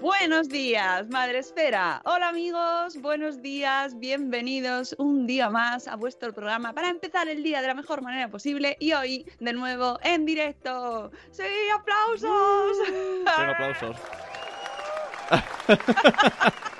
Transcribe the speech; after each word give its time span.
Buenos 0.00 0.48
días, 0.48 1.08
Madre 1.08 1.38
Esfera. 1.38 2.00
Hola 2.04 2.28
amigos, 2.28 2.96
buenos 3.00 3.42
días, 3.42 3.98
bienvenidos 3.98 4.94
un 4.96 5.26
día 5.26 5.50
más 5.50 5.88
a 5.88 5.96
vuestro 5.96 6.32
programa 6.32 6.72
para 6.72 6.88
empezar 6.88 7.28
el 7.28 7.42
día 7.42 7.60
de 7.60 7.66
la 7.66 7.74
mejor 7.74 8.00
manera 8.02 8.28
posible 8.28 8.76
y 8.78 8.92
hoy 8.92 9.26
de 9.40 9.52
nuevo 9.52 9.98
en 10.04 10.24
directo. 10.24 11.10
¡Sí, 11.32 11.42
aplausos! 11.74 12.78
Tengo 12.86 13.50
aplausos. 13.50 13.96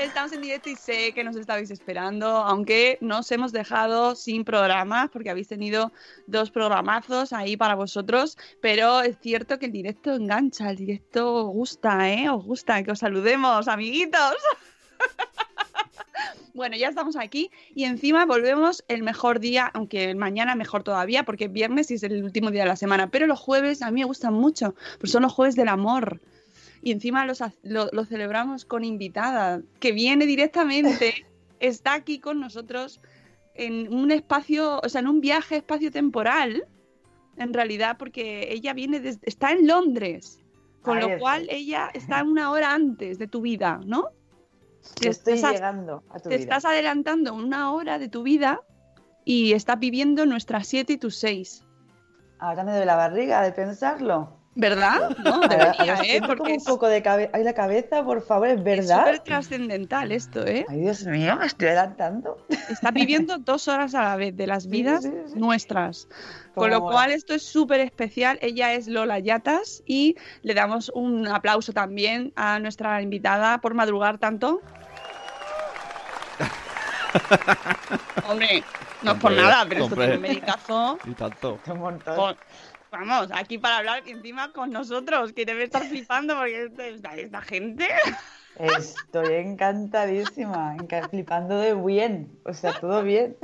Estamos 0.00 0.32
en 0.32 0.40
directo 0.40 0.70
y 0.70 0.76
sé 0.76 1.12
que 1.12 1.22
nos 1.22 1.36
estabais 1.36 1.70
esperando, 1.70 2.26
aunque 2.26 2.96
nos 3.02 3.30
hemos 3.32 3.52
dejado 3.52 4.14
sin 4.14 4.46
programas 4.46 5.10
porque 5.10 5.28
habéis 5.28 5.48
tenido 5.48 5.92
dos 6.26 6.50
programazos 6.50 7.34
ahí 7.34 7.54
para 7.54 7.74
vosotros, 7.74 8.38
pero 8.62 9.02
es 9.02 9.18
cierto 9.20 9.58
que 9.58 9.66
el 9.66 9.72
directo 9.72 10.14
engancha, 10.14 10.70
el 10.70 10.76
directo 10.76 11.48
gusta, 11.48 12.10
¿eh? 12.10 12.30
Os 12.30 12.42
gusta 12.42 12.82
que 12.82 12.92
os 12.92 12.98
saludemos, 12.98 13.68
amiguitos. 13.68 14.36
Bueno, 16.52 16.76
ya 16.76 16.88
estamos 16.88 17.16
aquí 17.16 17.50
y 17.74 17.84
encima 17.84 18.26
volvemos 18.26 18.84
el 18.88 19.02
mejor 19.02 19.38
día, 19.38 19.70
aunque 19.72 20.14
mañana 20.14 20.56
mejor 20.56 20.82
todavía, 20.82 21.22
porque 21.22 21.48
viernes 21.48 21.90
es 21.90 22.02
el 22.02 22.24
último 22.24 22.50
día 22.50 22.64
de 22.64 22.68
la 22.68 22.76
semana, 22.76 23.10
pero 23.10 23.26
los 23.26 23.38
jueves 23.38 23.80
a 23.82 23.90
mí 23.90 24.00
me 24.00 24.06
gustan 24.06 24.34
mucho, 24.34 24.74
pues 24.98 25.12
son 25.12 25.22
los 25.22 25.32
jueves 25.32 25.54
del 25.54 25.68
amor. 25.68 26.20
Y 26.82 26.92
encima 26.92 27.26
los 27.26 27.42
lo, 27.62 27.88
lo 27.92 28.04
celebramos 28.04 28.64
con 28.64 28.84
invitada, 28.84 29.60
que 29.80 29.92
viene 29.92 30.26
directamente, 30.26 31.26
está 31.60 31.94
aquí 31.94 32.18
con 32.20 32.40
nosotros 32.40 33.00
en 33.54 33.92
un 33.92 34.10
espacio, 34.10 34.80
o 34.82 34.88
sea, 34.88 35.00
en 35.00 35.08
un 35.08 35.20
viaje 35.20 35.56
espacio-temporal, 35.56 36.64
en 37.36 37.52
realidad, 37.52 37.96
porque 37.98 38.52
ella 38.52 38.72
viene 38.72 39.00
desde, 39.00 39.20
está 39.24 39.52
en 39.52 39.66
Londres, 39.66 40.38
con 40.82 40.96
Ahí 40.96 41.02
lo 41.02 41.06
estoy. 41.08 41.20
cual 41.20 41.46
ella 41.50 41.90
está 41.92 42.22
una 42.22 42.50
hora 42.50 42.72
antes 42.74 43.18
de 43.18 43.26
tu 43.26 43.42
vida, 43.42 43.80
¿no? 43.84 44.08
Estoy 45.02 45.34
estás- 45.34 45.52
llegando 45.52 46.02
a 46.08 46.14
tu 46.20 46.30
te 46.30 46.36
vida. 46.36 46.38
estás 46.38 46.64
adelantando 46.64 47.34
una 47.34 47.72
hora 47.72 47.98
de 47.98 48.08
tu 48.08 48.22
vida 48.22 48.60
y 49.26 49.52
estás 49.52 49.78
viviendo 49.78 50.24
nuestras 50.24 50.66
siete 50.66 50.94
y 50.94 50.96
tus 50.96 51.16
seis. 51.16 51.66
Ahora 52.38 52.64
me 52.64 52.70
duele 52.70 52.86
la 52.86 52.96
barriga 52.96 53.42
de 53.42 53.52
pensarlo. 53.52 54.39
¿Verdad? 54.60 55.16
No, 55.24 55.40
debería, 55.48 55.94
¿eh? 55.94 55.96
siento 56.02 56.26
como 56.26 56.36
Porque 56.36 56.52
un 56.52 56.58
es 56.58 56.64
poco 56.64 56.86
de 56.86 57.02
cabeza. 57.02 57.30
Ay, 57.32 57.44
la 57.44 57.54
cabeza, 57.54 58.04
por 58.04 58.20
favor, 58.22 58.48
es 58.48 58.58
es 58.58 58.62
verdad. 58.64 58.98
súper 59.06 59.18
trascendental 59.20 60.12
esto, 60.12 60.46
¿eh? 60.46 60.66
Ay, 60.68 60.80
Dios 60.80 61.06
mío, 61.06 61.34
me 61.36 61.46
estoy 61.46 61.68
adelantando. 61.68 62.44
Estás 62.68 62.92
viviendo 62.92 63.38
dos 63.38 63.68
horas 63.68 63.94
a 63.94 64.02
la 64.02 64.16
vez 64.16 64.36
de 64.36 64.46
las 64.46 64.66
vidas 64.66 65.04
sí, 65.04 65.10
sí. 65.28 65.38
nuestras. 65.38 66.08
Con 66.54 66.68
lo 66.70 66.80
mola. 66.80 66.92
cual 66.92 67.10
esto 67.12 67.32
es 67.32 67.42
súper 67.42 67.80
especial. 67.80 68.38
Ella 68.42 68.74
es 68.74 68.86
Lola 68.86 69.18
Yatas 69.18 69.82
y 69.86 70.16
le 70.42 70.52
damos 70.52 70.90
un 70.94 71.26
aplauso 71.26 71.72
también 71.72 72.34
a 72.36 72.58
nuestra 72.58 73.00
invitada 73.00 73.58
por 73.62 73.72
madrugar 73.72 74.18
tanto. 74.18 74.60
Hombre, 78.28 78.62
no 79.02 79.12
es 79.12 79.18
por 79.18 79.32
nada, 79.32 79.64
pero 79.68 79.84
esto 79.84 79.96
tiene 79.96 80.14
un 80.16 80.20
meritazo. 80.22 80.98
Y 81.04 81.12
tanto. 81.14 81.58
Un 81.66 81.78
montón. 81.78 82.16
Con- 82.16 82.36
vamos, 82.90 83.28
aquí 83.32 83.58
para 83.58 83.78
hablar 83.78 84.02
encima 84.06 84.52
con 84.52 84.70
nosotros, 84.70 85.32
que 85.32 85.44
debe 85.44 85.64
estar 85.64 85.84
flipando 85.84 86.36
porque 86.36 86.64
esta, 86.64 87.14
esta 87.16 87.40
gente. 87.40 87.88
Estoy 88.58 89.34
encantadísima, 89.34 90.76
enca- 90.76 91.08
flipando 91.08 91.58
de 91.58 91.74
bien. 91.74 92.38
O 92.44 92.52
sea, 92.52 92.72
todo 92.78 93.02
bien. 93.02 93.36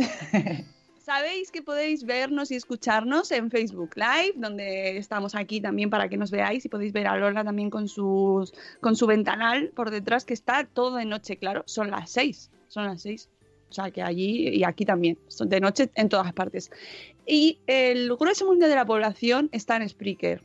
Sabéis 0.98 1.52
que 1.52 1.62
podéis 1.62 2.04
vernos 2.04 2.50
y 2.50 2.56
escucharnos 2.56 3.30
en 3.30 3.48
Facebook 3.50 3.90
Live, 3.94 4.34
donde 4.34 4.98
estamos 4.98 5.36
aquí 5.36 5.60
también 5.60 5.88
para 5.88 6.08
que 6.08 6.16
nos 6.16 6.32
veáis 6.32 6.64
y 6.64 6.68
podéis 6.68 6.92
ver 6.92 7.06
a 7.06 7.16
Lola 7.16 7.44
también 7.44 7.70
con, 7.70 7.86
sus, 7.86 8.52
con 8.80 8.96
su 8.96 9.06
ventanal 9.06 9.70
por 9.76 9.90
detrás, 9.90 10.24
que 10.24 10.34
está 10.34 10.64
todo 10.64 10.96
de 10.96 11.04
noche, 11.04 11.36
claro, 11.36 11.62
son 11.66 11.92
las 11.92 12.10
seis, 12.10 12.50
son 12.66 12.86
las 12.86 13.02
seis. 13.02 13.30
O 13.70 13.74
sea 13.74 13.90
que 13.90 14.02
allí 14.02 14.48
y 14.48 14.64
aquí 14.64 14.84
también, 14.84 15.18
son 15.28 15.48
de 15.48 15.60
noche 15.60 15.90
en 15.94 16.08
todas 16.08 16.32
partes. 16.32 16.70
Y 17.26 17.58
el 17.66 18.14
grueso 18.16 18.46
mundial 18.46 18.70
de 18.70 18.76
la 18.76 18.84
población 18.84 19.48
está 19.52 19.76
en 19.76 19.88
Spreaker, 19.88 20.42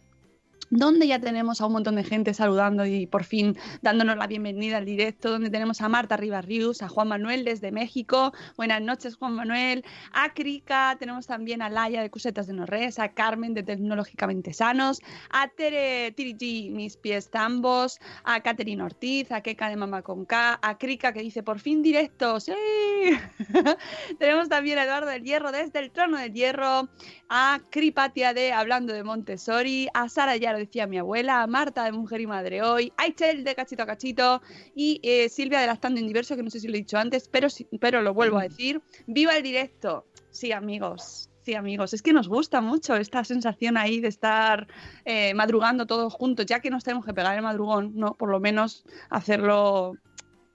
donde 0.71 1.05
ya 1.05 1.19
tenemos 1.19 1.59
a 1.59 1.65
un 1.65 1.73
montón 1.73 1.95
de 1.95 2.03
gente 2.03 2.33
saludando 2.33 2.85
y 2.85 3.05
por 3.05 3.25
fin 3.25 3.57
dándonos 3.81 4.15
la 4.17 4.25
bienvenida 4.25 4.77
al 4.77 4.85
directo, 4.85 5.29
donde 5.29 5.49
tenemos 5.49 5.81
a 5.81 5.89
Marta 5.89 6.15
Ribarrius, 6.15 6.81
a 6.81 6.87
Juan 6.87 7.09
Manuel 7.09 7.43
desde 7.43 7.71
México. 7.71 8.33
Buenas 8.55 8.81
noches, 8.81 9.17
Juan 9.17 9.33
Manuel. 9.33 9.83
A 10.13 10.33
Krika, 10.33 10.95
tenemos 10.97 11.27
también 11.27 11.61
a 11.61 11.69
Laia 11.69 12.01
de 12.01 12.09
Cusetas 12.09 12.47
de 12.47 12.53
Norres, 12.53 12.99
a 12.99 13.09
Carmen 13.09 13.53
de 13.53 13.63
Tecnológicamente 13.63 14.53
Sanos, 14.53 15.01
a 15.29 15.49
Tere 15.49 16.13
Tirigi, 16.13 16.69
Mis 16.69 16.95
Pies 16.95 17.29
Tambos, 17.29 17.99
a 18.23 18.39
Caterina 18.39 18.85
Ortiz, 18.85 19.29
a 19.31 19.41
Keka 19.41 19.67
de 19.69 19.75
Mama 19.75 20.01
con 20.01 20.25
K, 20.25 20.57
a 20.61 20.77
Krika 20.77 21.11
que 21.11 21.21
dice 21.21 21.43
por 21.43 21.59
fin 21.59 21.81
directo, 21.81 22.37
tenemos 24.19 24.47
también 24.47 24.79
a 24.79 24.83
Eduardo 24.83 25.09
del 25.09 25.23
Hierro 25.23 25.51
desde 25.51 25.79
el 25.79 25.91
Trono 25.91 26.17
del 26.17 26.33
Hierro, 26.33 26.87
a 27.27 27.59
Cripatia 27.69 28.33
de 28.33 28.53
Hablando 28.53 28.93
de 28.93 29.03
Montessori, 29.03 29.89
a 29.93 30.07
Sara 30.07 30.37
ya 30.37 30.53
lo 30.53 30.60
decía 30.61 30.87
mi 30.87 30.97
abuela, 30.97 31.41
a 31.41 31.47
Marta 31.47 31.83
de 31.83 31.91
Mujer 31.91 32.21
y 32.21 32.27
Madre 32.27 32.61
Hoy, 32.63 32.93
a 32.97 33.07
Ichel 33.07 33.43
de 33.43 33.55
Cachito 33.55 33.83
a 33.83 33.85
Cachito 33.85 34.41
y 34.75 34.99
eh, 35.03 35.29
Silvia 35.29 35.59
de 35.59 35.67
Lactando 35.67 35.99
Indiverso, 35.99 36.35
que 36.35 36.43
no 36.43 36.49
sé 36.49 36.59
si 36.59 36.67
lo 36.67 36.75
he 36.75 36.77
dicho 36.77 36.97
antes, 36.97 37.27
pero, 37.27 37.47
pero 37.79 38.01
lo 38.01 38.13
vuelvo 38.13 38.37
a 38.37 38.43
decir. 38.43 38.81
¡Viva 39.07 39.35
el 39.35 39.43
directo! 39.43 40.05
Sí, 40.29 40.51
amigos. 40.51 41.29
Sí, 41.43 41.55
amigos, 41.55 41.95
es 41.95 42.03
que 42.03 42.13
nos 42.13 42.27
gusta 42.27 42.61
mucho 42.61 42.95
esta 42.95 43.23
sensación 43.23 43.75
ahí 43.75 43.99
de 43.99 44.09
estar 44.09 44.67
eh, 45.05 45.33
madrugando 45.33 45.87
todos 45.87 46.13
juntos, 46.13 46.45
ya 46.45 46.59
que 46.59 46.69
nos 46.69 46.83
tenemos 46.83 47.03
que 47.03 47.15
pegar 47.15 47.35
el 47.35 47.41
madrugón, 47.41 47.93
¿no? 47.95 48.13
Por 48.13 48.29
lo 48.29 48.39
menos 48.39 48.85
hacerlo 49.09 49.93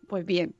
pues 0.09 0.25
bien. 0.25 0.55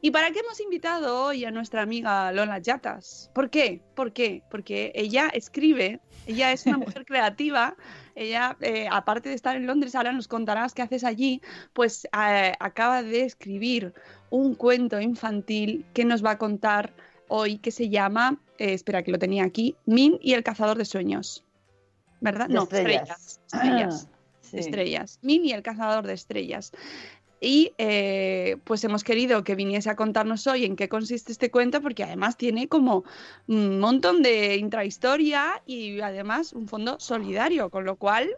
¿Y 0.00 0.10
para 0.10 0.30
qué 0.30 0.40
hemos 0.40 0.60
invitado 0.60 1.24
hoy 1.24 1.44
a 1.44 1.50
nuestra 1.50 1.82
amiga 1.82 2.32
Lola 2.32 2.58
Yatas? 2.58 3.30
¿Por 3.34 3.50
qué? 3.50 3.82
¿Por 3.94 4.12
qué? 4.12 4.42
Porque 4.50 4.92
ella 4.94 5.28
escribe, 5.32 6.00
ella 6.26 6.52
es 6.52 6.66
una 6.66 6.78
mujer 6.78 7.04
creativa, 7.06 7.76
ella, 8.14 8.56
eh, 8.60 8.88
aparte 8.90 9.28
de 9.28 9.34
estar 9.34 9.56
en 9.56 9.66
Londres, 9.66 9.94
ahora 9.94 10.12
nos 10.12 10.28
contarás 10.28 10.74
qué 10.74 10.82
haces 10.82 11.04
allí, 11.04 11.40
pues 11.72 12.06
eh, 12.06 12.52
acaba 12.60 13.02
de 13.02 13.22
escribir 13.22 13.94
un 14.30 14.54
cuento 14.54 15.00
infantil 15.00 15.84
que 15.94 16.04
nos 16.04 16.24
va 16.24 16.32
a 16.32 16.38
contar 16.38 16.92
hoy, 17.28 17.58
que 17.58 17.70
se 17.70 17.88
llama, 17.88 18.38
eh, 18.58 18.74
espera 18.74 19.02
que 19.02 19.10
lo 19.10 19.18
tenía 19.18 19.44
aquí, 19.44 19.76
Min 19.86 20.18
y 20.20 20.34
el 20.34 20.42
cazador 20.42 20.76
de 20.76 20.84
sueños. 20.84 21.44
¿Verdad? 22.20 22.48
De 22.48 22.54
no, 22.54 22.62
estrellas. 22.64 23.40
estrellas. 23.46 23.48
Estrellas. 23.52 24.08
Sí. 24.42 24.58
Estrellas. 24.58 25.18
Min 25.22 25.44
y 25.46 25.52
el 25.52 25.62
cazador 25.62 26.06
de 26.06 26.12
estrellas. 26.12 26.72
Y 27.44 27.74
eh, 27.76 28.58
pues 28.62 28.84
hemos 28.84 29.02
querido 29.02 29.42
que 29.42 29.56
viniese 29.56 29.90
a 29.90 29.96
contarnos 29.96 30.46
hoy 30.46 30.64
en 30.64 30.76
qué 30.76 30.88
consiste 30.88 31.32
este 31.32 31.50
cuento, 31.50 31.82
porque 31.82 32.04
además 32.04 32.36
tiene 32.36 32.68
como 32.68 33.02
un 33.48 33.80
montón 33.80 34.22
de 34.22 34.54
intrahistoria 34.58 35.60
y 35.66 36.00
además 36.00 36.52
un 36.52 36.68
fondo 36.68 37.00
solidario, 37.00 37.68
con 37.68 37.84
lo 37.84 37.96
cual, 37.96 38.30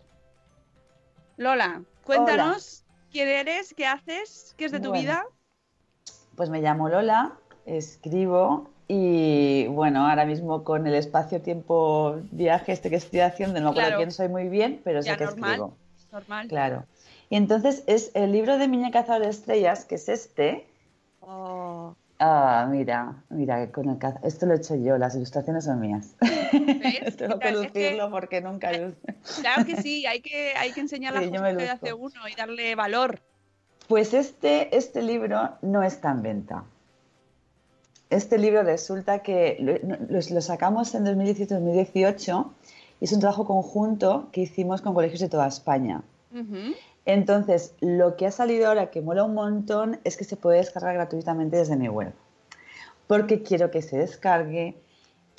Lola, 1.36 1.82
cuéntanos 2.02 2.86
quién 3.12 3.28
eres, 3.28 3.74
qué 3.74 3.84
haces, 3.84 4.54
qué 4.56 4.64
es 4.64 4.72
de 4.72 4.80
tu 4.80 4.88
Bueno. 4.88 5.02
vida. 5.02 5.26
Pues 6.34 6.48
me 6.48 6.62
llamo 6.62 6.88
Lola, 6.88 7.34
escribo 7.66 8.70
y 8.88 9.66
bueno, 9.66 10.08
ahora 10.08 10.24
mismo 10.24 10.64
con 10.64 10.86
el 10.86 10.94
espacio-tiempo 10.94 12.22
viaje 12.30 12.72
este 12.72 12.88
que 12.88 12.96
estoy 12.96 13.20
haciendo, 13.20 13.60
no 13.60 13.66
me 13.66 13.70
acuerdo 13.72 13.88
Claro. 13.88 13.96
quién 13.98 14.12
soy 14.12 14.28
muy 14.28 14.48
bien, 14.48 14.80
pero 14.82 15.02
sé 15.02 15.10
Ya, 15.10 15.18
que 15.18 15.24
normal. 15.24 15.50
escribo. 15.50 15.76
Normal. 16.10 16.48
Claro. 16.48 16.86
Y 17.30 17.36
entonces 17.36 17.82
es 17.86 18.10
el 18.14 18.32
libro 18.32 18.58
de 18.58 18.68
Miña 18.68 18.90
Cazador 18.90 19.22
de 19.22 19.30
Estrellas, 19.30 19.84
que 19.84 19.96
es 19.96 20.08
este. 20.08 20.66
Oh, 21.20 21.94
Ah, 22.20 22.68
mira, 22.70 23.16
mira, 23.28 23.70
con 23.72 23.88
el 23.90 23.98
caza- 23.98 24.20
esto 24.22 24.46
lo 24.46 24.54
he 24.54 24.56
hecho 24.56 24.76
yo, 24.76 24.96
las 24.98 25.16
ilustraciones 25.16 25.64
son 25.64 25.80
mías. 25.80 26.14
Tengo 26.52 27.38
que 27.40 27.50
Mira, 27.50 27.66
es 27.66 27.72
que- 27.72 27.90
lucirlo 27.90 28.10
porque 28.10 28.40
nunca 28.40 28.70
lo 28.72 28.92
Claro 29.40 29.64
que 29.66 29.82
sí, 29.82 30.06
hay 30.06 30.20
que, 30.20 30.52
hay 30.56 30.70
que 30.72 30.80
enseñar 30.80 31.12
las 31.12 31.24
Sí, 31.24 31.30
me 31.32 31.56
que 31.56 31.68
hace 31.68 31.92
uno 31.92 32.28
y 32.30 32.34
darle 32.36 32.74
valor. 32.76 33.20
Pues 33.88 34.14
este, 34.14 34.74
este 34.76 35.02
libro 35.02 35.50
no 35.62 35.82
está 35.82 36.12
en 36.12 36.22
venta. 36.22 36.64
Este 38.10 38.38
libro 38.38 38.62
resulta 38.62 39.18
que 39.18 39.58
lo, 40.30 40.40
sacamos 40.40 40.94
en 40.94 41.04
2017-2018 41.06 42.48
y 43.00 43.04
es 43.06 43.12
un 43.12 43.20
trabajo 43.20 43.44
conjunto 43.44 44.28
que 44.30 44.42
hicimos 44.42 44.82
con 44.82 44.94
colegios 44.94 45.20
de 45.20 45.28
toda 45.28 45.48
España. 45.48 46.02
Entonces, 47.06 47.74
lo 47.80 48.16
que 48.16 48.26
ha 48.26 48.30
salido 48.30 48.68
ahora 48.68 48.90
que 48.90 49.02
mola 49.02 49.24
un 49.24 49.34
montón 49.34 50.00
es 50.04 50.16
que 50.16 50.24
se 50.24 50.36
puede 50.36 50.58
descargar 50.58 50.94
gratuitamente 50.94 51.56
desde 51.56 51.76
mi 51.76 51.88
web. 51.88 52.12
Porque 53.06 53.42
quiero 53.42 53.70
que 53.70 53.82
se 53.82 53.98
descargue, 53.98 54.76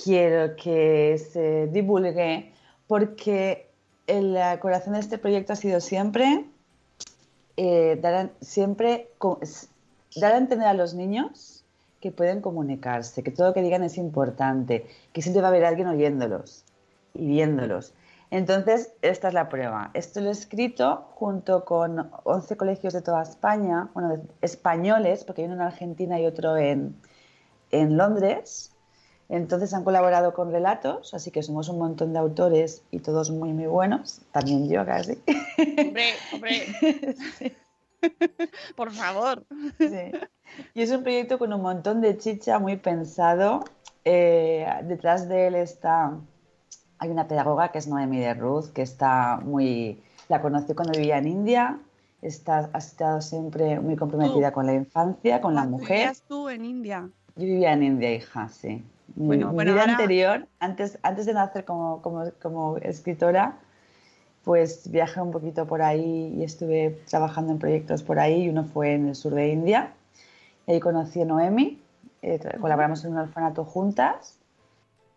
quiero 0.01 0.56
que 0.56 1.17
se 1.17 1.67
divulgue, 1.67 2.51
porque 2.88 3.69
el 4.07 4.38
corazón 4.59 4.94
de 4.94 5.00
este 5.00 5.17
proyecto 5.17 5.53
ha 5.53 5.56
sido 5.56 5.81
siempre 5.81 6.45
eh, 7.57 7.97
dar, 8.01 8.31
siempre 8.41 9.09
dar 10.15 10.33
a 10.33 10.38
entender 10.38 10.67
a 10.67 10.73
los 10.73 10.94
niños 10.94 11.63
que 12.00 12.12
pueden 12.12 12.41
comunicarse, 12.41 13.23
que 13.23 13.31
todo 13.31 13.47
lo 13.47 13.53
que 13.53 13.63
digan 13.63 13.83
es 13.83 13.97
importante, 13.97 14.85
que 15.12 15.23
siempre 15.23 15.41
va 15.41 15.47
a 15.47 15.51
haber 15.51 15.65
alguien 15.65 15.88
oyéndolos 15.88 16.63
y 17.15 17.25
viéndolos. 17.25 17.94
Entonces, 18.35 18.91
esta 19.01 19.29
es 19.29 19.33
la 19.33 19.47
prueba. 19.47 19.91
Esto 19.93 20.19
lo 20.19 20.27
he 20.27 20.31
escrito 20.33 21.07
junto 21.13 21.63
con 21.63 22.11
11 22.25 22.57
colegios 22.57 22.91
de 22.93 23.01
toda 23.01 23.23
España, 23.23 23.89
bueno, 23.93 24.09
de- 24.17 24.23
españoles, 24.41 25.23
porque 25.23 25.41
hay 25.43 25.45
uno 25.47 25.55
en 25.55 25.61
Argentina 25.61 26.19
y 26.19 26.25
otro 26.25 26.57
en, 26.57 26.97
en 27.71 27.95
Londres. 27.95 28.73
Entonces 29.29 29.73
han 29.73 29.85
colaborado 29.85 30.33
con 30.33 30.51
relatos, 30.51 31.13
así 31.13 31.31
que 31.31 31.43
somos 31.43 31.69
un 31.69 31.79
montón 31.79 32.11
de 32.11 32.19
autores 32.19 32.83
y 32.91 32.99
todos 32.99 33.31
muy, 33.31 33.53
muy 33.53 33.67
buenos. 33.67 34.19
También 34.33 34.67
yo 34.69 34.85
casi. 34.85 35.17
Hombre, 35.77 36.03
hombre. 36.33 37.55
Por 38.75 38.91
favor. 38.91 39.45
Sí. 39.79 40.11
Y 40.73 40.81
es 40.81 40.91
un 40.91 41.03
proyecto 41.03 41.39
con 41.39 41.53
un 41.53 41.61
montón 41.61 42.01
de 42.01 42.17
chicha, 42.17 42.59
muy 42.59 42.75
pensado. 42.75 43.63
Eh, 44.03 44.67
detrás 44.83 45.29
de 45.29 45.47
él 45.47 45.55
está, 45.55 46.11
hay 47.00 47.09
una 47.09 47.27
pedagoga 47.27 47.69
que 47.71 47.77
es 47.80 47.88
Noemi 47.88 48.19
de 48.19 48.33
Ruth, 48.33 48.68
que 48.74 48.81
está 48.81 49.39
muy, 49.44 50.01
la 50.30 50.42
conocí 50.42 50.74
cuando 50.74 50.94
vivía 50.97 51.18
en 51.18 51.27
India, 51.27 51.77
está, 52.21 52.69
ha 52.74 52.77
estado 52.77 53.21
siempre 53.21 53.80
muy 53.80 53.95
comprometida 53.95 54.51
con 54.51 54.65
la 54.65 54.74
infancia, 54.74 55.42
con 55.42 55.53
la 55.56 55.62
Ah, 55.62 55.65
mujer. 55.68 55.97
vivías 55.97 56.21
tú 56.27 56.50
en 56.50 56.65
India? 56.65 57.09
Yo 57.36 57.45
vivía 57.45 57.74
en 57.74 57.83
India, 57.83 58.13
hija, 58.13 58.47
sí. 58.50 58.83
Bueno, 59.15 59.50
mi 59.50 59.56
bueno, 59.56 59.71
vida 59.74 59.81
ahora- 59.81 59.94
anterior, 59.94 60.47
antes, 60.59 60.97
antes 61.03 61.25
de 61.25 61.33
nacer 61.33 61.63
como, 61.65 62.01
como, 62.01 62.24
como 62.42 62.77
escritora, 62.77 63.57
pues 64.44 64.89
viajé 64.91 65.21
un 65.21 65.31
poquito 65.31 65.65
por 65.65 65.81
ahí 65.81 66.33
y 66.38 66.44
estuve 66.44 67.01
trabajando 67.09 67.51
en 67.51 67.59
proyectos 67.59 68.03
por 68.03 68.19
ahí. 68.19 68.44
y 68.44 68.50
Uno 68.50 68.63
fue 68.63 68.94
en 68.94 69.07
el 69.09 69.15
sur 69.15 69.33
de 69.33 69.50
India. 69.50 69.94
Y 70.68 70.74
ahí 70.74 70.80
conocí 70.80 71.21
a 71.21 71.25
Noemi, 71.25 71.81
eh, 72.21 72.39
colaboramos 72.62 73.03
en 73.06 73.12
un 73.13 73.18
orfanato 73.19 73.65
juntas. 73.65 74.38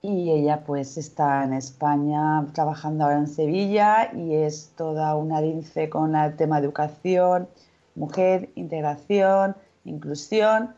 Y 0.01 0.31
ella 0.31 0.63
pues 0.65 0.97
está 0.97 1.43
en 1.45 1.53
España 1.53 2.47
trabajando 2.53 3.05
ahora 3.05 3.19
en 3.19 3.27
Sevilla 3.27 4.13
y 4.15 4.35
es 4.35 4.73
toda 4.77 5.15
una 5.17 5.41
lince 5.41 5.91
con 5.91 6.15
el 6.15 6.37
tema 6.37 6.59
educación, 6.59 7.49
mujer, 7.97 8.51
integración, 8.55 9.57
inclusión. 9.85 10.75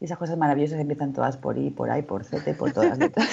Y 0.00 0.04
esas 0.04 0.18
cosas 0.18 0.36
maravillosas 0.36 0.78
empiezan 0.78 1.14
todas 1.14 1.38
por 1.38 1.56
I, 1.56 1.70
por 1.70 1.90
ahí, 1.90 2.02
por 2.02 2.24
Z, 2.24 2.50
y 2.50 2.54
por 2.54 2.72
todas 2.72 2.98
letras. 2.98 3.28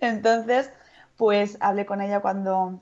Entonces, 0.00 0.70
pues 1.18 1.58
hablé 1.60 1.84
con 1.84 2.00
ella 2.00 2.20
cuando, 2.20 2.80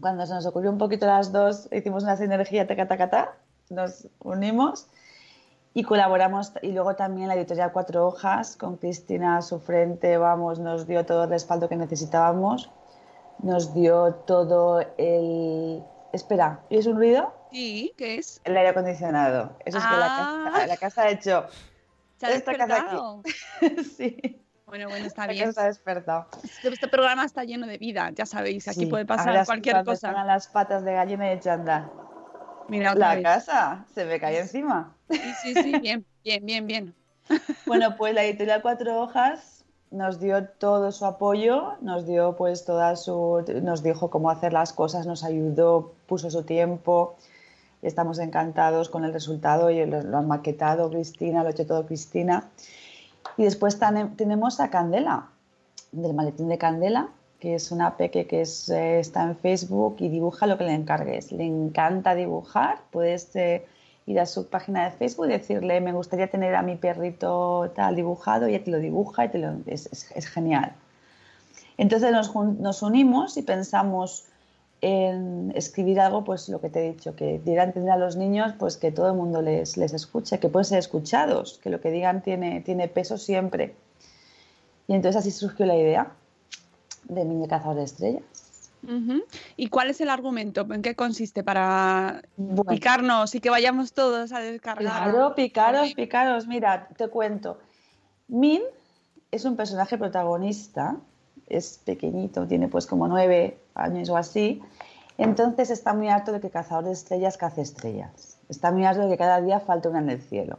cuando 0.00 0.26
se 0.26 0.34
nos 0.34 0.44
ocurrió 0.44 0.70
un 0.70 0.78
poquito 0.78 1.06
las 1.06 1.32
dos, 1.32 1.68
hicimos 1.72 2.02
una 2.02 2.16
sinergia, 2.16 2.66
taca, 2.66 2.86
taca, 2.86 3.08
ta, 3.08 3.36
nos 3.70 4.06
unimos 4.20 4.88
y 5.74 5.82
colaboramos. 5.82 6.52
Y 6.62 6.72
luego 6.72 6.94
también 6.96 7.28
la 7.28 7.34
editorial 7.34 7.72
Cuatro 7.72 8.06
Hojas, 8.06 8.56
con 8.56 8.76
Cristina 8.76 9.36
a 9.38 9.42
su 9.42 9.58
frente, 9.60 10.16
vamos, 10.16 10.58
nos 10.60 10.86
dio 10.86 11.04
todo 11.04 11.24
el 11.24 11.30
respaldo 11.30 11.68
que 11.68 11.76
necesitábamos, 11.76 12.70
nos 13.40 13.74
dio 13.74 14.14
todo 14.26 14.80
el... 14.96 15.82
Espera, 16.12 16.60
¿y 16.70 16.78
es 16.78 16.86
un 16.86 16.96
ruido? 16.96 17.34
Sí, 17.50 17.92
¿qué 17.98 18.14
es? 18.16 18.40
El 18.44 18.56
aire 18.56 18.68
acondicionado. 18.70 19.56
Eso 19.64 19.78
es 19.78 19.84
que 19.84 19.96
la 19.96 20.06
Ah. 20.08 20.44
casa, 20.52 20.66
la 20.68 20.76
casa 20.76 21.02
ha 21.02 21.08
hecho. 21.10 21.46
¿Se 22.18 22.26
ha 22.26 22.30
Esta 22.30 22.56
casa 22.56 22.74
despertado? 22.76 23.22
sí, 23.96 24.40
Bueno, 24.66 24.88
bueno, 24.88 25.06
está 25.06 25.26
la 25.26 25.32
bien. 25.32 25.46
casa 25.46 25.62
ha 25.62 25.66
despertado. 25.66 26.26
Este, 26.44 26.68
este 26.68 26.86
programa 26.88 27.24
está 27.24 27.42
lleno 27.42 27.66
de 27.66 27.78
vida, 27.78 28.10
ya 28.14 28.26
sabéis, 28.26 28.68
aquí 28.68 28.80
Sí, 28.80 28.86
puede 28.86 29.04
pasar 29.06 29.30
ahora 29.30 29.44
cualquier 29.44 29.84
cosa. 29.84 30.12
las 30.24 30.46
patas 30.46 30.84
de 30.84 30.94
gallina 30.94 31.32
y 31.34 31.40
a 31.48 31.52
andar. 31.52 31.90
Mira, 32.68 32.94
La 32.94 33.14
vez. 33.14 33.22
casa 33.22 33.84
se 33.94 34.04
me 34.04 34.18
cae 34.18 34.38
encima. 34.40 34.94
Sí, 35.10 35.20
sí, 35.42 35.54
sí, 35.54 35.78
bien, 35.78 36.04
bien, 36.24 36.46
bien, 36.46 36.66
bien. 36.66 36.94
Bueno, 37.66 37.96
pues 37.96 38.14
la 38.14 38.24
editorial 38.24 38.60
Cuatro 38.62 39.00
Hojas 39.00 39.64
nos 39.90 40.20
dio 40.20 40.46
todo 40.46 40.92
su 40.92 41.06
apoyo, 41.06 41.74
nos 41.80 42.06
dio 42.06 42.36
pues 42.36 42.64
toda 42.64 42.96
su, 42.96 43.44
nos 43.62 43.82
dijo 43.82 44.10
cómo 44.10 44.28
hacer 44.30 44.52
las 44.52 44.72
cosas, 44.72 45.06
nos 45.06 45.24
ayudó, 45.24 45.94
puso 46.06 46.30
su 46.30 46.42
tiempo. 46.42 47.16
Estamos 47.82 48.18
encantados 48.18 48.88
con 48.88 49.04
el 49.04 49.12
resultado 49.12 49.70
y 49.70 49.84
lo, 49.86 50.02
lo 50.02 50.18
han 50.18 50.28
maquetado 50.28 50.90
Cristina, 50.90 51.42
lo 51.42 51.48
ha 51.48 51.52
hecho 51.52 51.66
todo 51.66 51.86
Cristina. 51.86 52.50
Y 53.36 53.44
después 53.44 53.78
tenemos 54.16 54.60
a 54.60 54.70
Candela, 54.70 55.28
del 55.92 56.14
maletín 56.14 56.48
de 56.48 56.58
Candela, 56.58 57.08
que 57.44 57.56
es 57.56 57.70
una 57.72 57.98
peque 57.98 58.26
que 58.26 58.40
eh, 58.40 58.98
está 58.98 59.22
en 59.24 59.36
Facebook 59.36 59.96
y 59.98 60.08
dibuja 60.08 60.46
lo 60.46 60.56
que 60.56 60.64
le 60.64 60.72
encargues. 60.72 61.30
Le 61.30 61.44
encanta 61.44 62.14
dibujar, 62.14 62.78
puedes 62.90 63.36
eh, 63.36 63.66
ir 64.06 64.18
a 64.18 64.24
su 64.24 64.48
página 64.48 64.86
de 64.86 64.92
Facebook 64.92 65.26
y 65.26 65.32
decirle, 65.32 65.82
me 65.82 65.92
gustaría 65.92 66.28
tener 66.30 66.54
a 66.54 66.62
mi 66.62 66.76
perrito 66.76 67.70
tal 67.76 67.96
dibujado, 67.96 68.48
y 68.48 68.54
ella 68.54 68.64
te 68.64 68.70
lo 68.70 68.78
dibuja 68.78 69.26
y 69.26 69.28
te 69.28 69.38
lo, 69.40 69.58
es, 69.66 69.90
es- 69.92 70.26
genial. 70.26 70.72
Entonces 71.76 72.12
nos, 72.12 72.82
unimos 72.82 73.36
y 73.36 73.42
pensamos 73.42 74.24
en 74.80 75.52
escribir 75.54 76.00
algo, 76.00 76.24
pues 76.24 76.48
lo 76.48 76.62
que 76.62 76.70
te 76.70 76.78
he 76.80 76.92
dicho, 76.92 77.14
que 77.14 77.40
diera 77.44 77.64
a 77.92 77.96
los 77.98 78.16
niños, 78.16 78.54
pues 78.58 78.78
que 78.78 78.90
todo 78.90 79.08
el 79.08 79.16
mundo 79.16 79.42
les, 79.42 79.76
les 79.76 79.92
escuche, 79.92 80.38
que 80.38 80.48
pueden 80.48 80.64
ser 80.64 80.78
escuchados, 80.78 81.60
que 81.62 81.68
lo 81.68 81.82
que 81.82 81.90
digan 81.90 82.22
tiene, 82.22 82.62
tiene 82.62 82.88
peso 82.88 83.18
siempre. 83.18 83.74
Y 84.88 84.94
entonces 84.94 85.20
así 85.20 85.30
surgió 85.30 85.66
la 85.66 85.76
idea 85.76 86.10
de 87.04 87.24
Niño 87.24 87.48
Cazador 87.48 87.76
de 87.76 87.84
Estrellas. 87.84 88.22
¿Y 89.56 89.68
cuál 89.68 89.90
es 89.90 90.00
el 90.00 90.10
argumento? 90.10 90.66
¿En 90.70 90.82
qué 90.82 90.94
consiste 90.94 91.42
para 91.42 92.22
Bueno, 92.36 92.64
picarnos 92.64 93.34
y 93.34 93.40
que 93.40 93.50
vayamos 93.50 93.92
todos 93.92 94.32
a 94.32 94.40
descargar? 94.40 95.10
Claro, 95.10 95.34
picaros, 95.34 95.94
picaros. 95.94 96.46
Mira, 96.46 96.88
te 96.96 97.08
cuento. 97.08 97.58
Min 98.28 98.62
es 99.30 99.44
un 99.44 99.56
personaje 99.56 99.98
protagonista, 99.98 100.96
es 101.46 101.80
pequeñito, 101.84 102.46
tiene 102.46 102.68
pues 102.68 102.86
como 102.86 103.08
nueve 103.08 103.58
años 103.74 104.08
o 104.10 104.16
así. 104.16 104.62
Entonces 105.16 105.70
está 105.70 105.94
muy 105.94 106.08
harto 106.08 106.32
de 106.32 106.40
que 106.40 106.50
cazador 106.50 106.84
de 106.84 106.92
estrellas 106.92 107.36
cace 107.36 107.62
estrellas. 107.62 108.38
Está 108.48 108.70
muy 108.72 108.84
harto 108.84 109.02
de 109.02 109.08
que 109.08 109.18
cada 109.18 109.40
día 109.40 109.60
falta 109.60 109.88
una 109.88 110.00
en 110.00 110.10
el 110.10 110.20
cielo. 110.20 110.58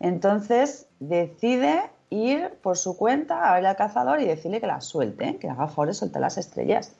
Entonces 0.00 0.86
decide 1.00 1.82
ir 2.10 2.50
por 2.62 2.76
su 2.76 2.96
cuenta 2.96 3.50
a 3.50 3.54
ver 3.54 3.66
al 3.66 3.76
cazador 3.76 4.20
y 4.20 4.26
decirle 4.26 4.60
que 4.60 4.66
la 4.66 4.80
suelte, 4.80 5.36
que 5.36 5.46
le 5.46 5.52
haga 5.52 5.68
favor 5.68 5.88
de 5.88 5.94
soltar 5.94 6.22
las 6.22 6.38
estrellas. 6.38 6.92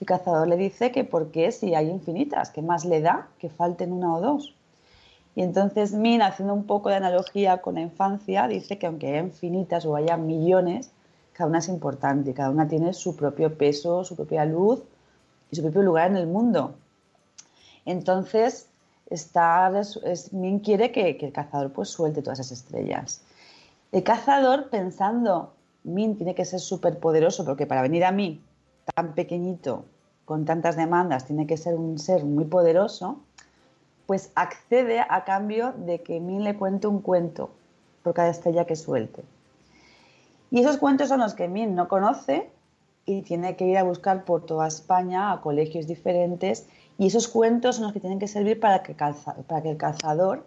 Y 0.00 0.04
cazador 0.04 0.48
le 0.48 0.56
dice 0.56 0.90
que 0.90 1.04
por 1.04 1.30
qué 1.30 1.52
si 1.52 1.74
hay 1.74 1.88
infinitas, 1.88 2.50
que 2.50 2.62
más 2.62 2.84
le 2.84 3.00
da 3.00 3.28
que 3.38 3.48
falten 3.48 3.92
una 3.92 4.14
o 4.14 4.20
dos. 4.20 4.54
Y 5.34 5.42
entonces 5.42 5.92
Min, 5.92 6.22
haciendo 6.22 6.54
un 6.54 6.64
poco 6.64 6.88
de 6.88 6.96
analogía 6.96 7.58
con 7.58 7.76
la 7.76 7.80
infancia, 7.80 8.48
dice 8.48 8.78
que 8.78 8.86
aunque 8.86 9.08
haya 9.08 9.20
infinitas 9.20 9.86
o 9.86 9.96
haya 9.96 10.16
millones, 10.16 10.90
cada 11.32 11.48
una 11.48 11.58
es 11.58 11.68
importante, 11.68 12.34
cada 12.34 12.50
una 12.50 12.68
tiene 12.68 12.92
su 12.92 13.16
propio 13.16 13.56
peso, 13.56 14.04
su 14.04 14.16
propia 14.16 14.44
luz 14.44 14.82
y 15.50 15.56
su 15.56 15.62
propio 15.62 15.82
lugar 15.82 16.10
en 16.10 16.16
el 16.16 16.26
mundo. 16.26 16.74
Entonces, 17.86 18.68
está, 19.08 19.72
es, 19.80 20.32
Min 20.32 20.58
quiere 20.60 20.92
que, 20.92 21.16
que, 21.16 21.26
el 21.26 21.32
cazador 21.32 21.72
pues 21.72 21.88
suelte 21.88 22.22
todas 22.22 22.40
esas 22.40 22.58
estrellas. 22.58 23.22
El 23.92 24.04
cazador 24.04 24.70
pensando, 24.70 25.52
Min 25.84 26.16
tiene 26.16 26.34
que 26.34 26.46
ser 26.46 26.60
súper 26.60 26.98
poderoso 26.98 27.44
porque 27.44 27.66
para 27.66 27.82
venir 27.82 28.06
a 28.06 28.10
mí, 28.10 28.40
tan 28.94 29.14
pequeñito, 29.14 29.84
con 30.24 30.46
tantas 30.46 30.76
demandas, 30.76 31.26
tiene 31.26 31.46
que 31.46 31.58
ser 31.58 31.74
un 31.74 31.98
ser 31.98 32.24
muy 32.24 32.46
poderoso, 32.46 33.20
pues 34.06 34.32
accede 34.34 35.00
a 35.00 35.24
cambio 35.24 35.74
de 35.76 36.00
que 36.00 36.20
Min 36.20 36.42
le 36.42 36.56
cuente 36.56 36.86
un 36.86 37.02
cuento 37.02 37.50
por 38.02 38.14
cada 38.14 38.30
estrella 38.30 38.64
que 38.64 38.76
suelte. 38.76 39.24
Y 40.50 40.60
esos 40.60 40.78
cuentos 40.78 41.10
son 41.10 41.20
los 41.20 41.34
que 41.34 41.48
Min 41.48 41.74
no 41.74 41.86
conoce 41.88 42.50
y 43.04 43.20
tiene 43.20 43.56
que 43.56 43.66
ir 43.66 43.76
a 43.76 43.82
buscar 43.82 44.24
por 44.24 44.46
toda 44.46 44.68
España 44.68 45.32
a 45.32 45.42
colegios 45.42 45.86
diferentes 45.86 46.66
y 46.96 47.08
esos 47.08 47.28
cuentos 47.28 47.76
son 47.76 47.84
los 47.84 47.92
que 47.92 48.00
tienen 48.00 48.18
que 48.18 48.28
servir 48.28 48.58
para 48.58 48.82
que, 48.82 48.94
para 48.94 49.62
que 49.62 49.70
el 49.70 49.76
cazador 49.76 50.46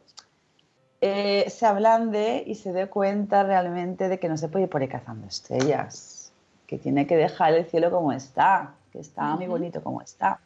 eh, 1.07 1.51
se 1.51 1.67
ablande 1.67 2.43
y 2.47 2.55
se 2.55 2.73
dé 2.73 2.87
cuenta 2.87 3.43
realmente 3.43 4.09
de 4.09 4.17
que 4.17 4.27
no 4.27 4.37
se 4.37 4.47
puede 4.47 4.63
ir 4.63 4.71
por 4.71 4.81
ahí 4.81 4.87
cazando 4.87 5.27
estrellas, 5.27 6.33
que 6.65 6.79
tiene 6.79 7.05
que 7.05 7.15
dejar 7.15 7.53
el 7.53 7.65
cielo 7.65 7.91
como 7.91 8.11
está, 8.11 8.73
que 8.91 9.01
está 9.01 9.35
muy 9.35 9.45
bonito 9.45 9.83
como 9.83 10.01
está. 10.01 10.39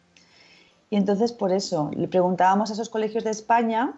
Y 0.89 0.97
entonces 0.97 1.31
por 1.31 1.53
eso 1.53 1.91
le 1.95 2.09
preguntábamos 2.09 2.69
a 2.69 2.73
esos 2.73 2.89
colegios 2.89 3.23
de 3.23 3.29
España 3.29 3.93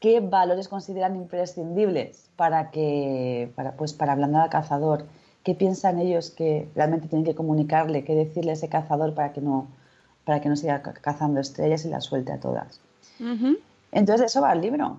qué 0.00 0.20
valores 0.20 0.68
consideran 0.68 1.16
imprescindibles 1.16 2.28
para 2.36 2.70
que 2.70 3.50
para, 3.56 3.72
pues, 3.72 3.94
para 3.94 4.12
ablandar 4.12 4.42
al 4.42 4.50
cazador, 4.50 5.06
qué 5.44 5.54
piensan 5.54 5.98
ellos 5.98 6.28
que 6.28 6.68
realmente 6.74 7.08
tienen 7.08 7.24
que 7.24 7.34
comunicarle, 7.34 8.04
qué 8.04 8.14
decirle 8.14 8.50
a 8.50 8.54
ese 8.54 8.68
cazador 8.68 9.14
para 9.14 9.32
que 9.32 9.40
no, 9.40 9.66
para 10.26 10.42
que 10.42 10.50
no 10.50 10.56
siga 10.56 10.82
cazando 10.82 11.40
estrellas 11.40 11.86
y 11.86 11.88
las 11.88 12.04
suelte 12.04 12.32
a 12.32 12.38
todas. 12.38 12.82
Entonces 13.92 14.26
eso 14.26 14.42
va 14.42 14.50
al 14.50 14.60
libro. 14.60 14.98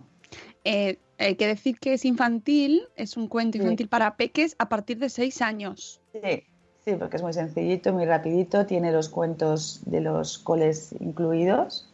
Eh, 0.64 1.00
hay 1.18 1.36
que 1.36 1.48
decir 1.48 1.80
que 1.80 1.94
es 1.94 2.06
infantil, 2.06 2.84
es 2.96 3.18
un 3.18 3.28
cuento 3.28 3.58
infantil 3.58 3.90
para 3.90 4.16
peques 4.16 4.56
a 4.58 4.70
partir 4.70 5.00
de 5.00 5.10
seis 5.10 5.42
años. 5.42 6.02
Sí, 6.14 6.44
sí, 6.86 6.96
porque 6.98 7.18
es 7.18 7.24
muy 7.24 7.34
sencillito, 7.34 7.94
muy 7.94 8.06
rapidito, 8.06 8.66
tiene 8.66 8.92
los 8.92 9.10
cuentos 9.10 9.82
de 9.86 10.02
los 10.02 10.38
coles 10.38 10.96
incluidos. 11.00 11.90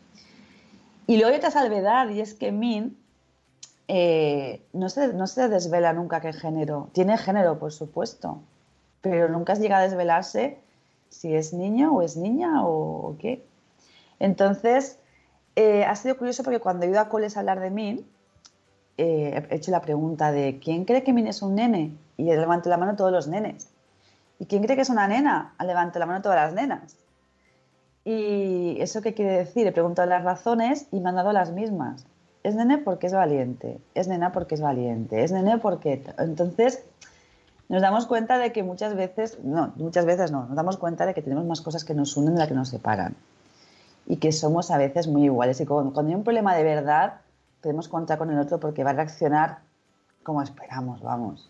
Y 1.07 1.17
luego 1.17 1.31
hay 1.31 1.37
otra 1.37 1.51
salvedad, 1.51 2.09
y 2.09 2.21
es 2.21 2.33
que 2.33 2.51
Min 2.51 2.97
eh, 3.87 4.61
no, 4.73 4.89
se, 4.89 5.13
no 5.13 5.27
se 5.27 5.47
desvela 5.47 5.93
nunca 5.93 6.21
qué 6.21 6.33
género. 6.33 6.89
Tiene 6.93 7.17
género, 7.17 7.59
por 7.59 7.71
supuesto, 7.71 8.41
pero 9.01 9.29
nunca 9.29 9.53
llega 9.55 9.77
a 9.77 9.81
desvelarse 9.81 10.57
si 11.09 11.35
es 11.35 11.53
niño 11.53 11.93
o 11.93 12.01
es 12.01 12.17
niña 12.17 12.65
o, 12.65 13.15
qué. 13.19 13.45
Entonces, 14.19 14.97
eh, 15.55 15.83
ha 15.83 15.95
sido 15.95 16.17
curioso 16.17 16.43
porque 16.43 16.59
cuando 16.59 16.85
he 16.85 16.89
ido 16.89 16.99
a 16.99 17.09
coles 17.09 17.37
a 17.37 17.41
hablar 17.41 17.59
de 17.59 17.69
Min, 17.69 18.05
eh, 18.97 19.47
he 19.49 19.55
hecho 19.55 19.71
la 19.71 19.81
pregunta 19.81 20.31
de 20.31 20.59
¿quién 20.63 20.85
cree 20.85 21.03
que 21.03 21.13
Min 21.13 21.27
es 21.27 21.41
un 21.41 21.55
nene? 21.55 21.95
Y 22.17 22.29
he 22.29 22.37
levantado 22.37 22.69
la 22.69 22.77
mano 22.77 22.95
todos 22.95 23.11
los 23.11 23.27
nenes. 23.27 23.69
¿Y 24.39 24.45
quién 24.45 24.63
cree 24.63 24.75
que 24.75 24.81
es 24.81 24.89
una 24.89 25.07
nena? 25.07 25.53
Levanto 25.65 25.99
la 25.99 26.05
mano 26.05 26.21
todas 26.21 26.37
las 26.37 26.53
nenas. 26.53 26.95
¿Y 28.03 28.77
eso 28.79 29.01
qué 29.01 29.13
quiere 29.13 29.31
decir? 29.31 29.65
He 29.65 29.71
preguntado 29.71 30.07
las 30.07 30.23
razones 30.23 30.87
y 30.91 30.99
me 30.99 31.09
han 31.09 31.15
dado 31.15 31.33
las 31.33 31.51
mismas. 31.51 32.05
Es 32.43 32.55
nene 32.55 32.77
porque 32.77 33.07
es 33.07 33.13
valiente, 33.13 33.79
es 33.95 34.07
nena 34.07 34.31
porque 34.31 34.55
es 34.55 34.61
valiente, 34.61 35.23
es 35.23 35.31
nene 35.31 35.57
porque... 35.57 36.03
Entonces, 36.19 36.83
nos 37.67 37.81
damos 37.81 38.05
cuenta 38.05 38.37
de 38.37 38.51
que 38.51 38.61
muchas 38.61 38.95
veces, 38.95 39.39
no, 39.43 39.73
muchas 39.77 40.05
veces 40.05 40.31
no, 40.31 40.45
nos 40.45 40.55
damos 40.55 40.77
cuenta 40.77 41.07
de 41.07 41.15
que 41.15 41.23
tenemos 41.23 41.45
más 41.45 41.61
cosas 41.61 41.83
que 41.83 41.95
nos 41.95 42.15
unen 42.15 42.35
de 42.35 42.39
las 42.39 42.47
que 42.47 42.53
nos 42.53 42.69
separan. 42.69 43.15
Y 44.05 44.17
que 44.17 44.31
somos 44.31 44.69
a 44.69 44.77
veces 44.77 45.07
muy 45.07 45.23
iguales. 45.23 45.59
Y 45.59 45.65
cuando, 45.65 45.99
hay 45.99 46.13
un 46.13 46.23
problema 46.23 46.55
de 46.55 46.63
verdad, 46.63 47.21
podemos 47.65 47.87
contar 47.87 48.19
con 48.19 48.29
el 48.29 48.37
otro 48.37 48.59
porque 48.59 48.83
va 48.83 48.91
a 48.91 48.93
reaccionar 48.93 49.57
como 50.21 50.43
esperamos, 50.43 51.01
vamos. 51.01 51.49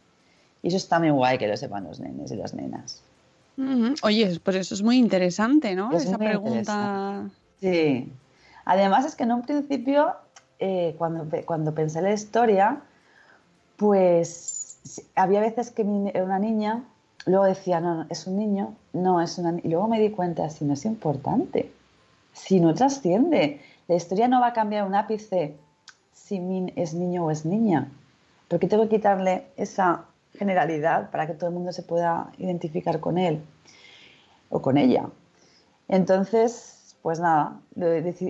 Y 0.64 0.70
eso 0.70 0.78
está 0.78 0.98
muy 0.98 1.10
guay 1.10 1.38
que 1.38 1.46
lo 1.46 1.58
sepan 1.58 1.84
los 1.84 2.00
nenes 2.00 2.32
y 2.32 2.38
las 2.38 2.54
nenas. 2.54 3.04
Oye, 4.02 4.40
pues 4.42 4.56
eso 4.56 4.76
es 4.76 4.82
muy 4.82 4.98
interesante, 4.98 5.76
¿no? 5.76 5.92
Esa 5.92 6.18
pregunta. 6.18 7.30
Sí. 7.60 8.10
Además 8.64 9.04
es 9.04 9.16
que 9.18 9.24
en 9.24 9.34
un 9.34 9.42
principio, 9.42 10.16
eh, 10.60 10.96
cuando, 10.98 11.28
cuando 11.44 11.74
pensé 11.74 12.02
la 12.02 12.14
historia, 12.14 12.80
pues 13.76 14.80
había 15.16 15.42
veces 15.42 15.70
que 15.72 15.82
era 16.14 16.24
una 16.24 16.40
niña, 16.40 16.86
luego 17.26 17.44
decía, 17.44 17.82
no, 17.82 17.94
no, 17.94 18.06
es 18.10 18.26
un 18.26 18.38
niño, 18.38 18.74
no, 18.94 19.20
es 19.20 19.38
una 19.38 19.60
Y 19.62 19.68
luego 19.68 19.90
me 19.90 20.00
di 20.00 20.12
cuenta, 20.12 20.50
si 20.50 20.64
no 20.64 20.76
es 20.76 20.86
importante, 20.86 21.74
si 22.32 22.62
no 22.62 22.74
trasciende, 22.74 23.60
la 23.90 23.96
historia 23.96 24.30
no 24.30 24.40
va 24.40 24.48
a 24.48 24.54
cambiar 24.54 24.88
un 24.88 24.96
ápice 24.96 25.58
si 26.16 26.42
es 26.76 26.94
niño 26.96 27.26
o 27.26 27.32
es 27.32 27.46
niña. 27.46 27.92
Porque 28.48 28.68
tengo 28.68 28.84
que 28.84 28.96
quitarle 28.96 29.44
esa 29.58 30.06
generalidad 30.38 31.12
para 31.12 31.28
que 31.28 31.34
todo 31.34 31.50
el 31.50 31.56
mundo 31.56 31.72
se 31.72 31.84
pueda 31.84 32.32
identificar 32.40 33.00
con 33.00 33.18
él 33.18 33.42
o 34.50 34.62
con 34.62 34.78
ella. 34.78 35.10
Entonces, 35.88 36.96
pues 37.02 37.20
nada, 37.20 37.60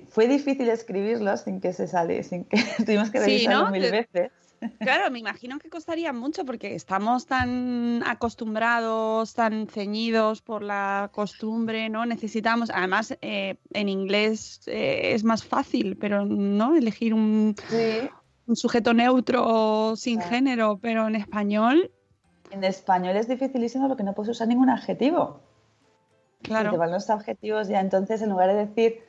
fue 0.10 0.28
difícil 0.28 0.70
escribirlo 0.70 1.38
sin 1.38 1.62
que 1.62 1.72
se 1.72 1.88
sale, 1.88 2.24
sin 2.24 2.44
que 2.44 2.58
tuvimos 2.86 3.12
que 3.12 3.20
revisarlo 3.20 3.72
mil 3.72 3.90
veces. 3.90 4.32
Claro, 4.80 5.12
me 5.12 5.20
imagino 5.20 5.60
que 5.60 5.70
costaría 5.70 6.14
mucho 6.14 6.46
porque 6.46 6.76
estamos 6.76 7.26
tan 7.26 8.04
acostumbrados, 8.06 9.34
tan 9.34 9.68
ceñidos 9.68 10.42
por 10.42 10.64
la 10.64 11.10
costumbre, 11.14 11.90
¿no? 11.90 12.06
Necesitamos, 12.06 12.70
además 12.70 13.18
eh, 13.22 13.58
en 13.74 13.90
inglés 13.90 14.62
eh, 14.68 15.14
es 15.14 15.24
más 15.24 15.44
fácil, 15.44 15.98
pero 15.98 16.26
no 16.26 16.76
elegir 16.76 17.14
un, 17.14 17.56
un 18.48 18.56
sujeto 18.56 18.94
neutro 18.94 19.96
sin 19.96 20.22
género, 20.22 20.80
pero 20.82 21.08
en 21.08 21.16
español 21.16 21.92
en 22.52 22.64
español 22.64 23.16
es 23.18 23.28
dificilísimo 23.28 23.88
porque 23.88 24.04
no 24.04 24.14
puedes 24.14 24.32
usar 24.32 24.48
ningún 24.48 24.70
adjetivo. 24.70 25.42
Claro. 26.42 26.72
te 26.72 26.78
van 26.78 26.92
los 26.92 27.10
adjetivos 27.10 27.68
ya. 27.68 27.80
Entonces, 27.80 28.22
en 28.22 28.30
lugar 28.30 28.50
de 28.50 28.68
decir 28.68 29.00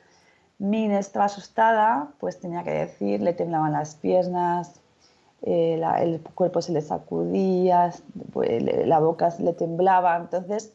Min 0.57 0.91
estaba 0.91 1.25
asustada, 1.25 2.13
pues 2.19 2.39
tenía 2.39 2.63
que 2.63 2.71
decir 2.71 3.21
le 3.21 3.33
temblaban 3.33 3.73
las 3.73 3.95
piernas, 3.95 4.81
eh, 5.43 5.81
el 5.99 6.21
cuerpo 6.21 6.61
se 6.61 6.71
le 6.71 6.81
sacudía, 6.81 7.93
pues, 8.33 8.63
la 8.85 8.99
boca 8.99 9.33
le 9.39 9.53
temblaba. 9.53 10.17
Entonces, 10.17 10.73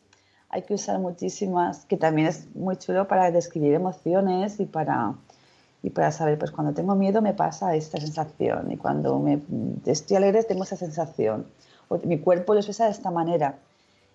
hay 0.48 0.62
que 0.62 0.74
usar 0.74 0.98
muchísimas, 0.98 1.84
que 1.86 1.96
también 1.96 2.28
es 2.28 2.54
muy 2.54 2.76
chulo 2.76 3.08
para 3.08 3.30
describir 3.30 3.74
emociones 3.74 4.60
y 4.60 4.66
para, 4.66 5.14
y 5.82 5.90
para 5.90 6.12
saber, 6.12 6.38
pues 6.38 6.50
cuando 6.50 6.74
tengo 6.74 6.94
miedo 6.94 7.22
me 7.22 7.32
pasa 7.32 7.74
esta 7.74 7.98
sensación 7.98 8.70
y 8.70 8.76
cuando 8.76 9.18
me, 9.18 9.40
estoy 9.86 10.18
alegre 10.18 10.44
tengo 10.44 10.64
esa 10.64 10.76
sensación 10.76 11.46
mi 12.04 12.18
cuerpo 12.18 12.54
lo 12.54 12.60
expresa 12.60 12.86
de 12.86 12.90
esta 12.90 13.10
manera. 13.10 13.58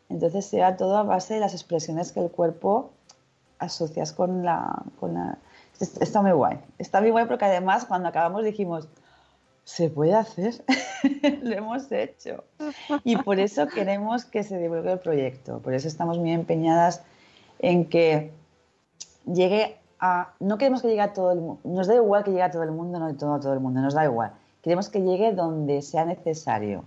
Entonces 0.10 0.46
sea 0.46 0.78
todo 0.78 0.98
a 0.98 1.04
base 1.04 1.36
de 1.36 1.40
las 1.40 1.54
expresiones 1.54 2.12
que 2.12 2.22
el 2.22 2.32
cuerpo 2.32 2.92
asocias 3.60 4.14
con 4.14 4.44
la, 4.44 4.84
Está 5.80 6.22
muy 6.22 6.32
guay. 6.32 6.60
Está 6.78 7.02
muy 7.02 7.12
guay 7.12 7.26
porque 7.26 7.46
además 7.46 7.86
cuando 7.86 8.10
acabamos 8.10 8.44
dijimos, 8.44 8.88
se 9.68 9.90
puede 9.90 10.14
hacer, 10.14 10.64
lo 11.44 11.54
hemos 11.54 11.92
hecho. 11.92 12.46
Y 13.04 13.18
por 13.18 13.38
eso 13.38 13.68
queremos 13.68 14.24
que 14.24 14.44
se 14.44 14.58
divulgue 14.58 14.94
el 14.94 15.00
proyecto. 15.00 15.60
Por 15.60 15.74
eso 15.74 15.90
estamos 15.90 16.18
muy 16.20 16.32
empeñadas 16.32 17.04
en 17.60 17.84
que 17.84 18.32
llegue 19.26 19.78
a... 20.00 20.34
No 20.40 20.58
queremos 20.58 20.82
que 20.82 20.88
llegue 20.88 21.02
a 21.02 21.12
todo 21.12 21.34
el 21.34 21.42
mundo. 21.42 21.60
Nos 21.66 21.88
da 21.88 21.96
igual 21.96 22.24
que 22.24 22.32
llegue 22.32 22.44
a 22.44 22.50
todo 22.50 22.64
el 22.64 22.72
mundo, 22.72 22.98
no 22.98 23.14
todo 23.18 23.34
a 23.34 23.42
todo 23.42 23.52
el 23.52 23.60
mundo, 23.60 23.82
nos 23.82 23.94
da 23.94 24.06
igual. 24.06 24.32
Queremos 24.62 24.88
que 24.88 25.02
llegue 25.02 25.34
donde 25.34 25.82
sea 25.82 26.06
necesario 26.06 26.86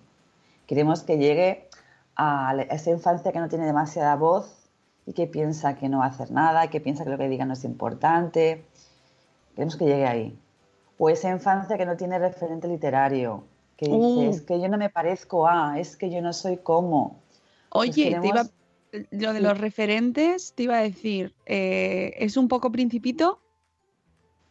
Queremos 0.66 1.02
que 1.02 1.18
llegue 1.18 1.68
a 2.16 2.54
esa 2.70 2.90
infancia 2.92 3.30
que 3.30 3.40
no 3.40 3.50
tiene 3.50 3.66
demasiada 3.66 4.16
voz 4.16 4.70
y 5.04 5.12
que 5.12 5.26
piensa 5.26 5.76
que 5.76 5.90
no 5.90 5.98
va 5.98 6.06
a 6.06 6.08
hacer 6.08 6.30
nada, 6.30 6.70
que 6.70 6.80
piensa 6.80 7.04
que 7.04 7.10
lo 7.10 7.18
que 7.18 7.28
diga 7.28 7.44
no 7.44 7.52
es 7.52 7.64
importante. 7.64 8.64
Queremos 9.54 9.76
que 9.76 9.84
llegue 9.84 10.06
ahí. 10.06 10.38
O 11.02 11.08
esa 11.08 11.30
infancia 11.30 11.78
que 11.78 11.86
no 11.86 11.96
tiene 11.96 12.18
referente 12.18 12.68
literario, 12.68 13.42
que 13.78 13.86
dice, 13.86 13.96
uh. 13.96 14.30
es 14.30 14.42
que 14.42 14.60
yo 14.60 14.68
no 14.68 14.76
me 14.76 14.90
parezco 14.90 15.48
a, 15.48 15.80
es 15.80 15.96
que 15.96 16.10
yo 16.10 16.20
no 16.20 16.34
soy 16.34 16.58
como. 16.58 17.22
Pues 17.70 17.90
Oye, 17.90 18.20
lo 19.10 19.32
de 19.32 19.40
los 19.40 19.56
referentes, 19.56 20.52
te 20.54 20.64
iba 20.64 20.76
a 20.76 20.82
decir, 20.82 21.34
eh, 21.46 22.12
¿es 22.18 22.36
un 22.36 22.48
poco 22.48 22.70
principito? 22.70 23.40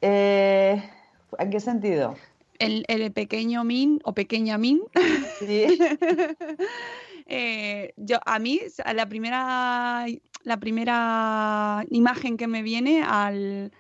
Eh, 0.01 0.82
¿En 1.38 1.50
qué 1.51 1.60
sentido? 1.60 2.15
el, 2.58 3.12
pequeño 3.12 3.63
Min 3.63 4.01
o 4.03 4.13
pequeña 4.13 4.58
Min. 4.58 4.82
Eh, 7.32 7.94
yo, 7.96 8.18
a 8.25 8.39
mí, 8.39 8.60
la 8.96 9.06
primera, 9.06 10.08
la 10.41 10.58
primera 10.60 11.86
imagen 11.91 12.38
que 12.38 12.48
me 12.48 12.63
viene 12.63 13.03
al, 13.03 13.72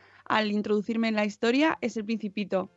introducirme 0.43 1.07
en 1.07 1.15
la 1.15 1.25
historia 1.25 1.77
es 1.81 1.97
el 1.97 2.05
principito. 2.05 2.69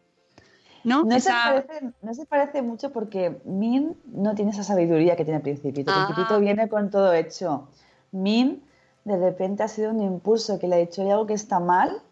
¿No? 0.85 1.05
No, 1.05 1.21
se 1.21 1.31
parece, 1.31 1.93
no, 2.03 2.15
se 2.15 2.27
parece, 2.27 2.61
mucho 2.61 2.91
porque 2.91 3.41
Min 3.45 3.97
no 4.07 4.35
tiene 4.35 4.51
esa 4.51 4.65
sabiduría 4.65 5.15
que 5.15 5.25
tiene 5.25 5.37
el 5.37 5.43
principito. 5.43 5.93
El 5.93 6.07
principito 6.07 6.41
viene 6.41 6.69
con 6.69 6.91
todo 6.91 7.13
hecho. 7.13 7.69
Min 8.11 8.65
de 9.05 9.17
repente 9.17 9.63
ha 9.63 9.69
sido 9.69 9.91
un 9.91 10.01
impulso 10.03 10.59
que 10.59 10.69
le 10.69 10.77
ha 10.77 10.79
dicho 10.79 11.03
hay 11.03 11.11
algo 11.11 11.27
que 11.27 11.35
está 11.35 11.61
mal 11.61 12.03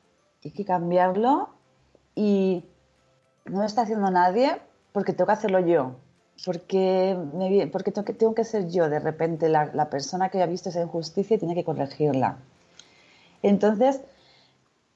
y 0.43 0.49
hay 0.49 0.55
que 0.55 0.65
cambiarlo 0.65 1.51
y 2.15 2.65
no 3.47 3.59
lo 3.59 3.65
está 3.65 3.83
haciendo 3.83 4.11
nadie 4.11 4.61
porque 4.93 5.13
tengo 5.13 5.27
que 5.27 5.33
hacerlo 5.33 5.61
yo. 5.61 5.97
Porque, 6.45 7.19
me, 7.35 7.67
porque 7.67 7.93
tengo, 7.93 8.05
que, 8.05 8.15
tengo 8.15 8.35
que 8.35 8.45
ser 8.45 8.69
yo 8.71 8.89
de 8.89 8.99
repente 8.99 9.49
la, 9.49 9.67
la 9.75 9.91
persona 9.91 10.31
que 10.31 10.43
ha 10.43 10.47
visto 10.47 10.71
esa 10.71 10.81
injusticia 10.81 11.37
y 11.37 11.39
tiene 11.39 11.55
que 11.55 11.65
corregirla. 11.65 12.39
Entonces, 13.43 14.01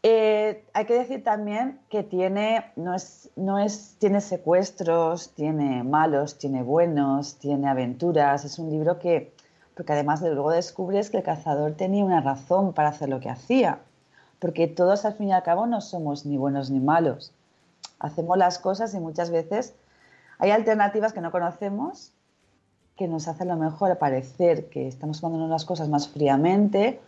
eh, 0.06 0.62
hay 0.74 0.84
que 0.84 0.92
decir 0.92 1.24
también 1.24 1.80
que 1.88 2.02
tiene, 2.02 2.70
no 2.76 2.92
es, 2.94 3.30
no 3.36 3.58
es, 3.58 3.96
tiene 3.98 4.20
secuestros, 4.20 5.30
tiene 5.30 5.82
malos, 5.82 6.36
tiene 6.36 6.62
buenos, 6.62 7.36
tiene 7.36 7.70
aventuras. 7.70 8.44
Es 8.44 8.58
un 8.58 8.68
libro 8.68 8.98
que, 8.98 9.32
porque 9.74 9.94
además 9.94 10.20
luego 10.20 10.50
descubres 10.50 11.08
que 11.08 11.16
el 11.16 11.22
cazador 11.22 11.72
tenía 11.72 12.04
una 12.04 12.20
razón 12.20 12.74
para 12.74 12.90
hacer 12.90 13.08
lo 13.08 13.18
que 13.20 13.30
hacía. 13.30 13.78
Porque 14.40 14.66
todos 14.66 15.06
al 15.06 15.14
fin 15.14 15.30
y 15.30 15.32
al 15.32 15.42
cabo 15.42 15.66
no 15.66 15.80
somos 15.80 16.26
ni 16.26 16.36
buenos 16.36 16.70
ni 16.70 16.80
malos. 16.80 17.32
Hacemos 17.98 18.36
las 18.36 18.58
cosas 18.58 18.92
y 18.92 19.00
muchas 19.00 19.30
veces 19.30 19.74
hay 20.38 20.50
alternativas 20.50 21.14
que 21.14 21.22
no 21.22 21.32
conocemos 21.32 22.12
que 22.96 23.08
nos 23.08 23.26
hacen 23.26 23.48
lo 23.48 23.56
mejor 23.56 23.96
parecer 23.96 24.68
que 24.68 24.86
estamos 24.86 25.22
tomando 25.22 25.48
las 25.48 25.64
cosas 25.64 25.88
más 25.88 26.08
fríamente 26.08 27.00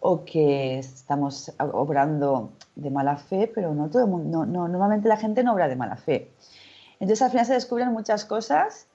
o 0.00 0.24
que 0.24 0.78
estamos 0.78 1.52
obrando 1.58 2.52
de 2.74 2.90
mala 2.90 3.16
fe, 3.16 3.50
pero 3.54 3.74
no 3.74 3.88
todo 3.88 4.04
el 4.04 4.10
mundo, 4.10 4.46
no, 4.46 4.66
normalmente 4.66 5.08
la 5.08 5.18
gente 5.18 5.44
no 5.44 5.52
obra 5.52 5.68
de 5.68 5.76
mala 5.76 5.96
fe. 5.96 6.30
Entonces 6.98 7.22
al 7.22 7.30
final 7.30 7.46
se 7.46 7.52
descubren 7.52 7.92
muchas 7.92 8.24
cosas 8.24 8.86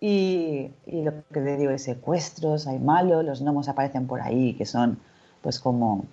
y, 0.00 0.70
lo 0.86 1.12
que 1.32 1.40
te 1.40 1.56
digo 1.56 1.70
es 1.70 1.84
secuestros, 1.84 2.66
hay 2.66 2.78
malos, 2.78 3.24
los 3.24 3.42
gnomos 3.42 3.68
aparecen 3.68 4.06
por 4.06 4.20
ahí, 4.20 4.54
que 4.54 4.66
son 4.66 4.98
pues 5.40 5.60
como 5.60 6.04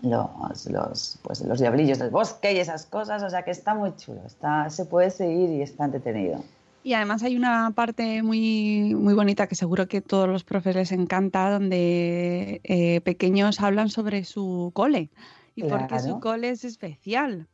los, 0.00 0.66
los, 0.66 1.18
pues, 1.22 1.42
los 1.42 1.60
diablillos 1.60 1.98
del 1.98 2.10
bosque 2.10 2.54
y 2.54 2.58
esas 2.58 2.86
cosas, 2.86 3.22
o 3.22 3.30
sea 3.30 3.42
que 3.44 3.50
está 3.50 3.74
muy 3.74 3.94
chulo, 3.96 4.22
está, 4.26 4.70
se 4.70 4.86
puede 4.86 5.10
seguir 5.10 5.50
y 5.50 5.62
está 5.62 5.84
entretenido. 5.84 6.42
Y 6.84 6.94
además 6.94 7.22
hay 7.22 7.36
una 7.36 7.70
parte 7.74 8.22
muy, 8.22 8.94
muy 8.96 9.14
bonita 9.14 9.46
que 9.46 9.54
seguro 9.54 9.86
que 9.86 10.00
todos 10.00 10.28
los 10.28 10.42
profes 10.42 10.74
les 10.74 10.92
encanta, 10.92 11.50
donde 11.50 12.60
eh, 12.64 13.00
pequeños 13.02 13.60
hablan 13.60 13.88
sobre 13.88 14.24
su 14.24 14.72
cole 14.74 15.10
y 15.54 15.64
por 15.64 15.86
qué 15.86 16.00
su 16.00 16.18
cole 16.18 16.50
es 16.50 16.64
especial. 16.64 17.46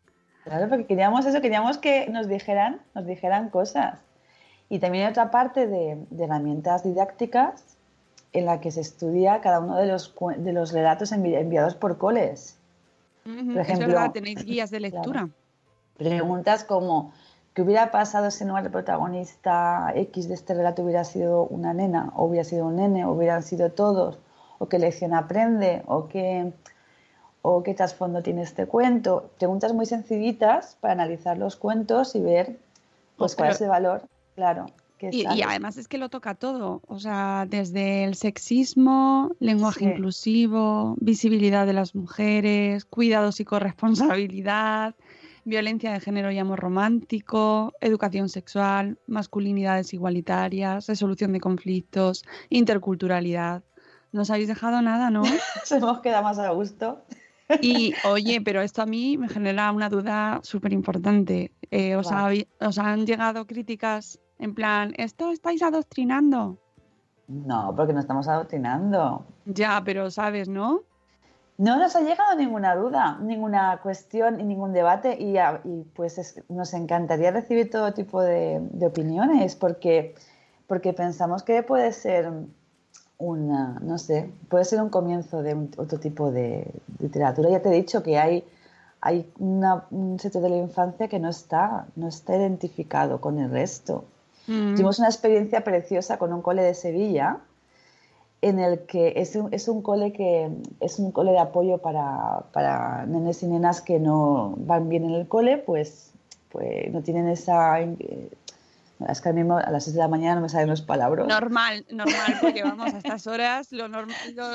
Claro, 0.44 0.68
porque 0.70 0.86
queríamos 0.86 1.26
eso, 1.26 1.42
queríamos 1.42 1.76
que 1.76 2.08
nos 2.08 2.26
dijeran, 2.26 2.80
nos 2.94 3.06
dijeran 3.06 3.50
cosas. 3.50 4.00
Y 4.70 4.78
también 4.78 5.04
hay 5.04 5.10
otra 5.10 5.30
parte 5.30 5.66
de, 5.66 5.98
herramientas 6.18 6.84
didácticas 6.84 7.76
en 8.32 8.46
la 8.46 8.60
que 8.60 8.70
se 8.70 8.80
estudia 8.80 9.40
cada 9.40 9.60
uno 9.60 9.76
de 9.76 9.86
los, 9.86 10.14
de 10.38 10.52
los 10.52 10.72
relatos 10.72 11.12
enviados 11.12 11.74
por 11.74 11.98
coles. 11.98 12.58
por 13.24 13.58
ejemplo, 13.58 14.10
tenéis 14.10 14.44
guías 14.44 14.70
de 14.70 14.80
lectura. 14.88 15.28
Preguntas 15.98 16.64
como 16.64 17.12
¿Qué 17.58 17.62
hubiera 17.62 17.90
pasado 17.90 18.30
si 18.30 18.44
no 18.44 18.56
el 18.56 18.70
protagonista 18.70 19.92
X 19.92 20.28
de 20.28 20.34
este 20.34 20.54
relato 20.54 20.84
hubiera 20.84 21.02
sido 21.02 21.42
una 21.42 21.74
nena, 21.74 22.12
o 22.14 22.26
hubiera 22.26 22.44
sido 22.44 22.66
un 22.66 22.76
nene, 22.76 23.04
o 23.04 23.10
hubieran 23.10 23.42
sido 23.42 23.72
todos, 23.72 24.20
o 24.58 24.68
qué 24.68 24.78
lección 24.78 25.12
aprende, 25.12 25.82
o 25.86 26.06
qué, 26.06 26.52
o 27.42 27.64
qué 27.64 27.74
trasfondo 27.74 28.22
tiene 28.22 28.42
este 28.42 28.66
cuento. 28.66 29.32
Preguntas 29.38 29.72
muy 29.72 29.86
sencillitas 29.86 30.76
para 30.80 30.92
analizar 30.92 31.36
los 31.36 31.56
cuentos 31.56 32.14
y 32.14 32.20
ver 32.20 32.60
pues, 33.16 33.34
cuál 33.34 33.50
es 33.50 33.60
el 33.60 33.70
valor, 33.70 34.02
claro. 34.36 34.66
y, 35.00 35.26
además 35.42 35.78
es 35.78 35.88
que 35.88 35.98
lo 35.98 36.10
toca 36.10 36.36
todo, 36.36 36.80
o 36.86 37.00
sea, 37.00 37.44
desde 37.50 38.04
el 38.04 38.14
sexismo, 38.14 39.32
lenguaje 39.40 39.84
inclusivo, 39.84 40.94
visibilidad 41.00 41.66
de 41.66 41.72
las 41.72 41.96
mujeres, 41.96 42.84
cuidados 42.84 43.40
y 43.40 43.44
corresponsabilidad, 43.44 44.94
violencia 45.48 45.92
de 45.92 46.00
género 46.00 46.30
y 46.30 46.38
amor 46.38 46.60
romántico, 46.60 47.72
educación 47.80 48.28
sexual, 48.28 48.98
masculinidades 49.06 49.92
igualitarias, 49.94 50.86
resolución 50.86 51.32
de 51.32 51.40
conflictos, 51.40 52.24
interculturalidad. 52.50 53.62
No 54.12 54.22
os 54.22 54.30
habéis 54.30 54.48
dejado 54.48 54.80
nada, 54.82 55.10
¿no? 55.10 55.22
Se 55.64 55.76
hemos 55.76 56.00
quedado 56.00 56.22
más 56.22 56.38
a 56.38 56.50
gusto. 56.50 57.02
Y 57.62 57.94
oye, 58.04 58.40
pero 58.42 58.60
esto 58.60 58.82
a 58.82 58.86
mí 58.86 59.16
me 59.16 59.28
genera 59.28 59.72
una 59.72 59.88
duda 59.88 60.40
súper 60.42 60.72
importante. 60.72 61.52
Eh, 61.70 61.96
¿os, 61.96 62.08
¿Os 62.60 62.78
han 62.78 63.06
llegado 63.06 63.46
críticas 63.46 64.20
en 64.38 64.54
plan, 64.54 64.94
esto 64.96 65.32
estáis 65.32 65.62
adoctrinando? 65.62 66.58
No, 67.26 67.74
porque 67.76 67.92
no 67.92 68.00
estamos 68.00 68.28
adoctrinando. 68.28 69.26
Ya, 69.46 69.82
pero 69.84 70.10
sabes, 70.10 70.48
¿no? 70.48 70.82
No 71.58 71.76
nos 71.76 71.96
ha 71.96 72.02
llegado 72.02 72.36
ninguna 72.36 72.76
duda, 72.76 73.18
ninguna 73.20 73.80
cuestión 73.82 74.38
y 74.38 74.44
ningún 74.44 74.72
debate 74.72 75.16
y, 75.18 75.34
pues 75.94 76.40
nos 76.48 76.72
encantaría 76.72 77.32
recibir 77.32 77.68
todo 77.68 77.92
tipo 77.92 78.22
de, 78.22 78.62
opiniones 78.80 79.56
porque, 79.56 80.14
porque 80.68 80.92
pensamos 80.92 81.42
que 81.42 81.64
puede 81.64 81.92
ser 81.92 82.30
una, 83.18 83.80
no 83.80 83.98
sé, 83.98 84.30
puede 84.48 84.64
ser 84.64 84.80
un 84.80 84.88
comienzo 84.88 85.42
de 85.42 85.54
otro 85.76 85.98
tipo 85.98 86.30
de, 86.30 86.72
literatura. 87.00 87.50
Ya 87.50 87.60
te 87.60 87.70
he 87.70 87.72
dicho 87.72 88.04
que 88.04 88.20
hay, 88.20 88.44
hay 89.00 89.28
un 89.40 90.16
sector 90.20 90.42
de 90.42 90.50
la 90.50 90.58
infancia 90.58 91.08
que 91.08 91.18
no 91.18 91.28
está, 91.28 91.86
no 91.96 92.06
está 92.06 92.36
identificado 92.36 93.20
con 93.20 93.40
el 93.40 93.50
resto. 93.50 94.04
Mm. 94.46 94.76
Tuvimos 94.76 95.00
una 95.00 95.08
experiencia 95.08 95.64
preciosa 95.64 96.18
con 96.18 96.32
un 96.32 96.40
cole 96.40 96.62
de 96.62 96.74
Sevilla 96.74 97.38
en 98.40 98.58
el 98.58 98.80
que 98.86 99.14
es 99.16 99.34
un, 99.34 99.52
es 99.52 99.68
un 99.68 99.82
cole 99.82 100.12
que 100.12 100.50
es 100.80 100.98
un 100.98 101.10
cole 101.10 101.32
de 101.32 101.40
apoyo 101.40 101.78
para, 101.78 102.44
para 102.52 103.04
nenes 103.06 103.42
y 103.42 103.46
nenas 103.46 103.80
que 103.80 103.98
no 103.98 104.54
van 104.58 104.88
bien 104.88 105.04
en 105.04 105.14
el 105.14 105.26
cole, 105.26 105.58
pues, 105.58 106.12
pues 106.50 106.92
no 106.92 107.02
tienen 107.02 107.28
esa 107.28 107.80
eh, 107.80 108.30
es 109.06 109.20
que 109.20 109.28
a, 109.28 109.32
mismo 109.32 109.56
a 109.56 109.70
las 109.70 109.84
6 109.84 109.94
de 109.94 110.00
la 110.00 110.08
mañana 110.08 110.36
no 110.36 110.40
me 110.40 110.48
salen 110.48 110.68
los 110.68 110.82
palabras. 110.82 111.26
Normal, 111.28 111.86
normal, 111.90 112.38
porque 112.40 112.62
vamos 112.64 112.94
a 112.94 112.98
estas 112.98 113.26
horas, 113.26 113.70
lo, 113.70 113.86
lo, 113.86 114.06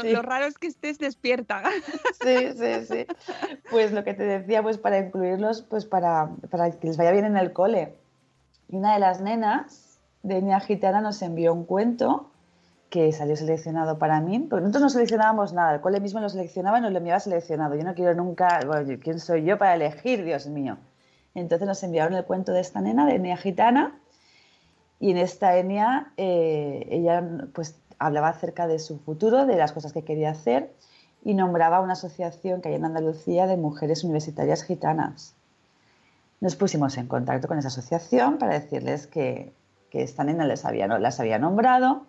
lo, 0.04 0.22
raro 0.22 0.46
es 0.46 0.58
que 0.58 0.68
estés 0.68 1.00
despierta. 1.00 1.64
Sí, 2.22 2.54
sí, 2.58 2.86
sí. 2.86 3.06
Pues 3.70 3.92
lo 3.92 4.04
que 4.04 4.14
te 4.14 4.24
decía, 4.24 4.62
pues 4.62 4.78
para 4.78 5.00
incluirlos, 5.00 5.62
pues 5.62 5.86
para, 5.86 6.30
para 6.50 6.72
que 6.72 6.88
les 6.88 6.98
vaya 6.98 7.12
bien 7.12 7.26
en 7.26 7.38
el 7.38 7.54
cole. 7.54 7.96
Y 8.70 8.78
una 8.78 8.94
de 8.94 9.00
las 9.00 9.22
nenas 9.22 10.00
de 10.24 10.42
Niña 10.42 10.60
Gitana 10.60 11.00
nos 11.00 11.22
envió 11.22 11.54
un 11.54 11.66
cuento 11.66 12.30
que 12.94 13.12
salió 13.12 13.36
seleccionado 13.36 13.98
para 13.98 14.22
mí, 14.22 14.38
porque 14.38 14.62
nosotros 14.62 14.84
no 14.84 14.90
seleccionábamos 14.92 15.52
nada, 15.52 15.74
el 15.74 15.82
cole 15.82 16.00
mismo 16.00 16.20
lo 16.20 16.30
seleccionaba 16.30 16.78
y 16.78 16.82
nos 16.82 16.92
lo 16.92 17.00
enviaba 17.00 17.20
seleccionado. 17.20 17.74
Yo 17.74 17.84
no 17.84 17.96
quiero 17.96 18.14
nunca, 18.14 18.60
bueno, 18.68 19.00
¿quién 19.02 19.20
soy 19.20 19.46
yo 19.46 19.58
para 19.58 19.74
elegir, 19.74 20.24
Dios 20.24 20.46
mío? 20.46 20.78
Entonces 21.34 21.68
nos 21.68 21.82
enviaron 21.82 22.14
el 22.14 22.24
cuento 22.24 22.52
de 22.52 22.62
esta 22.62 22.82
nena, 22.82 23.08
de 23.08 23.16
etnia 23.16 23.36
gitana, 23.36 24.00
y 25.00 25.10
en 25.10 25.18
esta 25.18 25.58
etnia 25.58 26.14
eh, 26.18 26.86
ella 26.92 27.28
pues 27.56 27.80
hablaba 27.98 28.30
acerca 28.30 28.68
de 28.68 28.78
su 28.78 29.00
futuro, 29.00 29.48
de 29.48 29.56
las 29.56 29.72
cosas 29.72 29.92
que 29.92 30.04
quería 30.04 30.30
hacer, 30.30 30.72
y 31.24 31.34
nombraba 31.34 31.80
una 31.80 31.94
asociación 31.94 32.62
que 32.62 32.70
hay 32.70 32.76
en 32.76 32.86
Andalucía 32.86 33.48
de 33.48 33.58
mujeres 33.58 34.04
universitarias 34.04 34.62
gitanas. 34.62 35.34
Nos 36.42 36.56
pusimos 36.56 36.96
en 37.00 37.08
contacto 37.08 37.48
con 37.48 37.58
esa 37.58 37.70
asociación 37.70 38.38
para 38.38 38.54
decirles 38.54 39.08
que, 39.08 39.52
que 39.90 40.04
esta 40.04 40.24
nena 40.24 40.46
les 40.46 40.64
había, 40.64 40.88
las 40.88 41.20
había 41.20 41.40
nombrado 41.40 42.06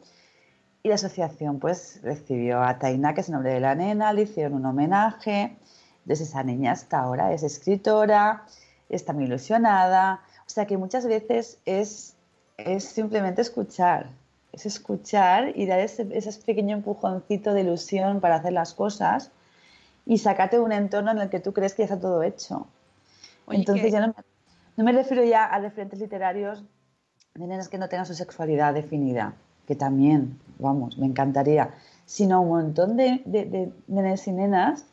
y 0.84 0.90
la 0.90 0.96
asociación 0.96 1.60
pues 1.60 1.98
recibió 2.02 2.62
a 2.62 2.78
Taina, 2.78 3.14
que 3.14 3.22
es 3.22 3.28
el 3.28 3.32
nombre 3.32 3.54
de 3.54 3.60
la 3.60 3.74
nena, 3.74 4.12
le 4.12 4.22
hicieron 4.22 4.52
un 4.52 4.66
homenaje. 4.66 5.56
Entonces 6.02 6.28
esa 6.28 6.42
niña 6.42 6.72
hasta 6.72 6.98
ahora 6.98 7.32
es 7.32 7.42
escritora, 7.42 8.44
está 8.90 9.14
muy 9.14 9.24
ilusionada. 9.24 10.20
O 10.46 10.50
sea 10.50 10.66
que 10.66 10.76
muchas 10.76 11.06
veces 11.06 11.58
es, 11.64 12.16
es 12.58 12.84
simplemente 12.84 13.40
escuchar, 13.40 14.10
es 14.52 14.66
escuchar 14.66 15.56
y 15.56 15.64
dar 15.64 15.80
ese, 15.80 16.06
ese, 16.12 16.38
pequeño 16.42 16.76
empujoncito 16.76 17.54
de 17.54 17.62
ilusión 17.62 18.20
para 18.20 18.36
hacer 18.36 18.52
las 18.52 18.74
cosas 18.74 19.30
y 20.04 20.18
sacarte 20.18 20.56
de 20.56 20.62
un 20.62 20.72
entorno 20.72 21.12
en 21.12 21.18
el 21.18 21.30
que 21.30 21.40
tú 21.40 21.54
crees 21.54 21.72
que 21.72 21.80
ya 21.80 21.94
está 21.94 21.98
todo 21.98 22.22
hecho. 22.22 22.66
Entonces 23.48 23.90
ya 23.90 24.06
no, 24.06 24.14
no, 24.76 24.84
me 24.84 24.92
refiero 24.92 25.24
ya 25.24 25.46
a 25.46 25.58
referentes 25.60 25.98
literarios 25.98 26.62
de 27.32 27.46
nenas 27.46 27.70
que 27.70 27.78
no 27.78 27.88
tengan 27.88 28.04
su 28.04 28.14
sexualidad 28.14 28.74
definida, 28.74 29.34
que 29.66 29.74
también, 29.74 30.38
vamos, 30.58 30.98
me 30.98 31.06
encantaría, 31.06 31.74
sino 32.06 32.42
un 32.42 32.48
montón 32.48 32.96
de, 32.96 33.22
de, 33.24 33.72
nenes 33.86 34.26
y 34.28 34.32
nenas 34.32 34.84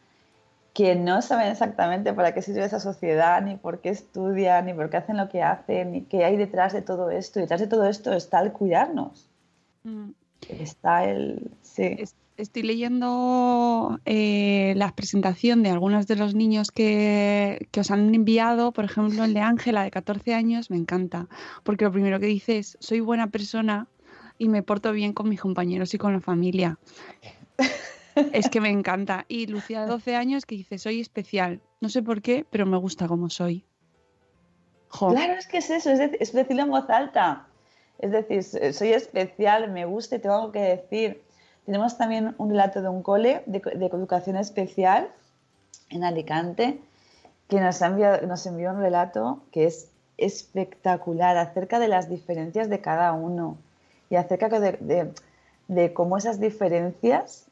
que 0.73 0.95
no 0.95 1.21
saben 1.21 1.51
exactamente 1.51 2.13
para 2.13 2.33
qué 2.33 2.41
sirve 2.41 2.63
esa 2.63 2.79
sociedad, 2.79 3.41
ni 3.41 3.57
por 3.57 3.81
qué 3.81 3.89
estudian, 3.89 4.65
ni 4.65 4.73
por 4.73 4.89
qué 4.89 4.97
hacen 4.97 5.17
lo 5.17 5.27
que 5.27 5.43
hacen, 5.43 5.91
ni 5.91 6.01
qué 6.03 6.23
hay 6.23 6.37
detrás 6.37 6.71
de 6.71 6.81
todo 6.81 7.09
esto. 7.11 7.39
Y 7.39 7.41
detrás 7.41 7.59
de 7.59 7.67
todo 7.67 7.85
esto 7.87 8.13
está 8.13 8.39
el 8.39 8.53
cuidarnos. 8.53 9.29
Mm. 9.83 10.11
Está 10.47 11.03
el... 11.03 11.51
Sí. 11.61 11.97
Estoy 12.37 12.63
leyendo 12.63 13.99
eh, 14.05 14.73
la 14.77 14.95
presentación 14.95 15.61
de 15.61 15.69
algunos 15.69 16.07
de 16.07 16.15
los 16.15 16.33
niños 16.33 16.71
que, 16.71 17.67
que, 17.71 17.81
os 17.81 17.91
han 17.91 18.15
enviado, 18.15 18.71
por 18.71 18.85
ejemplo 18.85 19.25
el 19.25 19.33
de 19.33 19.41
Ángela 19.41 19.83
de 19.83 19.91
14 19.91 20.33
años, 20.33 20.71
me 20.71 20.77
encanta, 20.77 21.27
porque 21.63 21.85
lo 21.85 21.91
primero 21.91 22.19
que 22.19 22.25
dice 22.25 22.57
es, 22.57 22.77
soy 22.79 23.01
buena 23.01 23.27
persona 23.27 23.87
y 24.41 24.49
me 24.49 24.63
porto 24.63 24.91
bien 24.91 25.13
con 25.13 25.29
mis 25.29 25.39
compañeros 25.39 25.93
y 25.93 25.99
con 25.99 26.13
la 26.13 26.19
familia. 26.19 26.79
es 28.33 28.49
que 28.49 28.59
me 28.59 28.69
encanta. 28.69 29.25
Y 29.27 29.45
Lucía 29.45 29.81
de 29.81 29.87
12 29.87 30.15
años 30.15 30.47
que 30.47 30.55
dice, 30.55 30.79
soy 30.79 30.99
especial. 30.99 31.61
No 31.79 31.89
sé 31.89 32.01
por 32.01 32.23
qué, 32.23 32.43
pero 32.49 32.65
me 32.65 32.77
gusta 32.77 33.07
como 33.07 33.29
soy. 33.29 33.63
Claro, 34.89 35.33
es 35.33 35.45
que 35.45 35.59
es 35.59 35.69
eso, 35.69 35.91
es, 35.91 35.99
es 36.19 36.33
decirlo 36.33 36.63
en 36.63 36.71
voz 36.71 36.89
alta. 36.89 37.45
Es 37.99 38.11
decir, 38.11 38.43
soy 38.73 38.93
especial, 38.93 39.69
me 39.69 39.85
gusta 39.85 40.15
y 40.15 40.19
tengo 40.19 40.33
algo 40.33 40.51
que 40.51 40.61
decir. 40.61 41.21
Tenemos 41.67 41.99
también 41.99 42.33
un 42.39 42.49
relato 42.49 42.81
de 42.81 42.89
un 42.89 43.03
cole 43.03 43.43
de, 43.45 43.61
educación 43.85 44.37
especial 44.37 45.07
en 45.91 46.03
Alicante 46.03 46.79
que 47.47 47.59
nos, 47.59 47.79
enviado, 47.83 48.25
nos 48.25 48.43
envió 48.47 48.71
un 48.71 48.79
relato 48.79 49.43
que 49.51 49.67
es 49.67 49.91
espectacular 50.17 51.37
acerca 51.37 51.77
de 51.77 51.89
las 51.89 52.09
diferencias 52.09 52.71
de 52.71 52.81
cada 52.81 53.13
uno 53.13 53.59
y 54.11 54.17
acerca 54.17 54.47
de, 54.59 55.13
de, 55.67 55.93
cómo 55.93 56.17
esas 56.17 56.39
diferencias 56.39 57.47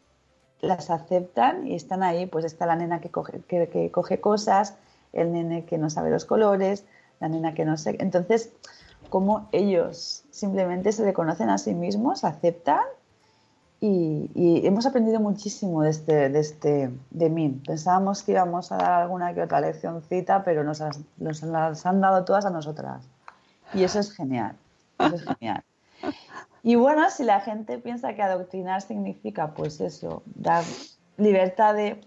las 0.61 0.91
aceptan 0.91 1.65
y 1.65 1.75
están 1.75 2.03
ahí. 2.03 2.27
Pues 2.27 2.45
está 2.45 2.67
la 2.67 2.75
nena 2.75 2.99
que 2.99 3.09
coge, 3.09 3.39
que 3.47 3.89
coge 3.91 4.19
cosas, 4.19 4.75
el 5.13 5.31
nene 5.31 5.65
que 5.65 5.77
no 5.77 5.89
sabe 5.89 6.11
los 6.11 6.25
colores, 6.25 6.85
la 7.19 7.29
nena 7.29 7.55
que 7.55 7.65
no 7.65 7.77
sé. 7.77 7.95
Entonces, 7.99 8.51
cómo 9.09 9.47
ellos 9.53 10.25
simplemente 10.29 10.91
se 10.91 11.03
reconocen 11.03 11.49
a 11.49 11.57
sí 11.57 11.73
mismos, 11.73 12.23
aceptan 12.23 12.83
y, 13.81 14.61
hemos 14.65 14.85
aprendido 14.85 15.21
muchísimo 15.21 15.83
de, 15.83 15.89
este, 15.89 16.29
de, 16.29 16.39
este, 16.39 16.91
de 17.11 17.29
mí. 17.29 17.61
Pensábamos 17.65 18.23
que 18.23 18.33
íbamos 18.33 18.71
a 18.73 18.77
dar 18.77 19.01
alguna 19.03 19.33
que 19.33 19.43
otra 19.43 19.61
leccioncita, 19.61 20.43
pero 20.43 20.63
nos, 20.65 20.83
las 21.17 21.85
han 21.85 22.01
dado 22.01 22.25
todas 22.25 22.45
a 22.45 22.49
nosotras. 22.49 23.07
Y 23.73 23.83
eso 23.83 23.99
es 23.99 24.11
genial. 24.11 24.57
Eso 24.99 25.15
es 25.15 25.23
genial. 25.23 25.63
Y 26.63 26.75
bueno, 26.75 27.09
si 27.09 27.23
la 27.23 27.41
gente 27.41 27.77
piensa 27.77 28.13
que 28.15 28.21
adoctrinar 28.21 28.81
significa, 28.81 29.53
pues 29.53 29.79
eso, 29.79 30.23
dar 30.25 30.63
libertad 31.17 31.75
de 31.75 32.01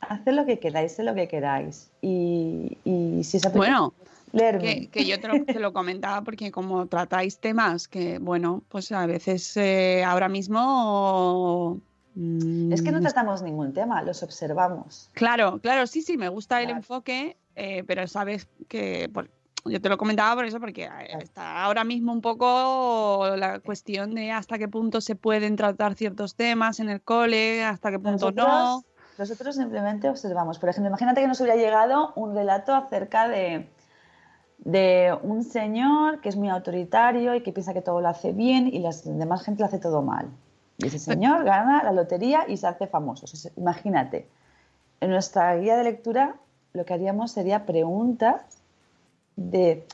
hacer 0.00 0.34
lo 0.34 0.46
que 0.46 0.58
queráis, 0.58 0.92
sé 0.92 1.02
lo 1.02 1.14
que 1.14 1.28
queráis. 1.28 1.90
Y, 2.00 2.78
y 2.84 3.24
si 3.24 3.36
esa 3.38 3.50
Bueno, 3.50 3.92
que, 4.32 5.04
yo 5.06 5.16
te 5.20 5.58
lo, 5.58 5.72
comentaba 5.72 6.22
porque 6.22 6.50
como 6.50 6.86
tratáis 6.86 7.38
temas 7.38 7.88
que, 7.88 8.18
bueno, 8.18 8.62
pues 8.68 8.92
a 8.92 9.06
veces 9.06 9.56
eh, 9.56 10.04
ahora 10.04 10.28
mismo... 10.28 11.78
es 12.14 12.82
que 12.82 12.92
no 12.92 12.98
mm, 12.98 13.02
tratamos 13.02 13.42
ningún 13.42 13.72
tema, 13.72 14.02
los 14.02 14.22
observamos. 14.22 15.10
Claro, 15.12 15.58
claro, 15.60 15.86
sí, 15.86 16.02
sí, 16.02 16.16
me 16.16 16.28
gusta 16.28 16.62
el 16.62 16.70
enfoque, 16.70 17.36
eh, 17.56 17.84
pero 17.86 18.06
sabes 18.06 18.48
que... 18.68 19.10
yo 19.64 19.80
te 19.80 19.88
lo 19.88 19.98
comentaba 19.98 20.34
por 20.34 20.44
eso, 20.44 20.60
porque 20.60 20.84
eh, 20.84 21.18
está 21.20 21.64
ahora 21.64 21.84
mismo 21.84 22.12
un 22.12 22.20
poco 22.20 23.26
la 23.36 23.60
cuestión 23.60 24.14
de 24.14 24.30
hasta 24.32 24.58
qué 24.58 24.68
punto 24.68 25.00
se 25.00 25.16
pueden 25.16 25.56
tratar 25.56 25.94
ciertos 25.94 26.34
temas 26.34 26.80
en 26.80 26.88
el 26.88 27.00
cole, 27.00 27.64
hasta 27.64 27.90
qué 27.90 27.98
punto 27.98 28.32
no. 28.32 28.82
Nosotros 29.18 29.56
simplemente 29.56 30.08
observamos. 30.08 30.58
Por 30.58 30.70
ejemplo, 30.70 30.88
imagínate 30.88 31.20
que 31.20 31.28
nos 31.28 31.40
hubiera 31.40 31.56
llegado 31.56 32.12
un 32.16 32.34
relato 32.34 32.74
acerca 32.74 33.28
de, 33.28 33.68
de 34.58 35.14
un 35.22 35.44
señor 35.44 36.22
que 36.22 36.30
es 36.30 36.36
muy 36.36 36.48
autoritario 36.48 37.34
y 37.34 37.42
que 37.42 37.52
piensa 37.52 37.74
que 37.74 37.82
todo 37.82 38.00
lo 38.00 38.08
hace 38.08 38.32
bien 38.32 38.68
y 38.68 38.78
la 38.78 38.90
demás 39.04 39.42
gente 39.42 39.60
lo 39.60 39.66
hace 39.66 39.78
todo 39.78 40.00
mal. 40.00 40.30
Y 40.78 40.86
ese 40.86 40.98
señor 40.98 41.44
gana 41.44 41.82
la 41.82 41.92
lotería 41.92 42.46
y 42.48 42.56
se 42.56 42.66
hace 42.66 42.86
famoso. 42.86 43.26
imagínate, 43.58 44.26
en 45.00 45.10
nuestra 45.10 45.54
guía 45.56 45.76
de 45.76 45.84
lectura 45.84 46.36
lo 46.72 46.86
que 46.86 46.94
haríamos 46.94 47.32
sería 47.32 47.66
preguntas 47.66 48.59
de, 49.40 49.86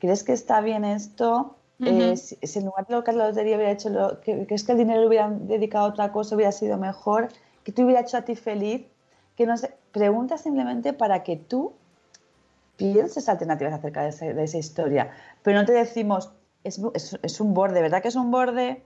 ¿crees 0.00 0.24
que 0.24 0.32
está 0.32 0.60
bien 0.60 0.84
esto? 0.84 1.56
Eh, 1.82 2.16
si, 2.16 2.36
en 2.58 2.66
lugar 2.66 2.86
de 2.86 2.94
lo 2.94 3.04
que 3.04 3.12
la 3.12 3.28
lotería 3.28 3.56
hubiera 3.56 3.72
hecho, 3.72 3.88
lo, 3.88 4.20
¿crees 4.20 4.64
que 4.64 4.72
el 4.72 4.78
dinero 4.78 5.00
lo 5.00 5.08
hubieran 5.08 5.46
dedicado 5.46 5.86
a 5.86 5.88
otra 5.88 6.12
cosa, 6.12 6.34
hubiera 6.34 6.52
sido 6.52 6.76
mejor? 6.76 7.28
¿Que 7.64 7.72
te 7.72 7.82
hubiera 7.82 8.00
hecho 8.00 8.18
a 8.18 8.22
ti 8.22 8.34
feliz? 8.34 8.84
Que 9.36 9.46
no 9.46 9.56
sé, 9.56 9.72
preguntas 9.92 10.42
simplemente 10.42 10.92
para 10.92 11.22
que 11.22 11.36
tú 11.36 11.72
pienses 12.76 13.28
alternativas 13.28 13.72
acerca 13.74 14.02
de, 14.02 14.42
esa 14.44 14.58
historia, 14.58 15.10
pero 15.42 15.58
no 15.58 15.66
te 15.66 15.72
decimos, 15.72 16.32
es, 16.64 16.80
es, 17.22 17.40
un 17.40 17.54
borde, 17.54 17.80
¿verdad 17.80 18.02
que 18.02 18.08
es 18.08 18.16
un 18.16 18.30
borde? 18.30 18.82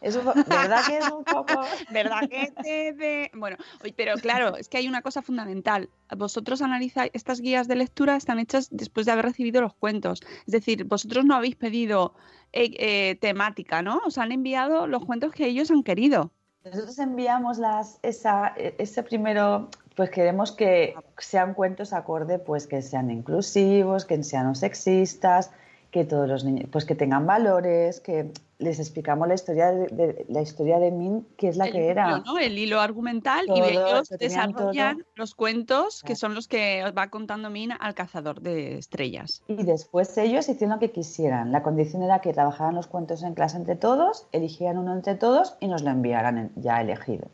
Es 0.00 0.16
¿Verdad 0.24 0.80
que 0.86 0.98
es 0.98 1.10
un 1.10 1.24
poco...? 1.24 1.60
¿Verdad 1.90 2.28
que 2.28 2.52
te 2.62 3.30
Bueno, 3.34 3.56
pero 3.96 4.14
claro, 4.14 4.56
es 4.56 4.68
que 4.68 4.78
hay 4.78 4.88
una 4.88 5.02
cosa 5.02 5.22
fundamental. 5.22 5.88
Vosotros 6.16 6.62
analizáis, 6.62 7.10
estas 7.14 7.40
guías 7.40 7.68
de 7.68 7.76
lectura 7.76 8.16
están 8.16 8.38
hechas 8.38 8.68
después 8.70 9.06
de 9.06 9.12
haber 9.12 9.26
recibido 9.26 9.60
los 9.60 9.74
cuentos. 9.74 10.20
Es 10.46 10.52
decir, 10.52 10.84
vosotros 10.84 11.24
no 11.24 11.34
habéis 11.34 11.56
pedido 11.56 12.14
eh, 12.52 12.70
eh, 12.78 13.16
temática, 13.20 13.82
¿no? 13.82 14.00
Os 14.06 14.18
han 14.18 14.32
enviado 14.32 14.86
los 14.86 15.04
cuentos 15.04 15.32
que 15.32 15.46
ellos 15.46 15.70
han 15.70 15.82
querido. 15.82 16.30
Nosotros 16.64 16.98
enviamos 16.98 17.58
las, 17.58 17.98
esa, 18.02 18.48
ese 18.56 19.02
primero 19.02 19.68
pues 19.98 20.10
queremos 20.10 20.52
que 20.52 20.94
sean 21.16 21.54
cuentos 21.54 21.92
acorde, 21.92 22.38
pues 22.38 22.68
que 22.68 22.82
sean 22.82 23.10
inclusivos, 23.10 24.04
que 24.04 24.22
sean 24.22 24.46
no 24.46 24.54
sexistas, 24.54 25.50
que 25.90 26.04
todos 26.04 26.28
los 26.28 26.44
niños, 26.44 26.68
pues 26.70 26.84
que 26.84 26.94
tengan 26.94 27.26
valores, 27.26 27.98
que 27.98 28.30
les 28.58 28.80
explicamos 28.80 29.28
la 29.28 29.34
historia 29.34 29.70
de, 29.70 30.26
la 30.28 30.42
historia 30.42 30.80
de 30.80 30.90
Min, 30.90 31.26
que 31.36 31.48
es 31.48 31.56
la 31.56 31.70
que 31.70 31.88
era. 31.88 32.22
El 32.40 32.58
hilo 32.58 32.80
argumental 32.80 33.46
y 33.48 33.60
ellos 33.60 34.08
desarrollan 34.18 35.04
los 35.14 35.34
cuentos 35.34 36.02
que 36.02 36.16
son 36.16 36.34
los 36.34 36.48
que 36.48 36.84
va 36.96 37.08
contando 37.08 37.50
Min 37.50 37.72
al 37.78 37.94
cazador 37.94 38.40
de 38.40 38.78
estrellas. 38.78 39.42
Y 39.46 39.62
después 39.62 40.16
ellos 40.18 40.48
hicieron 40.48 40.76
lo 40.76 40.80
que 40.80 40.90
quisieran. 40.90 41.52
La 41.52 41.62
condición 41.62 42.02
era 42.02 42.20
que 42.20 42.32
trabajaran 42.32 42.74
los 42.74 42.88
cuentos 42.88 43.22
en 43.22 43.34
clase 43.34 43.56
entre 43.56 43.76
todos, 43.76 44.26
eligieran 44.32 44.78
uno 44.78 44.92
entre 44.92 45.14
todos 45.14 45.56
y 45.60 45.68
nos 45.68 45.82
lo 45.82 45.90
enviaran 45.90 46.50
ya 46.56 46.80
elegido. 46.80 47.28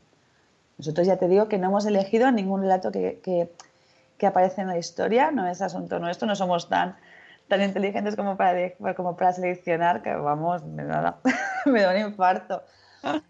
Nosotros 0.77 1.07
ya 1.07 1.17
te 1.17 1.29
digo 1.29 1.49
que 1.49 1.57
no 1.57 1.69
hemos 1.69 1.87
elegido 1.87 2.31
ningún 2.33 2.63
relato 2.63 2.93
que, 2.93 3.21
que, 3.23 3.49
aparece 4.27 4.63
en 4.63 4.69
la 4.69 4.79
historia, 4.79 5.31
no 5.31 5.47
es 5.47 5.61
asunto 5.61 5.99
nuestro, 5.99 6.27
no 6.27 6.35
somos 6.35 6.71
tan, 6.71 6.97
tan 7.49 7.63
inteligentes 7.63 8.17
como 8.17 8.37
para, 8.37 8.73
como 8.97 9.17
para 9.17 9.33
seleccionar 9.33 10.03
que 10.03 10.15
vamos, 10.15 10.65
me 10.65 10.85
da, 10.85 11.19
me 11.67 11.83
da 11.83 11.93
un 11.93 12.09
infarto. 12.09 12.63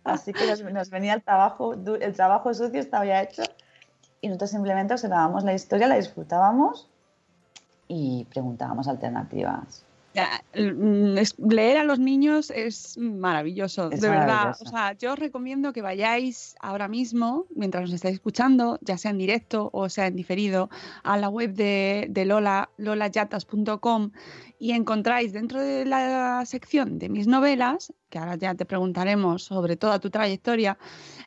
Así 0.04 0.32
que 0.32 0.46
nos, 0.46 0.90
venía 0.90 1.14
el 1.14 1.22
trabajo, 1.22 1.74
el 1.74 2.14
trabajo 2.14 2.54
sucio 2.54 2.80
estaba 2.80 3.04
ya 3.04 3.22
hecho 3.22 3.42
y 4.20 4.28
nosotros 4.28 4.50
simplemente 4.50 4.94
observábamos 4.94 5.44
la 5.44 5.52
historia, 5.52 5.88
la 5.88 5.96
disfrutábamos 5.96 6.88
y 7.88 8.24
preguntábamos 8.30 8.88
alternativas. 8.88 9.84
Leer 10.52 11.78
a 11.78 11.84
los 11.84 11.98
niños 11.98 12.50
es 12.50 12.96
maravilloso, 12.98 13.88
de 13.90 14.08
verdad. 14.08 14.56
O 14.60 14.68
sea, 14.68 14.92
yo 14.92 15.12
os 15.12 15.18
recomiendo 15.18 15.72
que 15.72 15.82
vayáis 15.82 16.54
ahora 16.60 16.88
mismo, 16.88 17.46
mientras 17.54 17.84
nos 17.84 17.92
estáis 17.92 18.14
escuchando, 18.14 18.78
ya 18.80 18.96
sea 18.96 19.10
en 19.10 19.18
directo 19.18 19.70
o 19.72 19.88
sea 19.88 20.06
en 20.06 20.16
diferido, 20.16 20.70
a 21.02 21.16
la 21.16 21.28
web 21.28 21.54
de, 21.54 22.06
de 22.10 22.24
Lola, 22.24 22.70
lolayatas.com 22.76 24.10
y 24.64 24.72
encontráis 24.72 25.34
dentro 25.34 25.60
de 25.60 25.84
la 25.84 26.42
sección 26.46 26.98
de 26.98 27.10
mis 27.10 27.26
novelas, 27.26 27.92
que 28.08 28.18
ahora 28.18 28.36
ya 28.36 28.54
te 28.54 28.64
preguntaremos 28.64 29.42
sobre 29.42 29.76
toda 29.76 29.98
tu 29.98 30.08
trayectoria, 30.08 30.78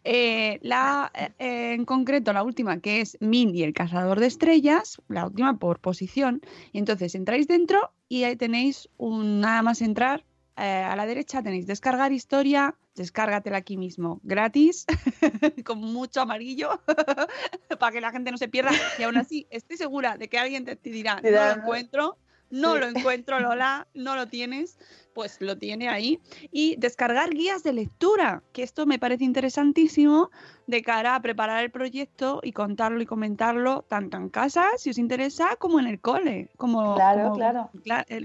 eh, 0.04 0.58
la, 0.64 1.12
eh, 1.14 1.74
en 1.74 1.86
concreto 1.86 2.34
la 2.34 2.42
última 2.42 2.80
que 2.80 3.00
es 3.02 3.16
Min 3.22 3.54
y 3.54 3.62
el 3.62 3.74
cazador 3.76 4.20
de 4.20 4.26
estrellas, 4.26 5.00
la 5.08 5.28
última 5.28 5.60
por 5.60 5.80
posición, 5.80 6.42
y 6.72 6.80
entonces 6.80 7.14
entráis 7.14 7.48
dentro 7.48 7.92
y 8.10 8.24
ahí 8.24 8.36
tenéis 8.36 8.90
un, 8.98 9.40
nada 9.40 9.62
más 9.62 9.84
entrar 9.84 10.26
eh, 10.58 10.84
a 10.84 10.96
la 10.96 11.06
derecha 11.06 11.44
tenéis 11.44 11.68
descargar 11.68 12.12
historia, 12.12 12.74
descárgatela 12.96 13.58
aquí 13.58 13.78
mismo, 13.78 14.20
gratis, 14.24 14.88
con 15.64 15.78
mucho 15.78 16.22
amarillo, 16.22 16.82
para 17.80 17.92
que 17.92 18.02
la 18.02 18.10
gente 18.10 18.32
no 18.32 18.40
se 18.40 18.48
pierda. 18.48 18.72
Y 18.98 19.04
aún 19.04 19.18
así, 19.18 19.46
estoy 19.52 19.78
segura 19.78 20.18
de 20.18 20.28
que 20.28 20.40
alguien 20.40 20.66
te, 20.66 20.76
dirá, 20.76 21.22
no 21.22 21.30
lo 21.30 21.52
encuentro, 21.52 22.18
no 22.50 22.78
lo 22.78 22.88
encuentro, 22.88 23.40
Lola, 23.40 23.88
no 23.94 24.16
lo 24.16 24.28
tienes, 24.28 24.78
pues 25.14 25.38
lo 25.42 25.58
tiene 25.58 25.90
ahí. 25.90 26.20
Y 26.52 26.76
descargar 26.78 27.32
guías 27.32 27.64
de 27.64 27.74
lectura, 27.74 28.44
que 28.54 28.64
esto 28.64 28.86
me 28.86 29.00
parece 29.00 29.24
interesantísimo 29.24 30.30
de 30.68 30.82
cara 30.82 31.16
a 31.16 31.22
preparar 31.22 31.64
el 31.64 31.72
proyecto 31.72 32.40
y 32.44 32.54
contarlo 32.54 33.02
y 33.02 33.06
comentarlo 33.06 33.84
tanto 33.88 34.18
en 34.18 34.30
casa, 34.30 34.68
si 34.78 34.90
os 34.90 34.98
interesa, 34.98 35.56
como 35.58 35.80
en 35.80 35.88
el 35.88 36.00
cole, 36.00 36.50
como, 36.58 36.96
claro, 36.96 37.34
claro. 37.34 37.70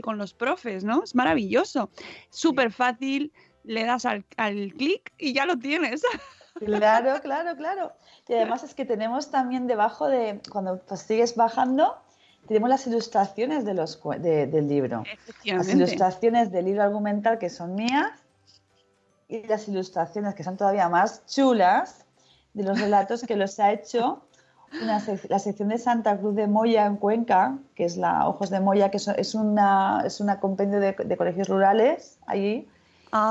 con 0.02 0.18
los 0.18 0.34
profes, 0.34 0.84
¿no? 0.84 1.02
Es 1.02 1.14
maravilloso, 1.14 1.90
súper 2.30 2.72
fácil, 2.72 3.32
le 3.64 3.84
das 3.84 4.04
al, 4.04 4.24
al 4.36 4.72
clic 4.74 5.12
y 5.18 5.32
ya 5.32 5.46
lo 5.46 5.58
tienes. 5.58 6.02
Claro, 6.54 7.20
claro, 7.22 7.56
claro. 7.56 7.92
Y 8.28 8.34
además 8.34 8.62
es 8.62 8.74
que 8.74 8.84
tenemos 8.84 9.30
también 9.30 9.66
debajo 9.66 10.08
de, 10.08 10.40
cuando 10.50 10.78
pues, 10.78 11.00
sigues 11.00 11.34
bajando, 11.34 12.01
tenemos 12.52 12.68
las 12.68 12.86
ilustraciones 12.86 13.64
de 13.64 13.72
los, 13.72 13.98
del 14.20 14.68
libro. 14.68 15.04
Las 15.44 15.68
ilustraciones 15.68 16.52
del 16.52 16.66
libro 16.66 16.82
argumental 16.82 17.38
que 17.38 17.48
son 17.48 17.74
mías 17.74 18.10
y 19.26 19.46
las 19.46 19.68
ilustraciones 19.68 20.34
que 20.34 20.44
son 20.44 20.58
todavía 20.58 20.90
más 20.90 21.24
chulas 21.26 22.04
de 22.52 22.64
los 22.64 22.78
relatos 22.78 23.22
que 23.22 23.36
los 23.36 23.58
ha 23.58 23.72
hecho 23.72 24.26
la 24.82 25.38
sección 25.38 25.68
de 25.68 25.78
Santa 25.78 26.18
Cruz 26.18 26.34
de 26.34 26.46
Moya 26.46 26.84
en 26.84 26.96
Cuenca, 26.96 27.58
que 27.74 27.84
es 27.84 27.96
la 27.96 28.28
Ojos 28.28 28.50
de 28.50 28.60
Moya, 28.60 28.90
que 28.90 28.98
es 28.98 29.34
una, 29.34 30.02
es 30.04 30.20
una 30.20 30.38
compendio 30.38 30.78
de, 30.80 31.16
colegios 31.16 31.48
rurales 31.48 32.18
allí. 32.26 32.68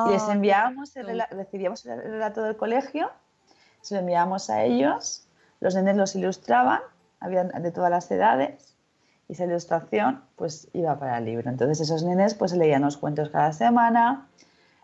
y 0.07 0.12
les 0.12 0.23
ah, 0.23 0.29
enviábamos, 0.31 0.93
recibíamos 1.31 1.86
el 1.86 2.01
relato 2.01 2.41
del 2.41 2.57
colegio, 2.57 3.12
se 3.81 3.95
lo 3.95 4.01
enviábamos 4.01 4.49
a 4.49 4.63
ellos, 4.63 5.27
los 5.60 5.75
nenes 5.75 5.95
los 5.95 6.15
ilustraban, 6.15 6.81
habían 7.19 7.49
de 7.49 7.71
todas 7.71 7.89
las 7.91 8.10
edades, 8.12 8.70
y 9.32 9.34
esa 9.34 9.46
ilustración 9.46 10.22
pues 10.36 10.67
iba 10.74 11.00
para 11.00 11.17
el 11.17 11.24
libro. 11.24 11.50
Entonces 11.50 11.80
esos 11.80 12.04
nenes 12.04 12.34
pues 12.34 12.52
leían 12.52 12.82
los 12.82 12.98
cuentos 12.98 13.30
cada 13.30 13.54
semana, 13.54 14.28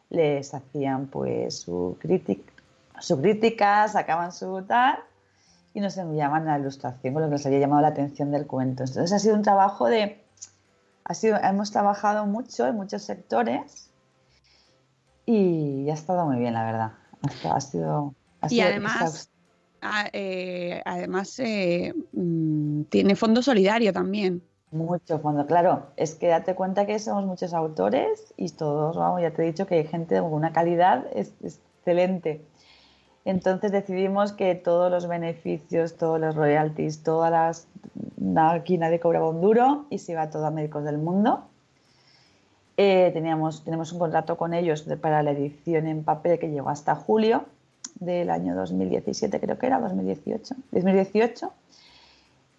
les 0.09 0.53
hacían 0.53 1.07
pues 1.07 1.59
su, 1.59 1.97
crítica, 1.99 2.53
su 3.01 3.19
crítica, 3.19 3.89
sacaban 3.89 4.31
su 4.31 4.61
tal 4.61 4.99
y 5.73 5.81
nos 5.81 5.97
enviaban 5.97 6.45
la 6.45 6.57
ilustración 6.57 7.13
con 7.13 7.23
lo 7.23 7.27
que 7.27 7.33
les 7.35 7.45
había 7.45 7.59
llamado 7.59 7.81
la 7.81 7.89
atención 7.89 8.31
del 8.31 8.47
cuento. 8.47 8.83
Entonces 8.83 9.11
ha 9.11 9.19
sido 9.19 9.35
un 9.35 9.41
trabajo 9.41 9.87
de... 9.87 10.23
Ha 11.03 11.13
sido, 11.13 11.35
hemos 11.43 11.71
trabajado 11.71 12.25
mucho 12.25 12.65
en 12.67 12.75
muchos 12.75 13.01
sectores 13.01 13.89
y 15.25 15.89
ha 15.89 15.93
estado 15.93 16.25
muy 16.25 16.37
bien, 16.37 16.53
la 16.53 16.63
verdad. 16.63 16.91
Ha, 17.51 17.59
sido... 17.59 18.13
y 18.49 18.61
además, 18.61 19.29
eh, 20.13 20.81
además 20.85 21.39
eh, 21.39 21.93
mm, 22.13 22.83
tiene 22.83 23.15
fondo 23.15 23.41
solidario 23.41 23.93
también. 23.93 24.41
Mucho 24.71 25.19
fondo, 25.19 25.45
claro. 25.45 25.87
Es 25.95 26.15
que 26.15 26.27
date 26.27 26.55
cuenta 26.55 26.85
que 26.85 26.99
somos 26.99 27.25
muchos 27.25 27.53
autores 27.53 28.33
y 28.35 28.49
todos, 28.49 28.97
vamos, 28.97 29.21
ya 29.21 29.31
te 29.31 29.43
he 29.43 29.45
dicho 29.45 29.65
que 29.65 29.75
hay 29.75 29.87
gente 29.87 30.15
de 30.15 30.21
una 30.21 30.51
calidad 30.51 31.05
excelente. 31.15 32.45
Entonces 33.23 33.71
decidimos 33.71 34.33
que 34.33 34.55
todos 34.55 34.91
los 34.91 35.07
beneficios, 35.07 35.97
todos 35.97 36.19
los 36.19 36.35
royalties, 36.35 37.03
todas 37.03 37.31
las... 37.31 37.67
Aquí 38.37 38.77
nadie 38.77 38.99
cobraba 38.99 39.29
un 39.29 39.41
duro 39.41 39.85
y 39.89 39.99
se 39.99 40.13
iba 40.13 40.29
todo 40.29 40.45
a 40.45 40.51
médicos 40.51 40.83
del 40.83 40.97
mundo. 40.97 41.43
Eh, 42.77 43.09
teníamos, 43.13 43.63
tenemos 43.63 43.91
un 43.91 43.99
contrato 43.99 44.37
con 44.37 44.53
ellos 44.53 44.85
para 45.01 45.23
la 45.23 45.31
edición 45.31 45.87
en 45.87 46.03
papel 46.03 46.39
que 46.39 46.49
llegó 46.49 46.69
hasta 46.69 46.93
julio 46.95 47.45
del 47.99 48.29
año 48.29 48.55
2017, 48.55 49.39
creo 49.39 49.57
que 49.57 49.67
era, 49.67 49.79
2018, 49.79 50.55
2018. 50.71 51.53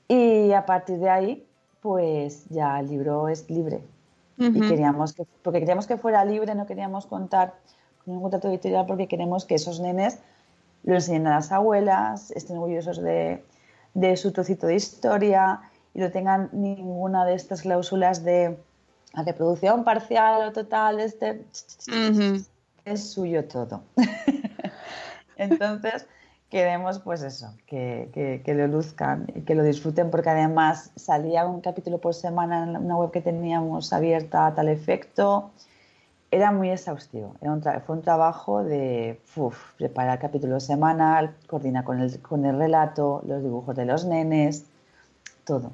Y 0.08 0.52
a 0.52 0.64
partir 0.64 0.98
de 0.98 1.10
ahí, 1.10 1.46
pues 1.80 2.46
ya 2.48 2.80
el 2.80 2.88
libro 2.88 3.28
es 3.28 3.48
libre. 3.50 3.82
Y 4.36 4.60
queríamos 4.60 5.14
que, 5.14 5.24
porque 5.42 5.58
queríamos 5.58 5.88
que 5.88 5.96
fuera 5.96 6.24
libre, 6.24 6.54
no 6.54 6.64
queríamos 6.64 7.06
contar 7.06 7.54
con 8.04 8.14
un 8.14 8.22
contrato 8.22 8.48
editorial 8.48 8.86
porque 8.86 9.08
queremos 9.08 9.44
que 9.44 9.56
esos 9.56 9.80
nenes 9.80 10.20
lo 10.84 10.94
enseñen 10.94 11.26
a 11.26 11.30
las 11.30 11.50
abuelas, 11.50 12.30
estén 12.30 12.58
orgullosos 12.58 13.02
de, 13.02 13.42
de 13.94 14.16
su 14.16 14.30
trocito 14.30 14.68
de 14.68 14.76
historia 14.76 15.60
y 15.92 15.98
no 15.98 16.12
tengan 16.12 16.50
ninguna 16.52 17.24
de 17.24 17.34
estas 17.34 17.62
cláusulas 17.62 18.22
de 18.22 18.56
reproducción 19.12 19.82
parcial 19.82 20.48
o 20.48 20.52
total, 20.52 21.00
este, 21.00 21.44
es 22.84 23.10
suyo 23.10 23.44
todo. 23.46 23.82
Entonces, 25.38 26.06
queremos 26.50 26.98
pues 26.98 27.22
eso, 27.22 27.54
que, 27.66 28.40
que, 28.44 28.54
lo 28.54 28.66
luzcan 28.66 29.26
y 29.34 29.42
que 29.42 29.54
lo 29.54 29.62
disfruten 29.62 30.10
porque 30.10 30.30
además 30.30 30.90
salía 30.96 31.46
un 31.46 31.60
capítulo 31.60 31.98
por 31.98 32.14
semana 32.14 32.64
en 32.64 32.76
una 32.76 32.96
web 32.96 33.10
que 33.10 33.20
teníamos 33.20 33.92
abierta 33.92 34.46
a 34.46 34.54
tal 34.54 34.68
efecto. 34.68 35.50
Era 36.30 36.52
muy 36.52 36.70
exhaustivo, 36.70 37.36
fue 37.86 37.96
un 37.96 38.02
trabajo 38.02 38.62
de 38.62 39.18
preparar 39.78 40.18
capítulo 40.18 40.60
semanal, 40.60 41.34
coordinar 41.46 41.84
con 41.84 42.00
el, 42.00 42.20
con 42.20 42.44
el 42.44 42.58
relato, 42.58 43.22
los 43.26 43.42
dibujos 43.42 43.74
de 43.74 43.86
los 43.86 44.04
nenes, 44.04 44.66
todo. 45.44 45.72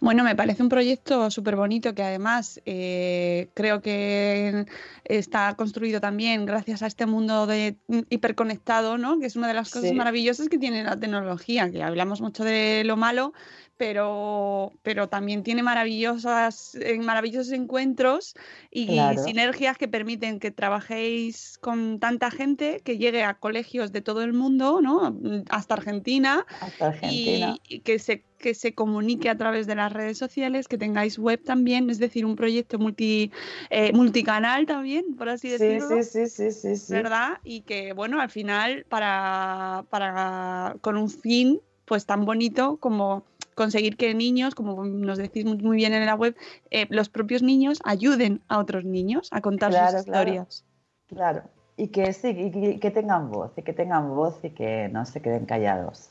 Bueno, 0.00 0.24
me 0.24 0.34
parece 0.34 0.62
un 0.62 0.68
proyecto 0.68 1.30
súper 1.30 1.56
bonito 1.56 1.94
que 1.94 2.02
además 2.02 2.60
eh, 2.66 3.48
creo 3.54 3.80
que 3.80 4.66
está 5.04 5.54
construido 5.54 6.00
también 6.00 6.46
gracias 6.46 6.82
a 6.82 6.86
este 6.86 7.06
mundo 7.06 7.46
de 7.46 7.76
mm, 7.88 8.00
hiperconectado, 8.10 8.98
¿no? 8.98 9.18
Que 9.18 9.26
es 9.26 9.36
una 9.36 9.48
de 9.48 9.54
las 9.54 9.70
cosas 9.70 9.92
maravillosas 9.92 10.48
que 10.48 10.58
tiene 10.58 10.84
la 10.84 10.96
tecnología, 10.96 11.70
que 11.70 11.82
hablamos 11.82 12.20
mucho 12.20 12.44
de 12.44 12.82
lo 12.84 12.96
malo, 12.96 13.32
pero, 13.76 14.72
pero 14.82 15.08
también 15.08 15.42
tiene 15.42 15.62
maravillosas, 15.62 16.74
eh, 16.76 16.98
maravillosos 16.98 17.52
encuentros 17.52 18.34
y 18.70 18.98
sinergias 19.24 19.76
que 19.76 19.88
permiten 19.88 20.40
que 20.40 20.50
trabajéis 20.50 21.58
con 21.58 22.00
tanta 22.00 22.30
gente, 22.30 22.80
que 22.84 22.98
llegue 22.98 23.22
a 23.22 23.34
colegios 23.34 23.92
de 23.92 24.00
todo 24.00 24.22
el 24.22 24.32
mundo, 24.32 24.80
¿no? 24.80 25.16
Hasta 25.50 25.74
Argentina, 25.74 26.46
Hasta 26.60 26.88
Argentina. 26.88 27.56
Y, 27.68 27.80
que 27.80 27.98
se 27.98 28.24
que 28.46 28.54
se 28.54 28.74
comunique 28.74 29.28
a 29.28 29.36
través 29.36 29.66
de 29.66 29.74
las 29.74 29.92
redes 29.92 30.18
sociales, 30.18 30.68
que 30.68 30.78
tengáis 30.78 31.18
web 31.18 31.42
también, 31.42 31.90
es 31.90 31.98
decir, 31.98 32.24
un 32.24 32.36
proyecto 32.36 32.78
multi, 32.78 33.32
eh, 33.70 33.92
multicanal 33.92 34.66
también, 34.66 35.16
por 35.16 35.28
así 35.28 35.48
decirlo. 35.48 36.00
Sí, 36.04 36.28
sí, 36.28 36.52
sí, 36.52 36.76
sí, 36.76 36.92
¿Verdad? 36.92 37.38
Y 37.42 37.62
que, 37.62 37.92
bueno, 37.92 38.20
al 38.20 38.30
final, 38.30 38.86
para, 38.88 39.84
para, 39.90 40.76
con 40.80 40.96
un 40.96 41.10
fin 41.10 41.60
pues 41.86 42.06
tan 42.06 42.24
bonito 42.24 42.76
como 42.76 43.24
conseguir 43.56 43.96
que 43.96 44.14
niños, 44.14 44.54
como 44.54 44.84
nos 44.84 45.18
decís 45.18 45.44
muy 45.44 45.76
bien 45.76 45.92
en 45.92 46.06
la 46.06 46.14
web, 46.14 46.36
eh, 46.70 46.86
los 46.90 47.08
propios 47.08 47.42
niños 47.42 47.80
ayuden 47.82 48.42
a 48.46 48.58
otros 48.58 48.84
niños 48.84 49.26
a 49.32 49.40
contar 49.40 49.72
sus 49.72 50.02
historias. 50.02 50.64
Claro, 51.08 51.42
y 51.76 51.88
que 51.88 52.12
sí, 52.12 52.28
y 52.28 52.78
que 52.78 52.92
tengan 52.92 53.28
voz, 53.28 53.50
y 53.56 53.62
que 53.62 53.72
tengan 53.72 54.14
voz 54.14 54.38
y 54.44 54.50
que 54.50 54.88
no 54.92 55.04
se 55.04 55.20
queden 55.20 55.46
callados, 55.46 56.10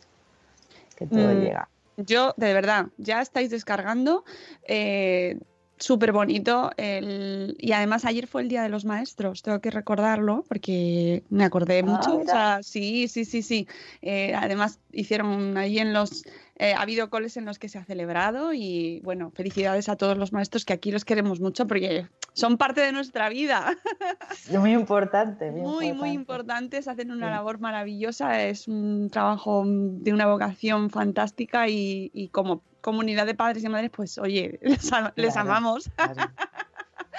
que 0.98 1.08
todo 1.08 1.30
mm, 1.30 1.39
llega. 1.39 1.69
Yo, 1.97 2.34
de 2.38 2.53
verdad, 2.53 2.88
ya 2.97 3.21
estáis 3.21 3.49
descargando. 3.49 4.25
Eh, 4.67 5.38
súper 5.77 6.12
bonito. 6.12 6.71
Y 6.77 7.71
además 7.71 8.05
ayer 8.05 8.27
fue 8.27 8.41
el 8.41 8.49
Día 8.49 8.63
de 8.63 8.69
los 8.69 8.86
Maestros, 8.86 9.41
tengo 9.41 9.60
que 9.60 9.71
recordarlo 9.71 10.43
porque 10.47 11.23
me 11.29 11.43
acordé 11.43 11.79
ah, 11.79 11.84
mucho. 11.84 12.17
O 12.17 12.25
sea, 12.25 12.60
sí, 12.63 13.08
sí, 13.08 13.25
sí, 13.25 13.41
sí. 13.41 13.67
Eh, 14.01 14.34
además 14.36 14.79
hicieron 14.91 15.58
ahí 15.58 15.79
en 15.79 15.93
los 15.93 16.23
eh, 16.58 16.74
ha 16.74 16.82
habido 16.82 17.10
coles 17.10 17.36
en 17.36 17.46
los 17.46 17.60
que 17.60 17.68
se 17.68 17.78
ha 17.78 17.84
celebrado 17.84 18.54
y 18.54 19.02
bueno, 19.04 19.32
felicidades 19.32 19.89
a 19.89 19.98
todos 19.98 20.18
los 20.18 20.32
maestros 20.32 20.63
que 20.63 20.72
aquí 20.72 20.91
los 20.91 21.04
queremos 21.04 21.41
mucho 21.41 21.68
porque 21.68 22.08
son 22.32 22.58
parte 22.58 22.82
de 22.82 22.94
nuestra 22.94 23.28
vida. 23.28 23.76
Muy 24.52 24.72
importante. 24.72 25.52
Muy, 25.52 25.94
muy, 25.94 26.12
importantes, 26.12 26.88
hacen 26.88 27.12
una 27.12 27.30
labor 27.30 27.60
maravillosa, 27.60 28.44
es 28.44 28.68
un 28.68 29.10
trabajo 29.10 29.63
de 29.65 30.13
una 30.13 30.28
vocación 30.28 30.89
fantástica 30.89 31.68
y, 31.68 32.30
como 32.32 32.62
comunidad 32.82 33.26
de 33.26 33.36
padres 33.36 33.63
y 33.63 33.70
madres, 33.70 33.89
pues 33.89 34.18
oye, 34.18 34.60
les, 35.15 35.38
amamos. 35.38 35.89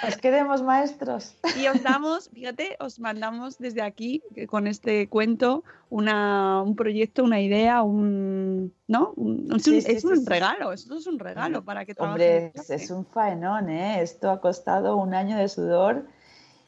Os 0.06 0.16
queremos 0.16 0.62
maestros. 0.62 1.36
Y 1.60 1.68
os 1.68 1.82
damos, 1.82 2.28
fíjate, 2.30 2.76
os 2.80 2.98
mandamos 2.98 3.58
desde 3.58 3.82
aquí 3.82 4.22
con 4.48 4.66
este 4.66 5.08
cuento 5.08 5.64
una, 5.90 6.62
un 6.62 6.76
proyecto, 6.76 7.24
una 7.24 7.40
idea, 7.40 7.82
un 7.82 8.72
¿no? 8.88 9.14
es 9.56 10.04
un, 10.04 10.26
regalo, 10.26 10.72
esto 10.72 10.96
es 10.96 11.06
un 11.06 11.18
regalo 11.18 11.64
para 11.64 11.84
que 11.84 11.94
Hombre, 11.98 12.52
es 12.54 12.90
un 12.90 13.04
faenón, 13.06 13.70
¿eh? 13.70 14.02
Esto 14.02 14.30
ha 14.30 14.40
costado 14.40 14.96
un 14.96 15.14
año 15.14 15.36
de 15.36 15.48
sudor 15.48 16.06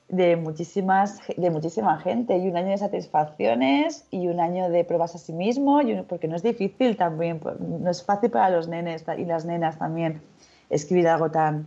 de 0.08 0.36
muchísimas 0.36 1.20
de 1.36 1.50
muchísima 1.50 1.98
gente 1.98 2.38
y 2.38 2.48
un 2.48 2.56
año 2.56 2.70
de 2.70 2.78
satisfacciones 2.78 4.06
y 4.10 4.28
un 4.28 4.40
año 4.40 4.70
de 4.70 4.84
pruebas 4.84 5.14
a 5.14 5.18
sí 5.18 5.34
mismo 5.34 5.82
y 5.82 6.00
porque 6.02 6.28
no 6.28 6.36
es 6.36 6.42
difícil 6.42 6.96
también 6.96 7.40
pues, 7.40 7.60
no 7.60 7.90
es 7.90 8.02
fácil 8.02 8.30
para 8.30 8.48
los 8.48 8.68
nenes 8.68 9.04
y 9.18 9.24
las 9.26 9.44
nenas 9.44 9.78
también 9.78 10.22
escribir 10.70 11.08
algo 11.08 11.30
tan 11.30 11.66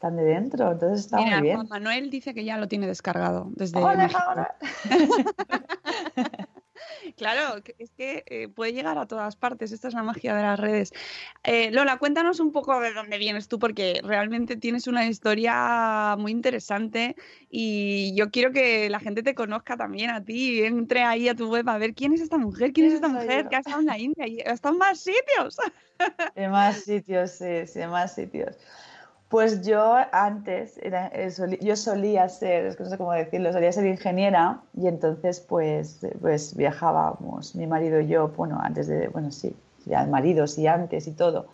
tan 0.00 0.16
de 0.16 0.24
dentro, 0.24 0.72
entonces 0.72 1.06
está 1.06 1.18
muy 1.18 1.42
bien. 1.42 1.68
Manuel 1.68 2.10
dice 2.10 2.34
que 2.34 2.44
ya 2.44 2.56
lo 2.56 2.68
tiene 2.68 2.86
descargado 2.86 3.48
desde 3.52 3.80
Claro, 7.16 7.62
es 7.78 7.90
que 7.90 8.24
eh, 8.26 8.48
puede 8.48 8.72
llegar 8.72 8.96
a 8.96 9.06
todas 9.06 9.36
partes, 9.36 9.72
esta 9.72 9.88
es 9.88 9.94
la 9.94 10.02
magia 10.02 10.34
de 10.34 10.42
las 10.42 10.58
redes. 10.58 10.92
Eh, 11.42 11.70
Lola, 11.70 11.98
cuéntanos 11.98 12.40
un 12.40 12.50
poco 12.50 12.80
de 12.80 12.94
dónde 12.94 13.18
vienes 13.18 13.48
tú, 13.48 13.58
porque 13.58 14.00
realmente 14.02 14.56
tienes 14.56 14.86
una 14.86 15.06
historia 15.06 16.16
muy 16.18 16.32
interesante 16.32 17.14
y 17.50 18.14
yo 18.14 18.30
quiero 18.30 18.52
que 18.52 18.88
la 18.88 19.00
gente 19.00 19.22
te 19.22 19.34
conozca 19.34 19.76
también 19.76 20.08
a 20.10 20.24
ti, 20.24 20.62
entre 20.62 21.02
ahí 21.02 21.28
a 21.28 21.34
tu 21.34 21.50
web 21.50 21.68
a 21.68 21.76
ver 21.76 21.94
quién 21.94 22.14
es 22.14 22.22
esta 22.22 22.38
mujer, 22.38 22.72
quién 22.72 22.86
es 22.86 22.94
esta 22.94 23.08
mujer 23.08 23.48
que 23.48 23.56
ha 23.56 23.58
estado 23.58 23.80
en 23.80 23.86
la 23.86 23.98
India 23.98 24.26
y 24.26 24.40
ha 24.40 24.52
estado 24.52 24.74
en 24.74 24.78
más 24.78 25.00
sitios. 25.00 25.58
En 26.34 26.50
más 26.50 26.84
sitios, 26.84 27.32
sí, 27.32 27.66
sí, 27.66 27.80
en 27.80 27.90
más 27.90 28.14
sitios. 28.14 28.56
Pues 29.30 29.62
yo 29.64 29.94
antes, 30.10 30.76
era, 30.82 31.06
eh, 31.14 31.30
yo 31.60 31.76
solía 31.76 32.28
ser, 32.28 32.76
no 32.80 32.86
sé 32.88 32.98
cómo 32.98 33.12
decirlo, 33.12 33.52
solía 33.52 33.70
ser 33.70 33.86
ingeniera 33.86 34.60
y 34.74 34.88
entonces 34.88 35.38
pues, 35.38 36.00
pues 36.20 36.56
viajábamos, 36.56 37.54
mi 37.54 37.68
marido 37.68 38.00
y 38.00 38.08
yo, 38.08 38.30
bueno, 38.30 38.58
antes 38.60 38.88
de, 38.88 39.06
bueno, 39.06 39.30
sí, 39.30 39.54
ya 39.86 40.04
maridos 40.04 40.58
y 40.58 40.66
antes 40.66 41.06
y 41.06 41.12
todo, 41.12 41.46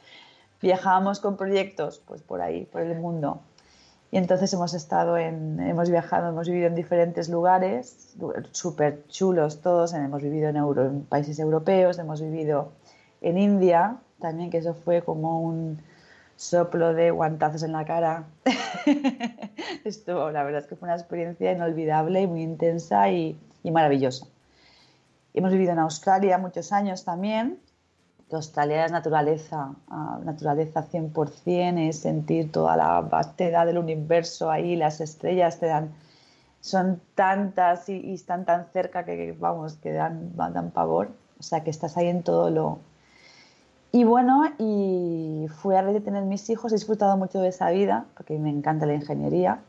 viajábamos 0.62 1.20
con 1.20 1.36
proyectos 1.36 2.02
pues 2.06 2.22
por 2.22 2.40
ahí, 2.40 2.64
por 2.64 2.80
el 2.80 2.98
mundo. 2.98 3.42
Y 4.10 4.16
entonces 4.16 4.50
hemos 4.54 4.72
estado 4.72 5.18
en, 5.18 5.60
hemos 5.60 5.90
viajado, 5.90 6.30
hemos 6.30 6.48
vivido 6.48 6.68
en 6.68 6.76
diferentes 6.76 7.28
lugares, 7.28 8.16
súper 8.52 9.06
chulos 9.08 9.60
todos, 9.60 9.92
hemos 9.92 10.22
vivido 10.22 10.48
en, 10.48 10.56
en 10.56 11.04
países 11.04 11.38
europeos, 11.38 11.98
hemos 11.98 12.22
vivido 12.22 12.72
en 13.20 13.36
India 13.36 13.98
también, 14.18 14.48
que 14.48 14.56
eso 14.56 14.72
fue 14.72 15.02
como 15.02 15.42
un 15.42 15.78
soplo 16.36 16.94
de 16.94 17.10
guantazos 17.10 17.62
en 17.62 17.72
la 17.72 17.84
cara. 17.84 18.24
Esto, 19.84 20.30
la 20.30 20.44
verdad 20.44 20.62
es 20.62 20.66
que 20.66 20.76
fue 20.76 20.86
una 20.86 20.96
experiencia 20.96 21.52
inolvidable 21.52 22.22
y 22.22 22.26
muy 22.26 22.42
intensa 22.42 23.10
y, 23.10 23.38
maravillosa. 23.64 24.26
Hemos 25.34 25.50
vivido 25.50 25.72
en 25.72 25.80
Australia 25.80 26.38
muchos 26.38 26.72
años 26.72 27.04
también 27.04 27.58
Australia 28.32 28.84
es 28.84 28.92
naturaleza, 28.92 29.74
ah, 29.88 30.18
naturaleza 30.24 30.84
100%, 30.84 31.88
es 31.88 32.00
sentir 32.00 32.50
toda 32.50 32.76
la 32.76 33.00
vastedad 33.00 33.66
del 33.66 33.78
universo 33.78 34.50
ahí, 34.50 34.74
las 34.74 35.00
estrellas 35.00 35.60
te 35.60 35.66
dan, 35.66 35.94
son 36.60 37.00
tantas 37.14 37.88
y, 37.88 38.14
están 38.14 38.44
tan 38.44 38.66
cerca 38.72 39.04
que, 39.04 39.32
vamos, 39.38 39.74
que 39.74 39.92
dan, 39.92 40.36
dan 40.36 40.72
pavor, 40.72 41.10
o 41.38 41.42
sea, 41.42 41.62
que 41.62 41.70
estás 41.70 41.96
ahí 41.96 42.08
en 42.08 42.22
todo 42.22 42.50
lo... 42.50 42.78
Y 43.92 44.04
bueno, 44.04 44.44
y 44.58 45.46
fue 45.48 45.78
a 45.78 45.82
de 45.82 46.00
tener 46.00 46.24
mis 46.24 46.50
hijos, 46.50 46.72
he 46.72 46.74
disfrutado 46.74 47.16
mucho 47.16 47.40
de 47.40 47.48
esa 47.48 47.70
vida, 47.70 48.06
porque 48.14 48.38
me 48.38 48.50
encanta 48.50 48.84
la 48.84 48.94
ingeniería, 48.94 49.60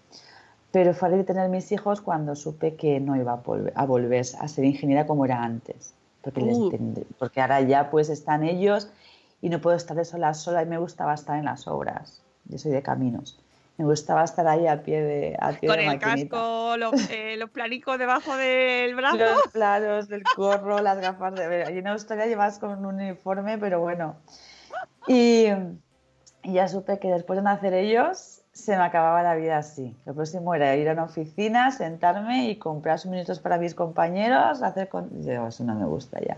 pero 0.71 0.93
fue 0.93 1.07
a 1.07 1.11
de 1.11 1.23
tener 1.23 1.49
mis 1.49 1.71
hijos 1.71 2.01
cuando 2.01 2.35
supe 2.35 2.75
que 2.75 2.99
no 2.99 3.15
iba 3.15 3.33
a 3.33 3.35
volver 3.35 3.73
a, 3.75 3.85
volver 3.85 4.25
a 4.39 4.47
ser 4.47 4.65
ingeniera 4.65 5.07
como 5.07 5.25
era 5.25 5.41
antes 5.43 5.93
porque, 6.31 7.05
porque 7.17 7.41
ahora 7.41 7.61
ya 7.61 7.89
pues 7.89 8.09
están 8.09 8.43
ellos 8.43 8.89
y 9.41 9.49
no 9.49 9.61
puedo 9.61 9.75
estar 9.75 9.95
de 9.95 10.05
sola 10.05 10.33
sola 10.33 10.63
y 10.63 10.65
me 10.65 10.77
gustaba 10.77 11.13
estar 11.13 11.37
en 11.37 11.45
las 11.45 11.67
obras. 11.67 12.21
Yo 12.45 12.57
soy 12.57 12.71
de 12.71 12.81
caminos. 12.81 13.39
Me 13.77 13.85
gustaba 13.85 14.23
estar 14.23 14.47
ahí 14.47 14.65
a 14.65 14.81
pie 14.81 15.01
de 15.01 15.37
a 15.39 15.53
Con 15.55 15.79
el 15.79 15.99
casco, 15.99 16.75
eh, 17.09 17.37
los, 17.37 17.49
planicos 17.51 17.99
debajo 17.99 18.35
del 18.35 18.95
brazo. 18.95 19.17
Los 19.17 19.47
planos 19.53 20.07
del 20.07 20.23
gorro, 20.35 20.81
las 20.81 20.99
gafas 20.99 21.35
de 21.35 21.47
ver. 21.47 21.75
Y 21.75 21.79
en 21.79 21.87
Australia 21.87 22.25
llevas 22.25 22.57
con 22.57 22.71
un 22.71 22.85
uniforme, 22.85 23.59
pero 23.59 23.79
bueno. 23.79 24.15
Y, 25.07 25.47
y 26.43 26.53
ya 26.53 26.67
supe 26.67 26.97
que 26.97 27.09
después 27.09 27.37
de 27.37 27.43
nacer 27.43 27.73
ellos, 27.75 28.41
se 28.57 28.75
me 28.75 28.83
acababa 28.83 29.21
la 29.21 29.35
vida 29.35 29.57
así. 29.59 29.95
Lo 30.05 30.15
próximo 30.15 30.55
era 30.55 30.75
ir 30.75 30.89
a 30.89 30.93
una 30.93 31.03
oficina, 31.03 31.71
sentarme 31.71 32.49
y 32.49 32.55
comprar 32.55 32.97
suministros 32.97 33.39
para 33.39 33.59
mis 33.59 33.75
compañeros, 33.75 34.63
hacer 34.63 34.89
con... 34.89 35.11
eso 35.27 35.63
no 35.63 35.75
me 35.75 35.85
gusta 35.85 36.19
ya. 36.19 36.37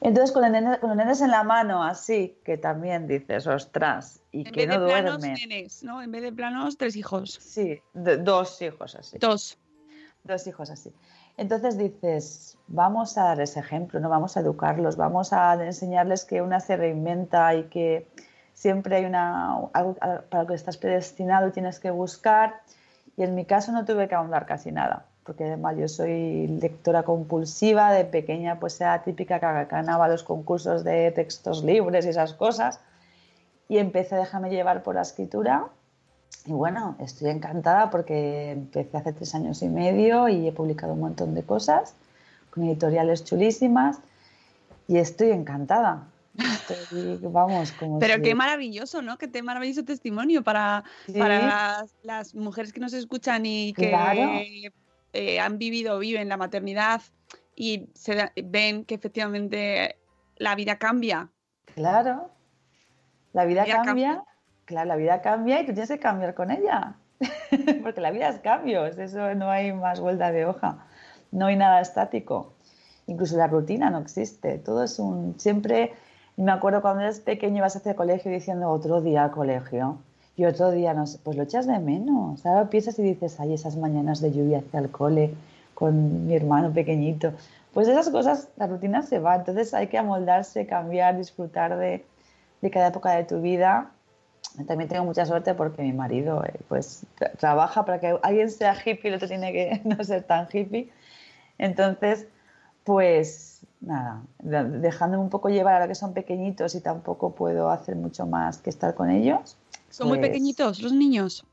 Entonces, 0.00 0.32
con, 0.32 0.42
los 0.50 0.96
nenes 0.96 1.20
en 1.20 1.30
la 1.30 1.44
mano, 1.44 1.84
así, 1.84 2.38
que 2.44 2.56
también 2.56 3.06
dices, 3.06 3.46
ostras, 3.46 4.22
y 4.32 4.44
que 4.44 4.66
no 4.66 4.80
duerme. 4.80 5.34
Nenes, 5.34 5.82
¿no? 5.82 6.02
En 6.02 6.10
vez 6.10 6.22
de 6.22 6.32
planos, 6.32 6.78
tres 6.78 6.96
hijos. 6.96 7.38
Sí, 7.40 7.80
dos 7.92 8.62
hijos 8.62 8.94
así. 8.94 9.18
Dos. 9.18 9.58
Dos 10.24 10.46
hijos 10.46 10.70
así. 10.70 10.92
Entonces 11.36 11.78
dices, 11.78 12.58
vamos 12.66 13.16
a 13.16 13.24
darles 13.24 13.56
ejemplo, 13.56 14.00
no 14.00 14.08
vamos 14.08 14.36
a 14.36 14.40
educarlos, 14.40 14.96
vamos 14.96 15.32
a 15.32 15.54
enseñarles 15.64 16.24
que 16.24 16.42
una 16.42 16.60
se 16.60 16.76
reinventa 16.76 17.54
y 17.54 17.64
que 17.64 18.06
siempre 18.52 18.96
hay 18.96 19.04
una, 19.06 19.54
algo 19.72 19.94
para 19.94 20.42
lo 20.42 20.46
que 20.46 20.54
estás 20.54 20.76
predestinado 20.76 21.48
y 21.48 21.52
tienes 21.52 21.78
que 21.78 21.90
buscar. 21.90 22.60
Y 23.16 23.22
en 23.22 23.34
mi 23.34 23.44
caso 23.44 23.72
no 23.72 23.84
tuve 23.84 24.08
que 24.08 24.14
ahondar 24.14 24.46
casi 24.46 24.70
nada, 24.70 25.06
porque 25.30 25.44
además 25.44 25.76
yo 25.78 25.86
soy 25.86 26.48
lectora 26.48 27.04
compulsiva, 27.04 27.92
de 27.92 28.04
pequeña 28.04 28.58
pues 28.58 28.80
era 28.80 29.04
típica 29.04 29.38
que 29.38 29.64
ganaba 29.70 30.08
los 30.08 30.24
concursos 30.24 30.82
de 30.82 31.12
textos 31.12 31.62
libres 31.62 32.04
y 32.04 32.08
esas 32.08 32.34
cosas. 32.34 32.80
Y 33.68 33.78
empecé 33.78 34.16
a 34.16 34.18
dejarme 34.18 34.50
llevar 34.50 34.82
por 34.82 34.96
la 34.96 35.02
escritura. 35.02 35.68
Y 36.46 36.50
bueno, 36.50 36.96
estoy 36.98 37.30
encantada 37.30 37.90
porque 37.90 38.50
empecé 38.50 38.96
hace 38.96 39.12
tres 39.12 39.32
años 39.36 39.62
y 39.62 39.68
medio 39.68 40.28
y 40.28 40.48
he 40.48 40.52
publicado 40.52 40.94
un 40.94 41.00
montón 41.00 41.32
de 41.36 41.44
cosas 41.44 41.94
con 42.52 42.64
editoriales 42.64 43.22
chulísimas 43.22 44.00
y 44.88 44.96
estoy 44.98 45.30
encantada 45.30 46.08
vamos, 47.22 47.72
como 47.72 47.98
Pero 47.98 48.22
qué 48.22 48.34
maravilloso, 48.34 49.02
¿no? 49.02 49.18
Qué 49.18 49.42
maravilloso 49.42 49.84
testimonio 49.84 50.42
para, 50.42 50.84
para 51.16 51.84
las, 52.02 52.34
mujeres 52.34 52.72
que 52.72 52.80
nos 52.80 52.92
escuchan 52.92 53.44
y 53.46 53.72
que 53.72 53.90
eh, 55.12 55.40
han 55.40 55.58
vivido, 55.58 55.98
viven 55.98 56.28
la 56.28 56.36
maternidad 56.36 57.02
y 57.54 57.90
se 57.94 58.30
ven 58.44 58.84
que 58.84 58.94
efectivamente 58.94 59.96
la 60.36 60.54
vida 60.54 60.78
cambia. 60.78 61.30
Claro, 61.74 62.30
la 63.32 63.44
vida, 63.44 63.64
cambia, 63.64 64.24
claro, 64.64 64.88
la 64.88 64.96
vida 64.96 65.20
cambia 65.22 65.60
y 65.60 65.66
tú 65.66 65.72
tienes 65.72 65.90
que 65.90 65.98
cambiar 65.98 66.34
con 66.34 66.50
ella, 66.50 66.96
porque 67.82 68.00
la 68.00 68.10
vida 68.10 68.28
es 68.28 68.40
cambios, 68.40 68.98
eso 68.98 69.34
no 69.34 69.50
hay 69.50 69.72
más 69.72 70.00
vuelta 70.00 70.32
de 70.32 70.46
hoja, 70.46 70.86
no 71.30 71.46
hay 71.46 71.56
nada 71.56 71.80
estático, 71.80 72.54
incluso 73.06 73.36
la 73.36 73.46
rutina 73.46 73.90
no 73.90 73.98
existe, 73.98 74.58
todo 74.58 74.82
es 74.82 74.98
un, 74.98 75.38
siempre 75.38 75.92
me 76.36 76.52
acuerdo 76.52 76.80
cuando 76.80 77.02
eres 77.02 77.20
pequeño 77.20 77.62
vas 77.62 77.76
a 77.76 77.80
hacer 77.80 77.94
colegio 77.94 78.30
diciendo 78.30 78.70
otro 78.70 79.02
día 79.02 79.24
al 79.24 79.30
colegio. 79.30 79.98
Y 80.40 80.46
otro 80.46 80.70
día, 80.70 80.94
pues 81.22 81.36
lo 81.36 81.42
echas 81.42 81.66
de 81.66 81.78
menos. 81.78 82.46
Ahora 82.46 82.70
piensas 82.70 82.98
y 82.98 83.02
dices, 83.02 83.38
ay, 83.40 83.52
esas 83.52 83.76
mañanas 83.76 84.22
de 84.22 84.32
lluvia 84.32 84.60
hacia 84.60 84.80
el 84.80 84.90
cole 84.90 85.34
con 85.74 86.26
mi 86.26 86.34
hermano 86.34 86.72
pequeñito. 86.72 87.34
Pues 87.74 87.88
esas 87.88 88.08
cosas, 88.08 88.48
la 88.56 88.66
rutina 88.66 89.02
se 89.02 89.18
va. 89.18 89.36
Entonces 89.36 89.74
hay 89.74 89.88
que 89.88 89.98
amoldarse, 89.98 90.66
cambiar, 90.66 91.18
disfrutar 91.18 91.76
de, 91.76 92.06
de 92.62 92.70
cada 92.70 92.86
época 92.86 93.10
de 93.10 93.24
tu 93.24 93.42
vida. 93.42 93.90
También 94.66 94.88
tengo 94.88 95.04
mucha 95.04 95.26
suerte 95.26 95.52
porque 95.52 95.82
mi 95.82 95.92
marido 95.92 96.42
eh, 96.46 96.58
pues 96.68 97.04
trabaja 97.38 97.84
para 97.84 98.00
que 98.00 98.18
alguien 98.22 98.48
sea 98.48 98.74
hippie 98.74 99.00
y 99.04 99.08
el 99.08 99.14
otro 99.16 99.28
tiene 99.28 99.52
que 99.52 99.82
no 99.84 100.02
ser 100.02 100.22
tan 100.22 100.48
hippie. 100.50 100.90
Entonces, 101.58 102.26
pues 102.84 103.60
nada, 103.82 104.22
dejándome 104.38 105.22
un 105.22 105.28
poco 105.28 105.50
llevar 105.50 105.74
ahora 105.74 105.88
que 105.88 105.94
son 105.94 106.14
pequeñitos 106.14 106.74
y 106.76 106.80
tampoco 106.80 107.34
puedo 107.34 107.68
hacer 107.68 107.94
mucho 107.94 108.26
más 108.26 108.56
que 108.56 108.70
estar 108.70 108.94
con 108.94 109.10
ellos. 109.10 109.58
¿Son 109.90 110.08
muy 110.08 110.18
pues 110.18 110.30
pequeñitos 110.30 110.80
los 110.82 110.92
niños? 110.92 111.44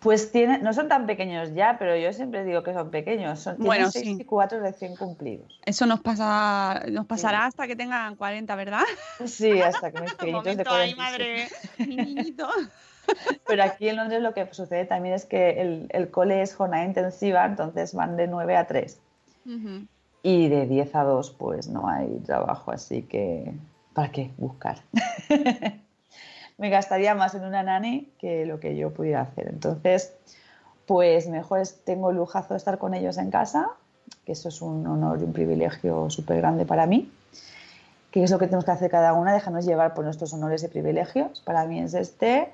Pues 0.00 0.30
tienen, 0.30 0.62
no 0.62 0.72
son 0.72 0.88
tan 0.88 1.06
pequeños 1.06 1.54
ya, 1.54 1.78
pero 1.78 1.96
yo 1.96 2.12
siempre 2.12 2.44
digo 2.44 2.62
que 2.62 2.72
son 2.72 2.90
pequeños. 2.90 3.40
Son, 3.40 3.56
tienen 3.56 3.90
6 3.90 4.20
y 4.20 4.24
4 4.24 4.60
recién 4.60 4.94
cumplidos. 4.94 5.58
Eso 5.64 5.86
nos 5.86 6.00
pasa, 6.00 6.84
nos 6.90 7.06
pasará 7.06 7.46
hasta 7.46 7.66
que 7.66 7.74
tengan 7.74 8.14
40, 8.14 8.54
¿verdad? 8.54 8.82
Sí, 9.24 9.60
hasta 9.60 9.90
que 9.90 10.02
mis 10.02 10.14
pequeñitos 10.14 10.56
de 10.56 10.64
40. 10.64 10.82
Ay, 10.82 10.94
madre, 10.94 11.48
mi 11.78 11.96
niñito. 11.96 12.46
Pero 13.46 13.62
aquí 13.62 13.88
en 13.88 13.96
Londres 13.96 14.20
lo 14.20 14.34
que 14.34 14.52
sucede 14.52 14.84
también 14.84 15.14
es 15.14 15.24
que 15.24 15.60
el, 15.60 15.86
el 15.90 16.10
cole 16.10 16.42
es 16.42 16.54
jornada 16.54 16.84
intensiva, 16.84 17.44
entonces 17.44 17.94
van 17.94 18.16
de 18.16 18.26
9 18.26 18.56
a 18.56 18.66
3. 18.66 19.00
Y 20.22 20.48
de 20.48 20.66
10 20.66 20.94
a 20.94 21.04
2 21.04 21.30
pues 21.30 21.68
no 21.68 21.88
hay 21.88 22.18
trabajo, 22.26 22.72
así 22.72 23.02
que 23.02 23.54
¿para 23.94 24.10
qué 24.10 24.30
buscar? 24.36 24.82
Me 26.58 26.70
gastaría 26.70 27.14
más 27.14 27.34
en 27.34 27.44
una 27.44 27.62
nani 27.62 28.08
que 28.18 28.46
lo 28.46 28.60
que 28.60 28.76
yo 28.76 28.90
pudiera 28.90 29.22
hacer. 29.22 29.48
Entonces, 29.48 30.12
pues 30.86 31.28
mejor 31.28 31.62
tengo 31.84 32.10
el 32.10 32.16
lujazo 32.16 32.54
de 32.54 32.58
estar 32.58 32.78
con 32.78 32.94
ellos 32.94 33.18
en 33.18 33.30
casa, 33.30 33.68
que 34.24 34.32
eso 34.32 34.48
es 34.48 34.62
un 34.62 34.86
honor 34.86 35.20
y 35.20 35.24
un 35.24 35.32
privilegio 35.32 36.08
súper 36.10 36.38
grande 36.38 36.64
para 36.64 36.86
mí. 36.86 37.10
Que 38.10 38.22
es 38.22 38.30
lo 38.30 38.38
que 38.38 38.46
tenemos 38.46 38.64
que 38.64 38.70
hacer 38.70 38.90
cada 38.90 39.12
una, 39.12 39.34
dejarnos 39.34 39.66
llevar 39.66 39.92
por 39.92 40.04
nuestros 40.04 40.32
honores 40.32 40.62
y 40.62 40.68
privilegios. 40.68 41.42
Para 41.42 41.66
mí 41.66 41.80
es 41.80 41.92
este 41.92 42.48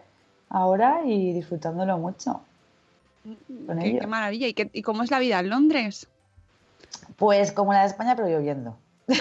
ahora 0.49 1.03
y 1.05 1.33
disfrutándolo 1.33 1.97
mucho. 1.99 2.41
qué, 3.25 4.07
maravilla. 4.07 4.49
¿Y, 4.49 4.55
¿Y 4.73 4.83
cómo 4.83 5.05
es 5.05 5.11
la 5.13 5.21
vida 5.21 5.39
en 5.39 5.51
Londres? 5.51 6.09
Pues 7.17 7.53
como 7.53 7.73
la 7.73 7.83
de 7.83 7.87
España, 7.87 8.17
pero 8.17 8.29
lloviendo. 8.29 8.77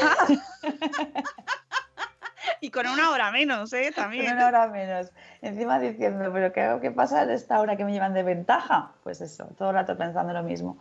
y 2.62 2.70
con 2.70 2.86
una 2.88 3.10
hora 3.10 3.32
menos, 3.32 3.74
¿eh? 3.74 3.92
También. 3.94 4.28
Con 4.28 4.36
una 4.36 4.48
hora 4.48 4.68
menos. 4.68 5.12
Encima 5.42 5.80
diciendo, 5.80 6.30
¿pero 6.32 6.54
qué, 6.54 6.78
qué 6.80 6.92
pasa 6.92 7.24
en 7.24 7.32
esta 7.32 7.60
hora 7.60 7.76
que 7.76 7.84
me 7.84 7.92
llevan 7.92 8.14
de 8.14 8.22
ventaja? 8.22 8.92
Pues 9.04 9.20
eso, 9.20 9.48
todo 9.58 9.72
el 9.72 9.76
rato 9.76 9.98
pensando 9.98 10.32
lo 10.32 10.44
mismo. 10.44 10.78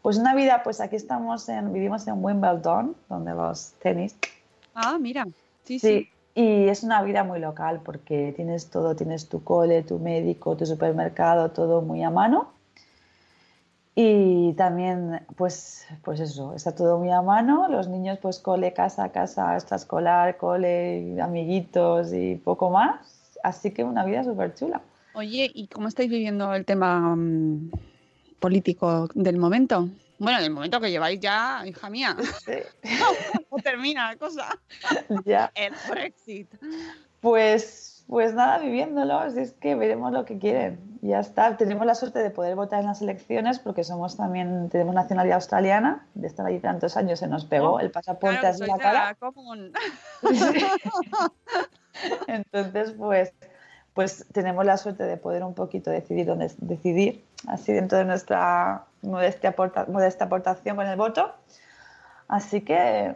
Pues 0.00 0.16
una 0.16 0.34
vida, 0.34 0.62
pues 0.62 0.80
aquí 0.80 0.96
estamos, 0.96 1.48
en, 1.48 1.72
vivimos 1.72 2.06
en 2.06 2.24
Wimbledon, 2.24 2.94
donde 3.08 3.34
los 3.34 3.72
tenis. 3.82 4.16
Ah, 4.74 4.96
mira. 5.00 5.24
Sí, 5.64 5.78
sí, 5.78 5.80
sí. 5.80 6.10
Y 6.36 6.68
es 6.68 6.82
una 6.82 7.02
vida 7.02 7.24
muy 7.24 7.40
local 7.40 7.80
porque 7.84 8.32
tienes 8.36 8.70
todo, 8.70 8.94
tienes 8.94 9.28
tu 9.28 9.42
cole, 9.42 9.82
tu 9.82 9.98
médico, 9.98 10.56
tu 10.56 10.66
supermercado, 10.66 11.50
todo 11.50 11.82
muy 11.82 12.02
a 12.02 12.10
mano. 12.10 12.53
Y 13.96 14.54
también, 14.54 15.24
pues, 15.36 15.86
pues 16.02 16.18
eso, 16.18 16.54
está 16.54 16.74
todo 16.74 16.98
muy 16.98 17.10
a 17.10 17.22
mano. 17.22 17.68
Los 17.68 17.88
niños, 17.88 18.18
pues 18.20 18.40
cole, 18.40 18.72
casa, 18.72 19.10
casa, 19.10 19.54
extraescolar, 19.54 20.36
cole, 20.36 21.20
amiguitos 21.20 22.12
y 22.12 22.34
poco 22.34 22.70
más. 22.70 23.38
Así 23.44 23.70
que 23.70 23.84
una 23.84 24.04
vida 24.04 24.24
súper 24.24 24.54
chula. 24.54 24.82
Oye, 25.14 25.48
¿y 25.54 25.68
cómo 25.68 25.86
estáis 25.86 26.10
viviendo 26.10 26.52
el 26.54 26.64
tema 26.64 27.14
mm, 27.14 27.70
político 28.40 29.08
del 29.14 29.38
momento? 29.38 29.88
Bueno, 30.18 30.40
del 30.40 30.50
momento 30.50 30.80
que 30.80 30.90
lleváis 30.90 31.20
ya, 31.20 31.62
hija 31.64 31.88
mía. 31.88 32.16
Sí. 32.44 32.52
¿Cómo 33.48 33.62
termina 33.62 34.10
la 34.10 34.16
cosa? 34.16 34.58
Ya. 35.24 35.52
El 35.54 35.72
Brexit. 35.88 36.48
Pues 37.20 37.93
pues 38.06 38.34
nada, 38.34 38.58
viviéndolo, 38.58 39.24
es 39.24 39.52
que 39.52 39.74
veremos 39.74 40.12
lo 40.12 40.24
que 40.24 40.38
quieren. 40.38 40.98
Ya 41.00 41.20
está. 41.20 41.56
Tenemos 41.56 41.86
la 41.86 41.94
suerte 41.94 42.20
de 42.20 42.30
poder 42.30 42.54
votar 42.54 42.80
en 42.80 42.86
las 42.86 43.02
elecciones 43.02 43.58
porque 43.58 43.84
somos 43.84 44.16
también, 44.16 44.68
tenemos 44.70 44.94
nacionalidad 44.94 45.36
australiana, 45.36 46.06
de 46.14 46.26
estar 46.26 46.46
allí 46.46 46.60
tantos 46.60 46.96
años 46.96 47.18
se 47.18 47.28
nos 47.28 47.44
pegó 47.44 47.72
oh, 47.72 47.80
el 47.80 47.90
pasaporte 47.90 48.46
así 48.46 48.64
la 48.66 48.78
cara. 48.78 49.16
Entonces, 52.26 52.92
pues, 52.92 53.32
pues 53.94 54.26
tenemos 54.32 54.64
la 54.64 54.76
suerte 54.76 55.04
de 55.04 55.16
poder 55.16 55.44
un 55.44 55.54
poquito 55.54 55.90
decidir 55.90 56.26
dónde 56.26 56.50
decidir, 56.58 57.24
así 57.46 57.72
dentro 57.72 57.98
de 57.98 58.04
nuestra 58.04 58.84
modesta, 59.02 59.54
modesta 59.88 60.24
aportación 60.24 60.76
con 60.76 60.86
el 60.86 60.96
voto. 60.96 61.34
Así 62.28 62.62
que 62.62 63.14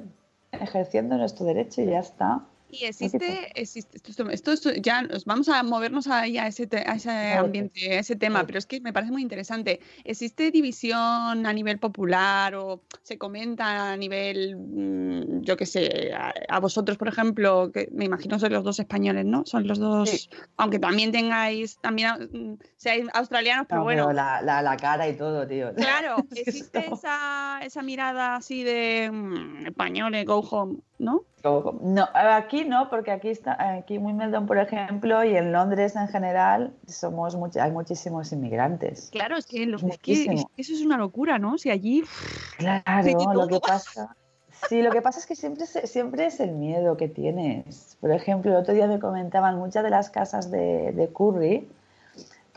ejerciendo 0.52 1.16
nuestro 1.16 1.46
derecho 1.46 1.82
y 1.82 1.86
ya 1.86 2.00
está. 2.00 2.40
Y 2.70 2.84
existe, 2.84 3.50
existe 3.54 3.96
esto, 3.96 4.28
esto, 4.28 4.52
esto, 4.52 4.72
ya 4.74 5.02
nos 5.02 5.24
vamos 5.24 5.48
a 5.48 5.62
movernos 5.62 6.06
ahí 6.06 6.36
a 6.36 6.46
ese, 6.46 6.68
a 6.86 6.96
ese 6.96 7.10
ambiente, 7.32 7.96
a 7.96 8.00
ese 8.00 8.14
tema, 8.14 8.44
pero 8.46 8.58
es 8.58 8.66
que 8.66 8.80
me 8.80 8.92
parece 8.92 9.10
muy 9.10 9.22
interesante. 9.22 9.80
¿Existe 10.04 10.50
división 10.50 11.46
a 11.46 11.52
nivel 11.52 11.78
popular 11.78 12.54
o 12.56 12.82
se 13.02 13.16
comenta 13.16 13.92
a 13.92 13.96
nivel, 13.96 14.56
mm, 14.56 15.40
yo 15.42 15.56
qué 15.56 15.64
sé, 15.64 16.12
a, 16.14 16.60
vosotros, 16.60 16.98
por 16.98 17.08
ejemplo, 17.08 17.70
que 17.72 17.88
me 17.92 18.04
imagino 18.04 18.38
sois 18.38 18.52
los 18.52 18.64
dos 18.64 18.78
españoles, 18.78 19.24
¿no? 19.24 19.46
Son 19.46 19.66
los 19.66 19.78
dos, 19.78 20.28
aunque 20.58 20.78
también 20.78 21.10
tengáis, 21.10 21.78
también 21.78 22.28
mm, 22.30 22.58
seáis 22.76 23.06
australianos, 23.14 23.66
pero 23.66 23.82
bueno. 23.82 24.12
la, 24.12 24.42
la, 24.42 24.60
la, 24.60 24.76
cara 24.76 25.08
y 25.08 25.16
todo, 25.16 25.46
tío. 25.46 25.74
Claro, 25.74 26.16
existe 26.36 26.86
esa, 26.92 27.60
esa 27.62 27.82
mirada 27.82 28.36
así 28.36 28.62
de 28.62 29.10
mm, 29.10 29.66
españoles, 29.66 30.26
go 30.26 30.40
home, 30.40 30.80
¿no? 30.98 31.22
No, 31.44 32.08
aquí 32.12 32.64
no, 32.64 32.90
porque 32.90 33.12
aquí 33.12 33.28
está, 33.28 33.56
aquí 33.76 33.94
en 33.94 34.04
Wimbledon, 34.04 34.46
por 34.46 34.58
ejemplo, 34.58 35.22
y 35.24 35.36
en 35.36 35.52
Londres 35.52 35.94
en 35.96 36.08
general, 36.08 36.72
somos 36.86 37.36
hay 37.56 37.70
muchísimos 37.70 38.32
inmigrantes. 38.32 39.08
Claro, 39.12 39.36
es 39.36 39.46
que, 39.46 39.64
los, 39.66 39.82
eso 39.82 40.42
es 40.56 40.82
una 40.84 40.96
locura, 40.96 41.38
¿no? 41.38 41.56
Si 41.58 41.70
allí. 41.70 42.04
Claro, 42.58 43.32
lo 43.34 43.46
que 43.46 43.60
pasa. 43.60 44.16
Sí, 44.68 44.82
lo 44.82 44.90
que 44.90 45.00
pasa 45.00 45.20
es 45.20 45.26
que 45.26 45.36
siempre, 45.36 45.66
siempre 45.66 46.26
es 46.26 46.40
el 46.40 46.50
miedo 46.50 46.96
que 46.96 47.08
tienes. 47.08 47.96
Por 48.00 48.10
ejemplo, 48.10 48.50
el 48.50 48.56
otro 48.56 48.74
día 48.74 48.88
me 48.88 48.98
comentaban 48.98 49.56
muchas 49.56 49.84
de 49.84 49.90
las 49.90 50.10
casas 50.10 50.50
de, 50.50 50.92
de 50.92 51.08
Curry 51.12 51.68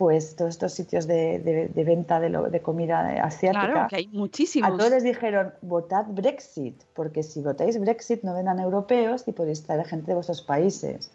pues 0.01 0.35
todos 0.35 0.49
estos 0.49 0.73
sitios 0.73 1.05
de, 1.05 1.69
venta 1.75 2.19
de, 2.19 2.59
comida 2.63 3.23
asiática. 3.23 3.71
Claro, 3.71 3.87
que 3.87 3.97
hay 3.97 4.07
muchísimos. 4.07 4.71
A 4.71 4.75
todos 4.75 4.89
les 4.89 5.03
dijeron, 5.03 5.53
votad 5.61 6.05
Brexit, 6.07 6.81
porque 6.95 7.21
si 7.21 7.39
votáis 7.39 7.79
Brexit 7.79 8.23
no 8.23 8.33
vendrán 8.33 8.59
europeos 8.59 9.27
y 9.27 9.31
podéis 9.31 9.61
traer 9.61 9.85
gente 9.85 10.07
de 10.07 10.15
vuestros 10.15 10.41
países. 10.41 11.11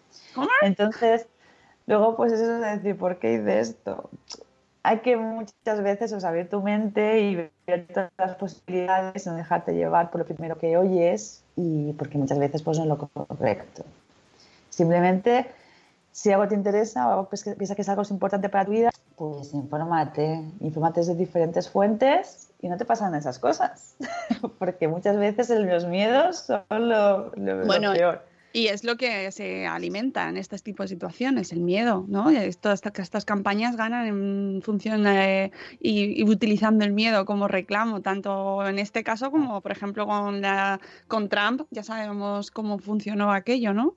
Entonces, 0.63 1.27
luego 1.89 2.15
pues 2.15 2.33
eso 2.35 2.45
es 2.45 2.61
decir, 2.61 2.97
¿por 2.97 3.19
qué 3.19 3.35
hice 3.35 3.59
esto? 3.59 4.09
Hay 4.85 5.01
que 5.01 5.17
muchas 5.17 5.83
veces 5.83 6.13
os 6.13 6.23
abrir 6.23 6.49
tu 6.49 6.63
mente 6.63 7.19
y 7.23 7.35
ver 7.67 7.89
todas 7.93 8.13
las 8.19 8.37
posibilidades, 8.37 9.27
no 9.27 9.35
dejarte 9.35 9.75
llevar 9.75 10.13
por 10.13 10.21
lo 10.21 10.27
primero 10.29 10.59
que 10.59 10.77
oyes 10.77 11.43
y 11.57 11.93
porque 11.95 12.19
muchas 12.19 12.39
veces 12.39 12.63
pues 12.63 12.79
no 12.79 12.85
es 12.85 12.89
lo 12.89 12.99
correcto. 12.99 13.85
Simplemente 14.71 15.51
si 16.17 16.33
algo 16.33 16.49
te 16.49 16.55
interesa 16.55 17.19
o 17.19 17.29
piensas 17.29 17.77
que 17.77 17.83
es 17.83 17.89
algo 17.91 18.03
importante 18.09 18.49
para 18.49 18.65
tu 18.65 18.71
vida, 18.71 18.91
pues 19.17 19.53
infórmate, 19.53 20.51
infórmate 20.61 21.05
de 21.05 21.15
diferentes 21.15 21.69
fuentes 21.69 22.49
y 22.63 22.71
no 22.71 22.79
te 22.79 22.87
pasan 22.87 23.15
esas 23.15 23.39
cosas, 23.39 23.97
porque 24.59 24.89
muchas 24.89 25.19
veces 25.19 25.51
los 25.51 25.85
miedos 25.85 26.39
son 26.39 26.89
lo, 26.89 27.33
peor. 27.33 28.23
Y 28.55 28.69
es 28.69 28.83
lo 28.83 28.97
que 28.97 29.31
se 29.31 29.67
alimenta 29.67 30.31
en 30.31 30.39
este 30.39 30.57
tipo 30.59 30.85
de 30.85 30.89
situaciones, 30.89 31.53
el 31.53 31.61
miedo, 31.61 32.07
¿no? 32.09 32.29
Todas 32.63 32.81
estas 32.83 33.27
campañas 33.27 33.77
ganan 33.77 34.07
en 34.07 34.63
función 34.63 35.05
de, 35.05 35.53
y, 35.81 36.25
utilizando 36.25 36.87
el 36.87 36.93
miedo 36.93 37.27
como 37.27 37.47
reclamo, 37.47 38.01
tanto 38.01 38.67
en 38.67 38.79
este 38.79 39.05
caso 39.05 39.31
como, 39.31 39.61
por 39.61 39.71
ejemplo, 39.71 40.07
con, 40.07 40.41
la, 40.41 40.81
con 41.09 41.29
Trump, 41.29 41.67
ya 41.71 41.83
sabemos 41.83 42.51
cómo 42.51 42.79
funcionó 42.79 43.33
aquello, 43.33 43.75
¿no? 43.75 43.95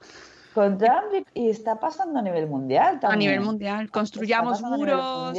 Con 0.54 0.78
Trump 0.78 1.28
y 1.34 1.50
está 1.50 1.80
pasando 1.80 2.20
a 2.20 2.22
nivel 2.22 2.48
mundial 2.48 3.00
también. 3.00 3.30
A 3.30 3.34
nivel 3.34 3.46
mundial. 3.46 3.92
Construyamos 3.92 4.62
muros, 4.62 5.38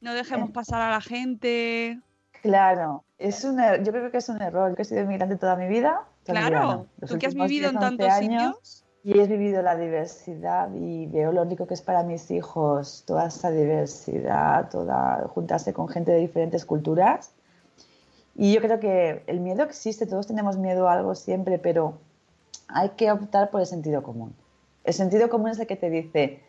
no 0.00 0.14
dejemos 0.14 0.50
eh. 0.50 0.52
pasar 0.52 0.82
a 0.82 0.90
la 0.90 1.00
gente. 1.00 2.00
Claro, 2.42 3.04
es 3.18 3.44
un, 3.44 3.58
er, 3.58 3.82
yo 3.82 3.92
creo 3.92 4.10
que 4.10 4.18
es 4.18 4.28
un 4.28 4.40
error. 4.40 4.70
Yo 4.76 4.82
he 4.82 4.84
sido 4.84 5.02
inmigrante 5.02 5.36
toda 5.36 5.56
mi 5.56 5.66
vida. 5.68 6.04
Claro, 6.24 6.86
tú 7.06 7.18
que 7.18 7.26
has 7.26 7.34
vivido 7.34 7.70
en 7.70 7.78
tantos 7.78 8.12
sitios. 8.14 8.84
Y 9.02 9.20
he 9.20 9.26
vivido 9.28 9.62
la 9.62 9.76
diversidad 9.76 10.68
y 10.74 11.06
veo 11.06 11.30
lo 11.30 11.42
único 11.42 11.68
que 11.68 11.74
es 11.74 11.82
para 11.82 12.02
mis 12.02 12.28
hijos, 12.32 13.04
toda 13.06 13.28
esa 13.28 13.52
diversidad, 13.52 14.68
toda 14.68 15.28
juntarse 15.28 15.72
con 15.72 15.88
gente 15.88 16.10
de 16.10 16.18
diferentes 16.18 16.64
culturas. 16.64 17.32
Y 18.34 18.52
yo 18.52 18.60
creo 18.60 18.80
que 18.80 19.22
el 19.28 19.38
miedo 19.38 19.62
existe, 19.62 20.06
todos 20.06 20.26
tenemos 20.26 20.56
miedo 20.56 20.88
a 20.88 20.94
algo 20.94 21.14
siempre, 21.14 21.60
pero 21.60 22.00
hay 22.68 22.90
que 22.90 23.10
optar 23.10 23.50
por 23.50 23.60
el 23.60 23.66
sentido 23.66 24.02
común. 24.02 24.34
El 24.84 24.94
sentido 24.94 25.28
común 25.28 25.50
es 25.50 25.58
el 25.58 25.66
que 25.66 25.76
te 25.76 25.90
dice, 25.90 26.42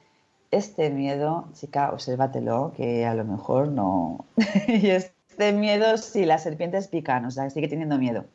este 0.51 0.89
miedo, 0.89 1.47
chica, 1.53 1.91
obsérvatelo, 1.91 2.73
que 2.75 3.05
a 3.05 3.13
lo 3.13 3.25
mejor 3.25 3.67
no. 3.69 4.25
y 4.67 4.89
este 4.89 5.53
miedo, 5.53 5.97
si 5.97 6.25
las 6.25 6.43
serpientes 6.43 6.87
pican, 6.87 7.25
o 7.25 7.31
sea, 7.31 7.49
sigue 7.49 7.67
teniendo 7.67 7.97
miedo. 7.97 8.25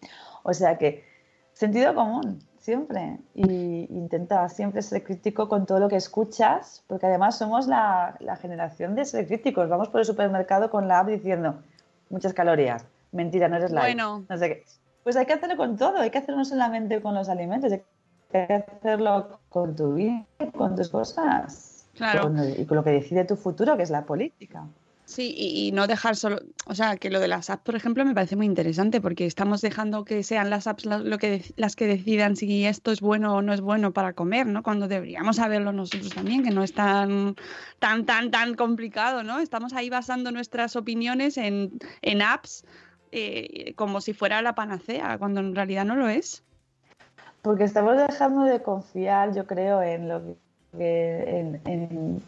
O 0.42 0.52
sea 0.52 0.78
que, 0.78 1.04
sentido 1.52 1.94
común, 1.94 2.40
siempre. 2.58 3.18
Y 3.34 3.86
intenta 3.90 4.48
siempre 4.48 4.82
ser 4.82 5.04
crítico 5.04 5.48
con 5.48 5.66
todo 5.66 5.78
lo 5.78 5.88
que 5.88 5.96
escuchas, 5.96 6.84
porque 6.86 7.06
además 7.06 7.38
somos 7.38 7.66
la, 7.66 8.16
la 8.20 8.36
generación 8.36 8.94
de 8.94 9.04
ser 9.04 9.26
críticos. 9.26 9.68
Vamos 9.68 9.88
por 9.88 10.00
el 10.00 10.06
supermercado 10.06 10.70
con 10.70 10.88
la 10.88 11.00
app 11.00 11.08
diciendo, 11.08 11.62
muchas 12.10 12.34
calorías. 12.34 12.84
Mentira, 13.12 13.48
no 13.48 13.56
eres 13.56 13.70
la. 13.70 13.82
Bueno. 13.82 14.24
No 14.28 14.38
sé 14.38 14.48
qué. 14.48 14.64
Pues 15.02 15.16
hay 15.16 15.26
que 15.26 15.32
hacerlo 15.32 15.56
con 15.56 15.76
todo, 15.76 15.98
hay 15.98 16.10
que 16.10 16.18
hacerlo 16.18 16.38
no 16.38 16.44
solamente 16.44 17.00
con 17.00 17.14
los 17.14 17.28
alimentos, 17.28 17.72
hay 17.72 17.82
que 18.30 18.52
hacerlo 18.54 19.40
con 19.48 19.74
tu 19.74 19.94
vida, 19.94 20.24
con 20.56 20.76
tus 20.76 20.88
cosas. 20.88 21.86
Claro. 21.94 22.32
y 22.58 22.64
con 22.64 22.78
lo 22.78 22.84
que 22.84 22.90
decide 22.90 23.24
tu 23.26 23.36
futuro, 23.36 23.76
que 23.76 23.82
es 23.82 23.90
la 23.90 24.06
política. 24.06 24.66
Sí, 25.04 25.34
y, 25.36 25.72
no 25.72 25.86
dejar 25.86 26.16
solo, 26.16 26.40
o 26.64 26.74
sea, 26.74 26.96
que 26.96 27.10
lo 27.10 27.20
de 27.20 27.28
las 27.28 27.50
apps, 27.50 27.64
por 27.64 27.74
ejemplo, 27.74 28.04
me 28.04 28.14
parece 28.14 28.34
muy 28.36 28.46
interesante 28.46 29.00
porque 29.00 29.26
estamos 29.26 29.60
dejando 29.60 30.04
que 30.04 30.22
sean 30.22 30.48
las 30.48 30.66
apps 30.66 30.86
lo 30.86 31.18
que, 31.18 31.44
las 31.56 31.76
que 31.76 31.86
decidan 31.86 32.34
si 32.36 32.64
esto 32.64 32.92
es 32.92 33.00
bueno 33.00 33.34
o 33.34 33.42
no 33.42 33.52
es 33.52 33.60
bueno 33.60 33.92
para 33.92 34.14
comer, 34.14 34.46
¿no? 34.46 34.62
Cuando 34.62 34.88
deberíamos 34.88 35.36
saberlo 35.36 35.72
nosotros 35.72 36.14
también, 36.14 36.44
que 36.44 36.50
no 36.50 36.62
es 36.62 36.72
tan, 36.72 37.36
tan, 37.78 38.06
tan, 38.06 38.30
tan 38.30 38.54
complicado, 38.54 39.22
¿no? 39.22 39.40
Estamos 39.40 39.74
ahí 39.74 39.90
basando 39.90 40.30
nuestras 40.30 40.76
opiniones 40.76 41.36
en, 41.36 41.78
en 42.00 42.22
apps 42.22 42.64
eh, 43.12 43.74
como 43.76 44.00
si 44.00 44.14
fuera 44.14 44.42
la 44.42 44.54
panacea, 44.54 45.18
cuando 45.18 45.40
en 45.40 45.54
realidad 45.54 45.84
no 45.84 45.96
lo 45.96 46.08
es. 46.08 46.42
Porque 47.42 47.64
estamos 47.64 47.96
dejando 47.96 48.44
de 48.44 48.62
confiar, 48.62 49.34
yo 49.34 49.46
creo, 49.46 49.82
en 49.82 50.08
lo 50.08 50.22
que 50.76 51.60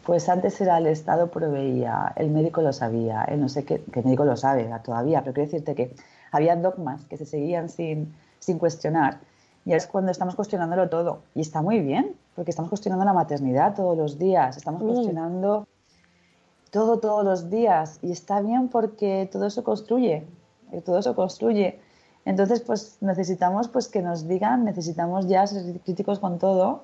pues 0.05 0.29
antes 0.29 0.61
era 0.61 0.77
el 0.77 0.87
Estado 0.87 1.31
proveía, 1.31 2.13
el 2.15 2.29
médico 2.29 2.61
lo 2.61 2.71
sabía, 2.73 3.23
el 3.23 3.41
no 3.41 3.49
sé 3.49 3.65
qué, 3.65 3.81
que 3.91 4.01
el 4.01 4.05
médico 4.05 4.25
lo 4.25 4.37
sabe 4.37 4.69
todavía, 4.83 5.21
pero 5.21 5.33
quiero 5.33 5.49
decirte 5.49 5.73
que 5.73 5.95
había 6.31 6.55
dogmas 6.55 7.05
que 7.05 7.17
se 7.17 7.25
seguían 7.25 7.69
sin, 7.69 8.13
sin 8.39 8.59
cuestionar. 8.59 9.19
Y 9.65 9.73
es 9.73 9.87
cuando 9.87 10.11
estamos 10.11 10.35
cuestionándolo 10.35 10.89
todo. 10.89 11.23
Y 11.33 11.41
está 11.41 11.61
muy 11.63 11.79
bien, 11.79 12.15
porque 12.35 12.51
estamos 12.51 12.69
cuestionando 12.69 13.03
la 13.03 13.13
maternidad 13.13 13.73
todos 13.73 13.97
los 13.97 14.19
días, 14.19 14.57
estamos 14.57 14.83
mm. 14.83 14.85
cuestionando 14.85 15.67
todo 16.69 16.99
todos 16.99 17.25
los 17.25 17.49
días. 17.49 17.97
Y 18.03 18.11
está 18.11 18.41
bien 18.41 18.67
porque 18.67 19.27
todo 19.31 19.47
eso 19.47 19.63
construye, 19.63 20.27
todo 20.81 20.99
eso 20.99 21.15
construye. 21.15 21.79
Entonces, 22.25 22.61
pues 22.61 22.97
necesitamos 23.01 23.67
pues, 23.67 23.87
que 23.87 24.01
nos 24.01 24.27
digan, 24.27 24.65
necesitamos 24.65 25.27
ya 25.27 25.45
ser 25.45 25.79
críticos 25.81 26.19
con 26.19 26.39
todo. 26.39 26.83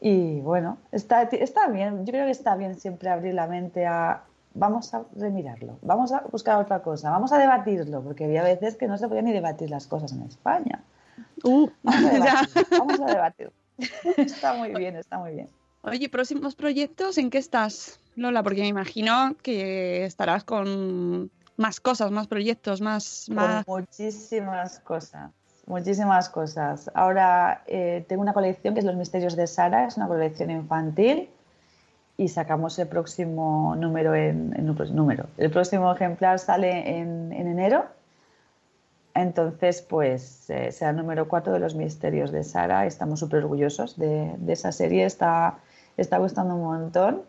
Y 0.00 0.40
bueno, 0.40 0.78
está, 0.92 1.22
está 1.22 1.66
bien, 1.68 2.04
yo 2.06 2.12
creo 2.12 2.26
que 2.26 2.30
está 2.30 2.56
bien 2.56 2.78
siempre 2.78 3.10
abrir 3.10 3.34
la 3.34 3.48
mente 3.48 3.84
a, 3.86 4.22
vamos 4.54 4.94
a 4.94 5.02
remirarlo, 5.16 5.78
vamos 5.82 6.12
a 6.12 6.20
buscar 6.30 6.60
otra 6.60 6.82
cosa, 6.82 7.10
vamos 7.10 7.32
a 7.32 7.38
debatirlo, 7.38 8.02
porque 8.02 8.24
había 8.24 8.44
veces 8.44 8.76
que 8.76 8.86
no 8.86 8.96
se 8.96 9.08
podían 9.08 9.24
ni 9.24 9.32
debatir 9.32 9.70
las 9.70 9.86
cosas 9.88 10.12
en 10.12 10.22
España. 10.22 10.84
Uh, 11.42 11.68
vamos, 11.82 12.04
a 13.00 13.06
debatir, 13.06 13.50
está 14.16 14.54
muy 14.54 14.72
bien, 14.74 14.96
está 14.96 15.18
muy 15.18 15.32
bien. 15.32 15.48
Oye, 15.82 16.08
próximos 16.08 16.54
proyectos, 16.54 17.18
¿en 17.18 17.30
qué 17.30 17.38
estás, 17.38 18.00
Lola? 18.14 18.42
Porque 18.42 18.60
me 18.60 18.68
imagino 18.68 19.36
que 19.42 20.04
estarás 20.04 20.44
con 20.44 21.30
más 21.58 21.80
cosas, 21.80 22.10
más 22.10 22.28
proyectos, 22.28 22.80
más... 22.80 23.28
más... 23.30 23.66
Muchísimas 23.66 24.78
cosas, 24.80 25.30
muchísimas 25.66 26.28
cosas. 26.28 26.90
Ahora 26.94 27.62
eh, 27.66 28.04
tengo 28.08 28.22
una 28.22 28.32
colección 28.32 28.74
que 28.74 28.80
es 28.80 28.86
Los 28.86 28.94
Misterios 28.94 29.36
de 29.36 29.46
Sara, 29.46 29.86
es 29.86 29.96
una 29.96 30.06
colección 30.06 30.50
infantil 30.50 31.28
y 32.16 32.28
sacamos 32.28 32.78
el 32.78 32.86
próximo 32.88 33.74
número 33.76 34.14
en, 34.14 34.54
número. 34.92 35.26
El 35.36 35.50
próximo 35.50 35.92
ejemplar 35.92 36.38
sale 36.38 36.98
en, 36.98 37.32
enero. 37.32 37.86
Entonces, 39.14 39.82
pues 39.82 40.48
eh, 40.50 40.70
será 40.70 40.92
el 40.92 40.96
número 40.96 41.26
4 41.28 41.52
de 41.52 41.58
los 41.58 41.74
misterios 41.74 42.30
de 42.30 42.44
Sara. 42.44 42.86
Estamos 42.86 43.18
súper 43.18 43.42
orgullosos 43.42 43.98
de, 43.98 44.32
de, 44.38 44.52
esa 44.52 44.70
serie. 44.70 45.04
Está, 45.04 45.58
está 45.96 46.18
gustando 46.18 46.54
un 46.54 46.62
montón. 46.62 47.22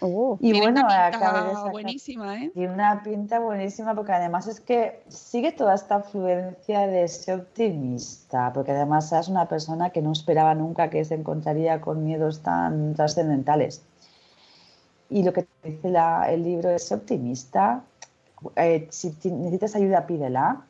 Oh, 0.00 0.36
y 0.40 0.58
bueno, 0.58 0.82
una 0.84 1.10
pinta 1.10 1.70
buenísima, 1.70 2.42
¿eh? 2.42 2.52
Y 2.54 2.66
una 2.66 3.02
pinta 3.02 3.38
buenísima 3.38 3.94
porque 3.94 4.12
además 4.12 4.46
es 4.48 4.60
que 4.60 5.02
sigue 5.08 5.52
toda 5.52 5.74
esta 5.74 6.00
fluencia 6.00 6.86
de 6.86 7.06
ser 7.08 7.40
optimista, 7.40 8.52
porque 8.52 8.72
además 8.72 9.12
es 9.12 9.28
una 9.28 9.48
persona 9.48 9.90
que 9.90 10.02
no 10.02 10.12
esperaba 10.12 10.54
nunca 10.54 10.90
que 10.90 11.04
se 11.04 11.14
encontraría 11.14 11.80
con 11.80 12.04
miedos 12.04 12.40
tan 12.42 12.94
trascendentales. 12.94 13.82
Y 15.10 15.22
lo 15.22 15.32
que 15.32 15.46
dice 15.62 15.92
el 16.28 16.42
libro 16.42 16.70
es 16.70 16.90
optimista. 16.90 17.84
Eh, 18.56 18.88
si 18.90 19.14
necesitas 19.30 19.76
ayuda, 19.76 20.06
pídela. 20.06 20.66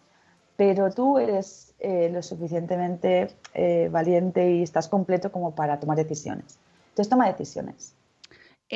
pero 0.57 0.91
tú 0.91 1.19
eres 1.19 1.75
eh, 1.81 2.09
lo 2.13 2.23
suficientemente 2.23 3.35
eh, 3.55 3.89
valiente 3.91 4.53
y 4.53 4.63
estás 4.63 4.89
completo 4.89 5.33
como 5.33 5.55
para 5.55 5.81
tomar 5.81 5.97
decisiones. 5.97 6.59
Entonces 6.91 7.09
toma 7.09 7.27
decisiones. 7.27 7.95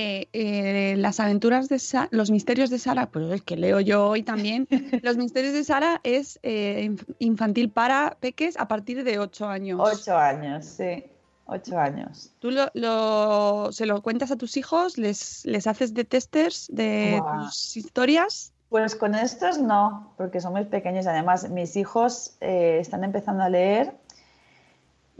Eh, 0.01 0.29
eh, 0.33 0.95
las 0.97 1.19
aventuras 1.19 1.69
de 1.69 1.81
Sa- 1.81 2.07
los 2.13 2.31
misterios 2.31 2.71
de 2.71 2.79
Sara, 2.79 3.11
pues 3.11 3.33
es 3.33 3.43
que 3.43 3.57
leo 3.57 3.81
yo 3.81 4.07
hoy 4.07 4.23
también. 4.23 4.69
los 5.03 5.17
misterios 5.17 5.53
de 5.55 5.65
Sara 5.65 6.01
es 6.05 6.39
eh, 6.45 6.89
inf- 6.89 7.17
infantil 7.19 7.69
para 7.71 8.17
peques 8.21 8.57
a 8.59 8.69
partir 8.69 9.03
de 9.03 9.19
8 9.19 9.49
años. 9.49 9.81
Ocho 9.83 10.17
años, 10.17 10.67
sí, 10.67 11.03
ocho 11.47 11.77
años. 11.77 12.31
¿Tú 12.39 12.53
lo, 12.53 12.71
lo- 12.75 13.73
se 13.73 13.87
lo 13.87 14.01
cuentas 14.03 14.31
a 14.31 14.37
tus 14.37 14.57
hijos? 14.57 14.99
¿Les, 14.99 15.45
les 15.45 15.67
haces 15.67 15.95
de 15.95 16.05
testers 16.05 16.69
de 16.71 17.21
tus 17.35 17.77
historias? 17.77 18.53
Pues 18.69 18.95
con 18.95 19.17
estos 19.17 19.59
no, 19.59 20.15
porque 20.17 20.41
son 20.41 20.53
muy 20.53 20.65
pequeños. 20.67 21.09
Además, 21.09 21.51
mis 21.51 21.75
hijos 21.75 22.37
están 22.41 23.03
empezando 23.03 23.43
a 23.43 23.49
leer 23.49 23.95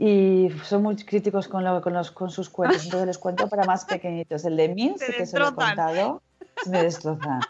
y 0.01 0.49
son 0.63 0.81
muy 0.83 0.95
críticos 0.95 1.47
con, 1.49 1.63
lo- 1.63 1.81
con 1.81 1.93
los, 1.93 2.09
con 2.11 2.29
sus 2.31 2.49
cuentos. 2.49 2.85
Entonces 2.85 3.05
les 3.07 3.17
cuento 3.17 3.47
para 3.49 3.65
más 3.65 3.83
pequeñitos. 3.85 4.45
El 4.45 4.55
de 4.57 4.69
Min 4.69 4.97
sí 4.97 5.11
que 5.17 5.25
se 5.25 5.37
lo 5.37 5.49
he 5.49 5.53
contado. 5.53 6.21
Me 6.65 6.81
destrozan. 6.83 7.41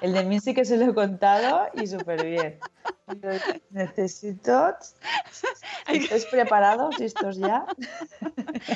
El 0.00 0.12
de 0.12 0.24
Min 0.24 0.40
sí 0.40 0.54
que 0.54 0.64
se 0.64 0.76
lo 0.76 0.84
he 0.90 0.94
contado 0.94 1.66
y 1.74 1.86
súper 1.86 2.24
bien. 2.24 2.58
Necesito... 3.70 4.74
¿Estáis 5.88 6.24
preparados? 6.26 6.98
¿Listos 6.98 7.36
ya? 7.36 7.66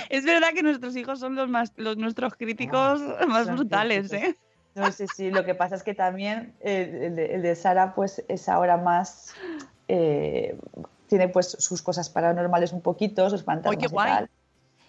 Es 0.09 0.25
verdad 0.25 0.49
que 0.55 0.63
nuestros 0.63 0.95
hijos 0.97 1.19
son 1.21 1.35
los 1.35 1.49
más 1.49 1.73
los 1.77 1.97
nuestros 1.97 2.35
críticos 2.35 3.01
más 3.29 3.47
son 3.47 3.57
brutales, 3.57 4.09
críticos. 4.09 4.37
¿eh? 4.37 4.37
No 4.75 4.93
sé 4.93 5.07
si 5.09 5.31
lo 5.31 5.45
que 5.45 5.55
pasa 5.57 5.75
es 5.75 5.83
que 5.83 5.95
también 5.95 6.55
el, 6.61 6.95
el 7.03 7.17
de, 7.17 7.35
el 7.35 7.43
de 7.43 7.55
Sara 7.57 7.95
pues 7.95 8.25
es 8.29 8.49
ahora 8.49 8.77
más 8.77 9.35
eh, 9.89 10.57
tiene 11.11 11.29
pues 11.29 11.57
sus 11.59 11.83
cosas 11.83 12.09
paranormales 12.09 12.73
un 12.73 12.81
poquito, 12.81 13.29
sus 13.29 13.43
fantasmas 13.43 13.77
qué 13.79 13.87
y 13.87 13.89
guay! 13.89 14.11
tal. 14.11 14.31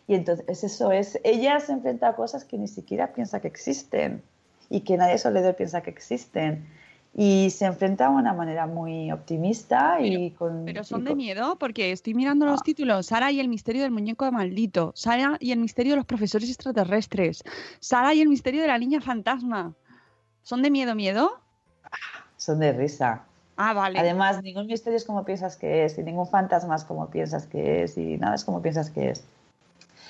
Y 0.07 0.13
entonces 0.15 0.63
eso 0.63 0.91
es, 0.91 1.19
ella 1.24 1.59
se 1.59 1.72
enfrenta 1.74 2.09
a 2.09 2.15
cosas 2.15 2.45
que 2.45 2.57
ni 2.57 2.67
siquiera 2.67 3.11
piensa 3.13 3.39
que 3.41 3.47
existen 3.47 4.22
y 4.69 4.82
que 4.82 4.95
nadie 4.97 5.17
alrededor 5.24 5.55
piensa 5.55 5.82
que 5.82 5.89
existen. 5.89 6.67
Y 7.13 7.49
se 7.49 7.65
enfrenta 7.65 8.05
de 8.09 8.15
una 8.15 8.34
manera 8.34 8.67
muy 8.67 9.11
optimista 9.11 9.99
y 9.99 10.32
con... 10.32 10.63
Pero 10.63 10.84
son 10.86 11.03
de 11.03 11.09
con- 11.11 11.17
miedo 11.17 11.57
porque 11.57 11.91
estoy 11.91 12.13
mirando 12.13 12.45
los 12.45 12.61
Ah. 12.61 12.63
títulos. 12.63 13.07
Sara 13.07 13.32
y 13.32 13.39
el 13.41 13.49
misterio 13.49 13.82
del 13.82 13.91
muñeco 13.91 14.24
de 14.24 14.32
maldito. 14.32 14.93
Sara 14.95 15.36
y 15.41 15.51
el 15.51 15.59
misterio 15.59 15.93
de 15.93 15.97
los 15.97 16.05
profesores 16.05 16.47
extraterrestres. 16.49 17.43
Sara 17.82 18.13
y 18.13 18.22
el 18.22 18.30
misterio 18.30 18.61
de 18.61 18.67
la 18.69 18.78
niña 18.78 19.01
fantasma. 19.01 19.74
¿Son 20.43 20.61
de 20.61 20.72
miedo, 20.72 20.95
miedo? 20.95 21.41
Son 22.38 22.59
de 22.59 22.72
risa. 22.72 23.26
Ah, 23.64 23.74
vale. 23.74 23.99
Además, 23.99 24.41
ningún 24.41 24.66
misterio 24.66 24.97
es 24.97 25.05
como 25.05 25.24
piensas 25.24 25.55
que 25.55 25.86
es 25.86 25.95
y 25.99 26.01
ningún 26.01 26.28
fantasma 26.28 26.76
es 26.76 26.84
como 26.84 27.12
piensas 27.12 27.45
que 27.45 27.84
es 27.84 27.95
y 27.95 28.18
nada 28.18 28.34
es 28.34 28.43
como 28.43 28.59
piensas 28.59 28.89
que 28.89 29.12
es. 29.12 29.24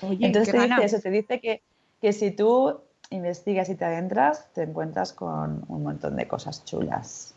Oye, 0.01 0.25
Entonces 0.25 0.53
te 0.53 0.61
dice 0.61 0.85
eso, 0.85 0.99
te 1.01 1.09
dice 1.09 1.41
que, 1.41 1.61
que 1.99 2.13
si 2.13 2.31
tú 2.31 2.79
investigas 3.09 3.67
y 3.67 3.75
te 3.75 3.83
adentras, 3.83 4.47
te 4.53 4.63
encuentras 4.63 5.11
con 5.11 5.65
un 5.67 5.83
montón 5.83 6.15
de 6.15 6.29
cosas 6.29 6.63
chulas. 6.63 7.33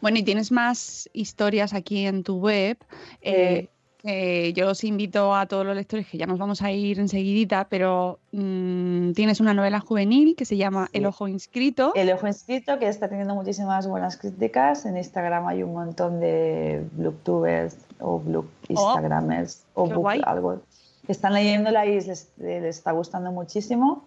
Bueno, 0.00 0.18
y 0.18 0.22
tienes 0.22 0.52
más 0.52 1.10
historias 1.12 1.74
aquí 1.74 2.06
en 2.06 2.22
tu 2.22 2.38
web. 2.38 2.78
eh, 3.22 3.68
que 4.06 4.52
yo 4.52 4.70
os 4.70 4.84
invito 4.84 5.34
a 5.34 5.46
todos 5.46 5.66
los 5.66 5.74
lectores 5.74 6.06
que 6.06 6.16
ya 6.16 6.26
nos 6.26 6.38
vamos 6.38 6.62
a 6.62 6.70
ir 6.70 7.00
enseguidita, 7.00 7.66
pero 7.68 8.20
mm, 8.32 9.12
tienes 9.12 9.40
una 9.40 9.52
novela 9.52 9.80
juvenil 9.80 10.36
que 10.36 10.44
se 10.44 10.56
llama 10.56 10.86
Sí. 10.86 10.98
El 10.98 11.06
ojo 11.06 11.26
inscrito. 11.26 11.92
El 11.94 12.12
ojo 12.12 12.26
inscrito, 12.26 12.78
que 12.78 12.88
está 12.88 13.08
teniendo 13.08 13.34
muchísimas 13.34 13.86
buenas 13.88 14.16
críticas. 14.16 14.86
En 14.86 14.96
Instagram 14.96 15.46
hay 15.48 15.62
un 15.62 15.72
montón 15.72 16.20
de 16.20 16.86
booktubers 16.92 17.76
o 17.98 18.18
book 18.18 18.48
instagramers 18.68 19.64
o 19.74 19.82
Oh, 19.82 19.86
book 19.88 20.08
algo 20.24 20.60
que 21.04 21.12
están 21.12 21.34
leyéndola 21.34 21.86
y 21.86 22.00
les, 22.00 22.30
les 22.38 22.64
está 22.64 22.92
gustando 22.92 23.32
muchísimo. 23.32 24.04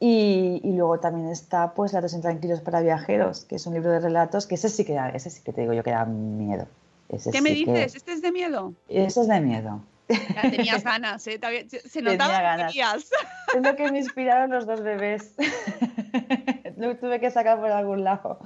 Y, 0.00 0.60
y 0.62 0.72
luego 0.74 1.00
también 1.00 1.28
está 1.28 1.74
pues 1.74 1.92
Relatos 1.92 2.14
intranquilos 2.14 2.60
para 2.60 2.80
viajeros, 2.80 3.44
que 3.44 3.56
es 3.56 3.66
un 3.66 3.74
libro 3.74 3.90
de 3.90 3.98
relatos 3.98 4.46
que 4.46 4.54
ese 4.54 4.68
sí 4.68 4.84
que 4.84 4.94
da, 4.94 5.08
ese 5.08 5.28
sí 5.30 5.42
que 5.42 5.52
te 5.52 5.62
digo 5.62 5.72
yo 5.72 5.82
que 5.82 5.90
da 5.90 6.04
miedo. 6.04 6.66
Ese 7.08 7.30
¿Qué 7.30 7.40
me 7.40 7.50
sí 7.50 7.64
que- 7.64 7.72
dices? 7.72 7.94
¿Este 7.96 8.12
es 8.12 8.22
de 8.22 8.32
miedo? 8.32 8.74
Ese 8.88 9.20
es 9.22 9.28
de 9.28 9.40
miedo. 9.40 9.82
Ya 10.08 10.50
tenías 10.50 10.84
ganas, 10.84 11.26
¿eh? 11.26 11.38
Se 11.84 12.00
notaba 12.00 12.56
que 12.56 12.66
querías. 12.66 13.10
Es 13.54 13.62
lo 13.62 13.76
que 13.76 13.90
me 13.90 13.98
inspiraron 13.98 14.50
los 14.50 14.66
dos 14.66 14.82
bebés. 14.82 15.34
Lo 16.76 16.96
tuve 16.96 17.18
que 17.18 17.30
sacar 17.30 17.58
por 17.58 17.70
algún 17.72 18.04
lado. 18.04 18.38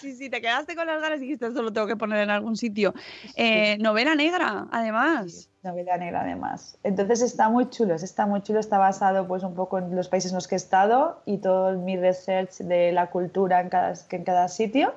Sí, 0.00 0.14
sí, 0.14 0.28
te 0.28 0.40
quedaste 0.42 0.76
con 0.76 0.86
las 0.86 1.00
ganas 1.00 1.18
y 1.18 1.22
dijiste, 1.22 1.46
esto 1.46 1.62
lo 1.62 1.72
tengo 1.72 1.86
que 1.86 1.96
poner 1.96 2.18
en 2.18 2.28
algún 2.30 2.54
sitio. 2.56 2.92
Eh, 3.34 3.78
novela 3.78 4.14
negra, 4.14 4.66
además. 4.70 5.48
Novela 5.62 5.96
negra 5.96 6.20
además. 6.22 6.76
Entonces 6.82 7.22
está 7.22 7.48
muy 7.48 7.70
chulo, 7.70 7.94
está 7.94 8.26
muy 8.26 8.42
chulo, 8.42 8.60
está 8.60 8.76
basado 8.78 9.26
pues 9.26 9.42
un 9.42 9.54
poco 9.54 9.78
en 9.78 9.96
los 9.96 10.08
países 10.08 10.32
en 10.32 10.34
los 10.34 10.48
que 10.48 10.56
he 10.56 10.58
estado 10.58 11.22
y 11.24 11.38
todo 11.38 11.78
mi 11.78 11.96
research 11.96 12.58
de 12.58 12.92
la 12.92 13.08
cultura 13.10 13.60
en 13.60 13.70
cada, 13.70 13.94
en 14.10 14.24
cada 14.24 14.48
sitio. 14.48 14.92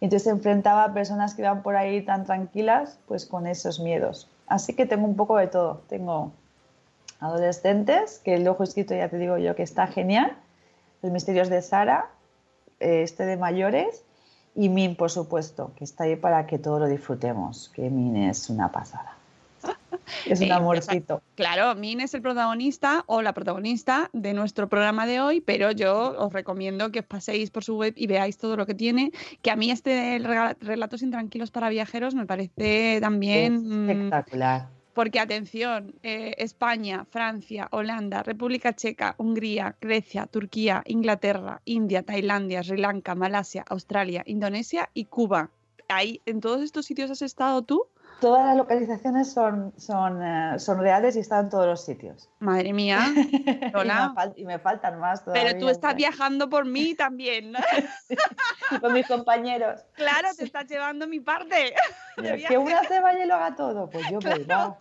Entonces 0.00 0.24
se 0.24 0.30
enfrentaba 0.30 0.84
a 0.84 0.94
personas 0.94 1.34
que 1.34 1.42
iban 1.42 1.62
por 1.62 1.76
ahí 1.76 2.02
tan 2.02 2.24
tranquilas 2.24 2.98
pues 3.06 3.26
con 3.26 3.46
esos 3.46 3.80
miedos. 3.80 4.28
Así 4.46 4.74
que 4.74 4.86
tengo 4.86 5.06
un 5.06 5.16
poco 5.16 5.36
de 5.36 5.46
todo. 5.46 5.82
Tengo 5.88 6.32
adolescentes, 7.20 8.20
que 8.24 8.34
el 8.34 8.46
ojo 8.46 8.62
escrito 8.62 8.94
ya 8.94 9.08
te 9.08 9.18
digo 9.18 9.38
yo 9.38 9.54
que 9.54 9.62
está 9.62 9.86
genial. 9.86 10.36
Los 11.02 11.12
misterios 11.12 11.48
de 11.48 11.62
Sara, 11.62 12.10
eh, 12.80 13.02
este 13.02 13.24
de 13.24 13.36
mayores 13.36 14.04
y 14.54 14.68
Min, 14.68 14.96
por 14.96 15.10
supuesto, 15.10 15.72
que 15.76 15.84
está 15.84 16.04
ahí 16.04 16.16
para 16.16 16.46
que 16.46 16.58
todo 16.58 16.78
lo 16.78 16.86
disfrutemos, 16.86 17.70
que 17.74 17.90
Min 17.90 18.16
es 18.16 18.50
una 18.50 18.70
pasada. 18.72 19.15
Es 20.26 20.40
un 20.40 20.46
Eh, 20.48 20.52
amorcito. 20.52 21.22
Claro, 21.34 21.74
Min 21.74 22.00
es 22.00 22.14
el 22.14 22.22
protagonista 22.22 23.04
o 23.06 23.22
la 23.22 23.32
protagonista 23.32 24.10
de 24.12 24.32
nuestro 24.34 24.68
programa 24.68 25.06
de 25.06 25.20
hoy, 25.20 25.40
pero 25.40 25.70
yo 25.72 26.14
os 26.18 26.32
recomiendo 26.32 26.90
que 26.92 27.00
os 27.00 27.06
paséis 27.06 27.50
por 27.50 27.64
su 27.64 27.76
web 27.76 27.94
y 27.96 28.06
veáis 28.06 28.38
todo 28.38 28.56
lo 28.56 28.66
que 28.66 28.74
tiene. 28.74 29.12
Que 29.42 29.50
a 29.50 29.56
mí 29.56 29.70
este 29.70 30.18
Relatos 30.60 31.02
Intranquilos 31.02 31.50
para 31.50 31.68
Viajeros 31.68 32.14
me 32.14 32.26
parece 32.26 32.98
también... 33.00 33.86
mm, 33.86 33.90
Espectacular. 33.90 34.68
Porque, 34.94 35.20
atención, 35.20 35.94
eh, 36.02 36.34
España, 36.38 37.04
Francia, 37.10 37.68
Holanda, 37.70 38.22
República 38.22 38.74
Checa, 38.74 39.14
Hungría, 39.18 39.76
Grecia, 39.78 40.26
Turquía, 40.26 40.82
Inglaterra, 40.86 41.60
India, 41.66 42.02
Tailandia, 42.02 42.62
Sri 42.62 42.78
Lanka, 42.78 43.14
Malasia, 43.14 43.62
Australia, 43.68 44.22
Indonesia 44.24 44.88
y 44.94 45.04
Cuba. 45.04 45.50
Ahí, 45.88 46.22
¿En 46.24 46.40
todos 46.40 46.62
estos 46.62 46.86
sitios 46.86 47.10
has 47.10 47.20
estado 47.20 47.60
tú? 47.60 47.84
Todas 48.20 48.46
las 48.46 48.56
localizaciones 48.56 49.30
son, 49.30 49.74
son, 49.76 50.22
eh, 50.22 50.58
son 50.58 50.80
reales 50.80 51.16
y 51.16 51.20
están 51.20 51.44
en 51.44 51.50
todos 51.50 51.66
los 51.66 51.84
sitios. 51.84 52.30
Madre 52.38 52.72
mía, 52.72 53.00
Y 53.14 53.44
me, 53.44 53.70
Lola. 53.72 54.14
y 54.36 54.44
me 54.46 54.58
faltan 54.58 54.98
más 54.98 55.22
todavía. 55.22 55.44
Pero 55.44 55.58
tú 55.58 55.68
estás 55.68 55.94
viajando 55.94 56.48
por 56.48 56.64
mí 56.64 56.94
también. 56.94 57.52
¿no? 57.52 57.58
Y 58.70 58.80
con 58.80 58.94
mis 58.94 59.06
compañeros. 59.06 59.84
Claro, 59.92 60.28
te 60.36 60.44
estás 60.44 60.66
llevando 60.66 61.06
mi 61.06 61.20
parte. 61.20 61.74
que 62.48 62.58
una 62.58 62.82
se 62.84 63.00
vaya 63.00 63.24
y 63.24 63.28
lo 63.28 63.34
haga 63.34 63.54
todo, 63.54 63.88
pues 63.90 64.04
yo 64.10 64.18
voy, 64.18 64.44
va. 64.44 64.76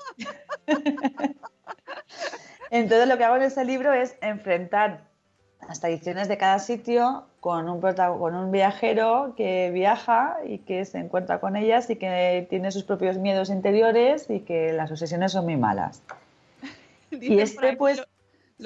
Entonces 2.72 3.08
lo 3.08 3.18
que 3.18 3.24
hago 3.24 3.36
en 3.36 3.44
ese 3.44 3.66
libro 3.66 3.94
es 3.94 4.18
enfrentar 4.22 5.15
las 5.68 5.80
tradiciones 5.80 6.28
de 6.28 6.38
cada 6.38 6.60
sitio 6.60 7.24
con 7.40 7.70
un, 7.70 7.82
con 7.82 8.36
un 8.36 8.52
viajero 8.52 9.34
que 9.36 9.72
viaja 9.72 10.38
y 10.46 10.60
que 10.60 10.86
se 10.86 11.00
encuentra 11.00 11.40
con 11.40 11.56
ellas 11.56 11.90
y 11.90 11.96
que 11.96 12.46
tiene 12.50 12.72
sus 12.72 12.84
propios 12.84 13.18
miedos 13.18 13.50
interiores 13.50 14.30
y 14.30 14.42
que 14.42 14.74
las 14.74 14.92
obsesiones 14.92 15.32
son 15.32 15.46
muy 15.46 15.58
malas. 15.58 16.02
Y 17.12 17.40
este 17.40 17.76
pues 17.78 17.98
Lo- 17.98 18.06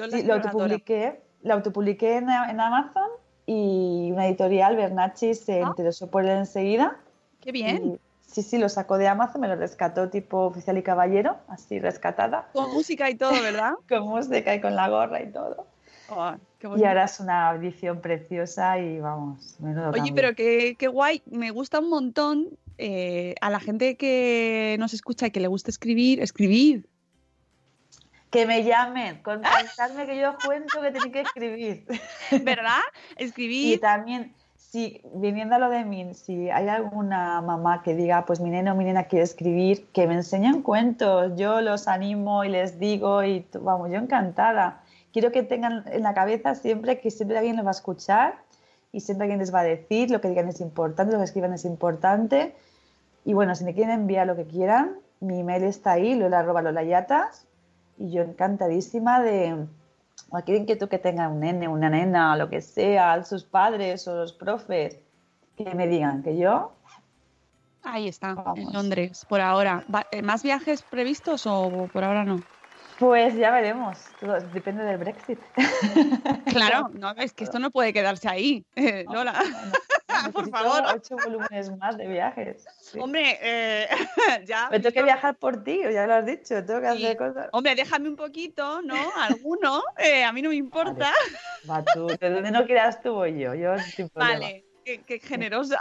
Lola 0.06 0.16
sí, 0.18 0.22
lo 0.24 0.34
autopubliqué, 0.34 1.20
lo 1.42 1.54
autopubliqué 1.54 2.16
en, 2.16 2.28
en 2.28 2.60
Amazon 2.60 3.08
y 3.46 4.10
una 4.12 4.26
editorial, 4.26 4.76
Bernacci, 4.76 5.34
se 5.34 5.62
Ah. 5.62 5.66
interesó 5.68 6.10
por 6.10 6.24
él 6.24 6.30
enseguida. 6.38 6.96
Qué 7.40 7.52
bien. 7.52 7.84
Y- 7.94 8.00
sí, 8.26 8.42
sí, 8.42 8.58
lo 8.58 8.68
sacó 8.68 8.98
de 8.98 9.08
Amazon, 9.08 9.40
me 9.40 9.48
lo 9.48 9.56
rescató 9.56 10.08
tipo 10.10 10.38
oficial 10.46 10.78
y 10.78 10.82
caballero, 10.82 11.36
así 11.48 11.78
rescatada, 11.80 12.48
Con 12.52 12.70
música 12.72 13.08
y 13.10 13.14
todo, 13.16 13.32
¿verdad? 13.42 13.72
con 13.88 14.02
música 14.08 14.54
y 14.54 14.60
con 14.60 14.74
la 14.76 14.88
gorra 14.88 15.22
y 15.22 15.30
todo. 15.32 15.66
Oh, 16.08 16.32
Y 16.62 16.84
ahora 16.84 17.04
es 17.04 17.20
una 17.20 17.52
edición 17.52 18.00
preciosa 18.00 18.78
y 18.78 19.00
vamos, 19.00 19.56
Oye, 19.62 19.74
cambio. 19.74 20.14
pero 20.14 20.34
qué, 20.34 20.76
qué 20.78 20.88
guay, 20.88 21.22
me 21.30 21.50
gusta 21.50 21.80
un 21.80 21.88
montón 21.88 22.48
eh, 22.76 23.34
a 23.40 23.50
la 23.50 23.60
gente 23.60 23.96
que 23.96 24.76
nos 24.78 24.92
escucha 24.92 25.26
y 25.26 25.30
que 25.30 25.40
le 25.40 25.48
gusta 25.48 25.70
escribir, 25.70 26.20
escribir. 26.20 26.86
Que 28.30 28.46
me 28.46 28.62
llamen, 28.62 29.22
contactarme 29.22 30.06
que 30.06 30.18
yo 30.18 30.30
os 30.30 30.44
cuento 30.44 30.80
que 30.80 30.90
tenéis 30.92 31.12
que 31.12 31.20
escribir. 31.20 31.84
¿Verdad? 32.44 32.78
Y 33.18 33.24
Escribir. 33.24 33.80
también, 33.80 34.34
si 34.54 35.00
viniendo 35.14 35.56
a 35.56 35.58
lo 35.58 35.68
de 35.68 35.84
mí, 35.84 36.14
si 36.14 36.48
hay 36.48 36.68
alguna 36.68 37.40
mamá 37.40 37.82
que 37.82 37.94
diga, 37.94 38.24
pues 38.26 38.38
mi 38.38 38.50
neno 38.50 38.72
o 38.72 38.74
mi 38.76 38.84
nena 38.84 39.04
quiere 39.04 39.24
escribir, 39.24 39.86
que 39.92 40.06
me 40.06 40.14
enseñen 40.14 40.62
cuentos, 40.62 41.32
yo 41.36 41.60
los 41.60 41.88
animo 41.88 42.44
y 42.44 42.50
les 42.50 42.78
digo 42.78 43.24
y 43.24 43.44
vamos, 43.60 43.90
yo 43.90 43.96
encantada. 43.96 44.82
Quiero 45.12 45.32
que 45.32 45.42
tengan 45.42 45.84
en 45.86 46.02
la 46.02 46.14
cabeza 46.14 46.54
siempre 46.54 47.00
que 47.00 47.10
siempre 47.10 47.38
alguien 47.38 47.56
les 47.56 47.64
va 47.64 47.70
a 47.70 47.72
escuchar 47.72 48.34
y 48.92 49.00
siempre 49.00 49.24
alguien 49.24 49.40
les 49.40 49.54
va 49.54 49.60
a 49.60 49.64
decir, 49.64 50.10
lo 50.10 50.20
que 50.20 50.28
digan 50.28 50.48
es 50.48 50.60
importante, 50.60 51.12
lo 51.12 51.18
que 51.18 51.24
escriban 51.24 51.52
es 51.52 51.64
importante 51.64 52.54
Y 53.24 53.34
bueno, 53.34 53.54
si 53.54 53.64
me 53.64 53.74
quieren 53.74 53.92
enviar 53.92 54.26
lo 54.26 54.36
que 54.36 54.46
quieran, 54.46 54.96
mi 55.20 55.40
email 55.40 55.64
está 55.64 55.92
ahí, 55.92 56.14
lola 56.14 56.40
arroba 56.40 56.62
lolayatas, 56.62 57.46
y 57.98 58.10
yo 58.10 58.22
encantadísima 58.22 59.20
de 59.20 59.66
cualquier 60.28 60.58
inquietud 60.58 60.88
que 60.88 60.98
tenga 60.98 61.28
un 61.28 61.40
nene, 61.40 61.68
una 61.68 61.90
nena, 61.90 62.32
o 62.32 62.36
lo 62.36 62.48
que 62.48 62.62
sea, 62.62 63.22
sus 63.24 63.44
padres 63.44 64.08
o 64.08 64.16
los 64.16 64.32
profes, 64.32 64.98
que 65.56 65.74
me 65.74 65.86
digan 65.86 66.22
que 66.22 66.38
yo 66.38 66.72
Ahí 67.82 68.08
está, 68.08 68.30
en 68.30 68.36
Vamos. 68.36 68.74
Londres, 68.74 69.26
por 69.28 69.40
ahora. 69.40 69.84
Eh, 70.10 70.22
¿Más 70.22 70.42
viajes 70.42 70.82
previstos 70.82 71.46
o 71.46 71.88
por 71.92 72.04
ahora 72.04 72.24
no? 72.24 72.40
Pues 73.00 73.34
ya 73.34 73.50
veremos, 73.50 73.96
todo 74.20 74.38
depende 74.52 74.84
del 74.84 74.98
Brexit. 74.98 75.38
Claro, 76.50 76.90
no, 76.94 77.12
es 77.12 77.32
que 77.32 77.44
esto 77.44 77.58
no 77.58 77.70
puede 77.70 77.94
quedarse 77.94 78.28
ahí, 78.28 78.62
eh, 78.76 79.06
Lola. 79.10 79.32
Por 80.34 80.50
favor. 80.50 80.82
Ocho 80.94 81.16
volúmenes 81.24 81.74
más 81.78 81.96
de 81.96 82.06
viajes. 82.06 82.66
sí. 82.82 82.98
Hombre, 83.00 83.38
eh, 83.40 83.88
ya. 84.44 84.68
Me 84.70 84.80
tengo 84.80 84.92
que 84.92 85.02
viajar 85.02 85.34
por 85.36 85.64
ti, 85.64 85.80
ya 85.90 86.06
lo 86.06 86.14
has 86.14 86.26
dicho, 86.26 86.62
tengo 86.62 86.82
que 86.82 86.88
hacer 86.88 87.16
cosas. 87.16 87.48
Hombre, 87.52 87.74
déjame 87.74 88.10
un 88.10 88.16
poquito, 88.16 88.82
¿no? 88.82 88.96
Alguno, 89.16 89.82
eh, 89.96 90.22
a 90.22 90.32
mí 90.32 90.42
no 90.42 90.50
me 90.50 90.56
importa. 90.56 91.10
Va 91.68 91.82
tú, 91.94 92.08
de 92.08 92.30
donde 92.30 92.50
no 92.50 92.66
quieras 92.66 93.00
tú 93.00 93.14
voy 93.14 93.38
yo, 93.38 93.54
yo 93.54 93.78
sin 93.78 94.10
problema. 94.10 94.40
Vale, 94.40 94.64
qué, 94.84 95.02
qué 95.04 95.20
generosa. 95.20 95.78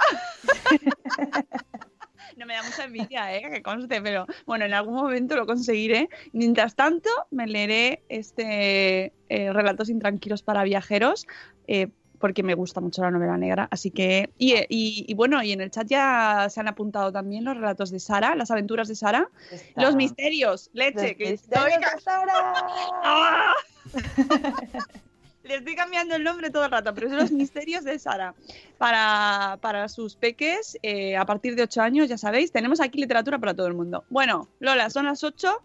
No 2.39 2.45
me 2.45 2.53
da 2.53 2.63
mucha 2.63 2.85
envidia, 2.85 3.35
¿eh? 3.35 3.41
que 3.51 3.61
conste, 3.61 4.01
pero 4.01 4.25
bueno, 4.45 4.63
en 4.63 4.73
algún 4.73 4.95
momento 4.95 5.35
lo 5.35 5.45
conseguiré. 5.45 6.07
Mientras 6.31 6.73
tanto, 6.73 7.09
me 7.31 7.45
leeré 7.47 8.01
este 8.07 9.11
eh, 9.27 9.51
Relatos 9.51 9.89
Intranquilos 9.89 10.41
para 10.41 10.63
Viajeros, 10.63 11.27
eh, 11.67 11.89
porque 12.17 12.41
me 12.43 12.53
gusta 12.53 12.79
mucho 12.79 13.01
la 13.01 13.11
novela 13.11 13.37
negra. 13.37 13.67
Así 13.71 13.91
que, 13.91 14.29
y, 14.37 14.53
y- 14.69 15.03
y 15.05 15.13
bueno, 15.15 15.43
y 15.43 15.51
en 15.51 15.59
el 15.59 15.69
chat 15.69 15.87
ya 15.87 16.47
se 16.49 16.61
han 16.61 16.69
apuntado 16.69 17.11
también 17.11 17.43
los 17.43 17.55
relatos 17.57 17.91
de 17.91 17.99
Sara, 17.99 18.35
las 18.35 18.51
aventuras 18.51 18.87
de 18.87 18.95
Sara, 18.95 19.29
Está. 19.51 19.81
los 19.81 19.95
misterios, 19.95 20.69
leche, 20.71 21.07
Los 21.09 21.15
que 21.17 21.29
misterios 21.31 21.67
estoy- 21.67 21.93
de 21.95 22.01
Sara. 22.01 22.53
¡Ah! 23.03 23.53
Le 25.49 25.55
estoy 25.55 25.75
cambiando 25.75 26.15
el 26.15 26.23
nombre 26.23 26.51
todo 26.51 26.65
el 26.65 26.71
rato, 26.71 26.93
pero 26.93 27.09
son 27.09 27.17
los 27.17 27.31
misterios 27.31 27.83
de 27.83 27.97
Sara. 27.97 28.35
Para, 28.77 29.57
para 29.61 29.89
sus 29.89 30.15
peques, 30.15 30.77
eh, 30.83 31.17
a 31.17 31.25
partir 31.25 31.55
de 31.55 31.63
8 31.63 31.81
años, 31.81 32.07
ya 32.07 32.19
sabéis, 32.19 32.51
tenemos 32.51 32.79
aquí 32.79 32.99
literatura 32.99 33.39
para 33.39 33.55
todo 33.55 33.65
el 33.65 33.73
mundo. 33.73 34.05
Bueno, 34.09 34.47
Lola, 34.59 34.91
son 34.91 35.07
las 35.07 35.23
8, 35.23 35.59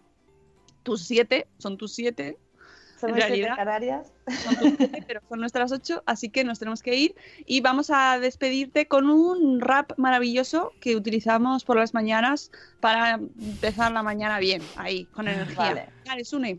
tus 0.82 1.02
7, 1.02 1.46
son 1.58 1.76
tus 1.76 1.92
7, 1.94 2.38
Son 2.98 3.10
En 3.10 3.16
realidad- 3.16 3.56
Canarias. 3.56 4.10
son 4.44 4.56
tus 4.56 4.74
7, 4.78 5.04
pero 5.06 5.20
son 5.28 5.40
nuestras 5.40 5.70
8, 5.70 6.02
así 6.06 6.30
que 6.30 6.44
nos 6.44 6.58
tenemos 6.58 6.82
que 6.82 6.94
ir 6.96 7.14
y 7.44 7.60
vamos 7.60 7.90
a 7.90 8.18
despedirte 8.18 8.88
con 8.88 9.10
un 9.10 9.60
rap 9.60 9.92
maravilloso 9.98 10.72
que 10.80 10.96
utilizamos 10.96 11.62
por 11.64 11.76
las 11.76 11.92
mañanas 11.92 12.50
para 12.80 13.14
empezar 13.16 13.92
la 13.92 14.02
mañana 14.02 14.38
bien, 14.38 14.62
ahí, 14.76 15.04
con 15.06 15.28
energía. 15.28 15.56
Vale. 15.56 15.88
Dale, 16.06 16.24
Sune. 16.24 16.58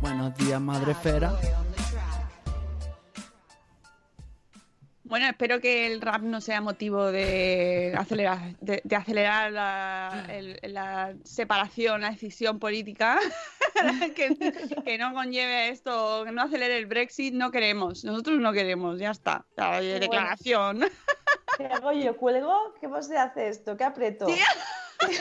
Buenos 0.00 0.34
días, 0.36 0.60
madre 0.60 0.92
esfera. 0.92 1.32
Bueno, 5.04 5.26
espero 5.28 5.60
que 5.60 5.86
el 5.86 6.00
rap 6.00 6.22
no 6.22 6.40
sea 6.40 6.60
motivo 6.60 7.04
de 7.12 7.94
acelerar, 7.96 8.56
de, 8.60 8.80
de 8.82 8.96
acelerar 8.96 9.52
la, 9.52 10.26
el- 10.28 10.58
la 10.74 11.14
separación, 11.22 12.00
la 12.00 12.10
decisión 12.10 12.58
política, 12.58 13.20
que, 14.16 14.36
que 14.84 14.98
no 14.98 15.14
conlleve 15.14 15.68
esto, 15.68 16.24
que 16.24 16.32
no 16.32 16.42
acelere 16.42 16.76
el 16.78 16.86
Brexit, 16.86 17.34
no 17.34 17.52
queremos, 17.52 18.04
nosotros 18.04 18.40
no 18.40 18.52
queremos, 18.52 18.98
ya 18.98 19.12
está, 19.12 19.46
la 19.56 19.78
bueno. 19.78 20.00
declaración. 20.00 20.84
¿Qué 21.56 21.66
hago 21.66 21.92
yo? 21.92 22.16
¿Cuelgo? 22.16 22.74
¿Qué 22.80 22.88
se 23.02 23.16
hace 23.16 23.48
esto? 23.48 23.76
¿Qué 23.76 23.84
aprieto? 23.84 24.26
Sí. 24.26 24.40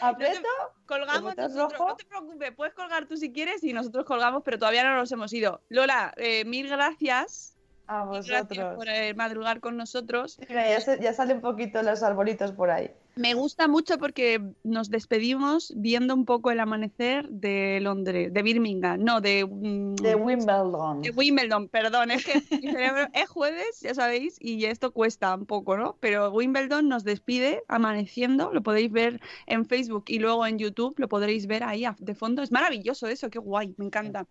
¿Aprieto? 0.00 0.48
Colgamos 0.86 1.36
nosotros, 1.36 1.78
no 1.78 1.96
te 1.96 2.04
preocupes, 2.04 2.52
puedes 2.54 2.74
colgar 2.74 3.06
tú 3.06 3.16
si 3.16 3.32
quieres 3.32 3.62
y 3.64 3.72
nosotros 3.72 4.04
colgamos, 4.04 4.42
pero 4.44 4.58
todavía 4.58 4.84
no 4.84 4.96
nos 4.96 5.10
hemos 5.12 5.32
ido. 5.32 5.62
Lola, 5.68 6.12
eh, 6.16 6.44
mil 6.44 6.68
gracias, 6.68 7.56
A 7.86 8.04
gracias 8.06 8.48
vosotros. 8.48 8.74
por 8.76 8.88
eh, 8.88 9.14
madrugar 9.14 9.60
con 9.60 9.76
nosotros. 9.76 10.38
Mira, 10.48 10.68
ya, 10.68 10.80
se- 10.80 11.00
ya 11.00 11.12
salen 11.12 11.36
un 11.36 11.42
poquito 11.42 11.82
los 11.82 12.02
arbolitos 12.02 12.52
por 12.52 12.70
ahí. 12.70 12.90
Me 13.16 13.34
gusta 13.34 13.68
mucho 13.68 13.98
porque 13.98 14.40
nos 14.64 14.90
despedimos 14.90 15.72
viendo 15.76 16.14
un 16.14 16.24
poco 16.24 16.50
el 16.50 16.58
amanecer 16.58 17.28
de 17.28 17.78
Londres, 17.80 18.32
de 18.32 18.42
Birmingham, 18.42 19.02
no, 19.02 19.20
de, 19.20 19.44
mm, 19.44 19.94
De 19.96 20.14
Wimbledon. 20.14 21.02
de 21.02 21.10
Wimbledon, 21.10 21.68
perdón, 21.68 22.10
es 22.10 22.24
que 22.24 22.42
mi 22.56 22.72
cerebro 22.72 23.08
es 23.14 23.28
jueves, 23.28 23.80
ya 23.80 23.94
sabéis, 23.94 24.36
y 24.40 24.64
esto 24.64 24.92
cuesta 24.92 25.34
un 25.34 25.46
poco, 25.46 25.76
¿no? 25.76 25.96
Pero 26.00 26.30
Wimbledon 26.30 26.88
nos 26.88 27.04
despide 27.04 27.62
amaneciendo, 27.68 28.52
lo 28.52 28.62
podéis 28.62 28.90
ver 28.90 29.20
en 29.46 29.64
Facebook 29.64 30.04
y 30.08 30.18
luego 30.18 30.46
en 30.46 30.58
YouTube, 30.58 30.94
lo 30.98 31.08
podréis 31.08 31.46
ver 31.46 31.62
ahí 31.62 31.84
de 31.98 32.14
fondo. 32.14 32.42
Es 32.42 32.50
maravilloso 32.50 33.06
eso, 33.06 33.30
qué 33.30 33.38
guay, 33.38 33.74
me 33.76 33.86
encanta. 33.86 34.26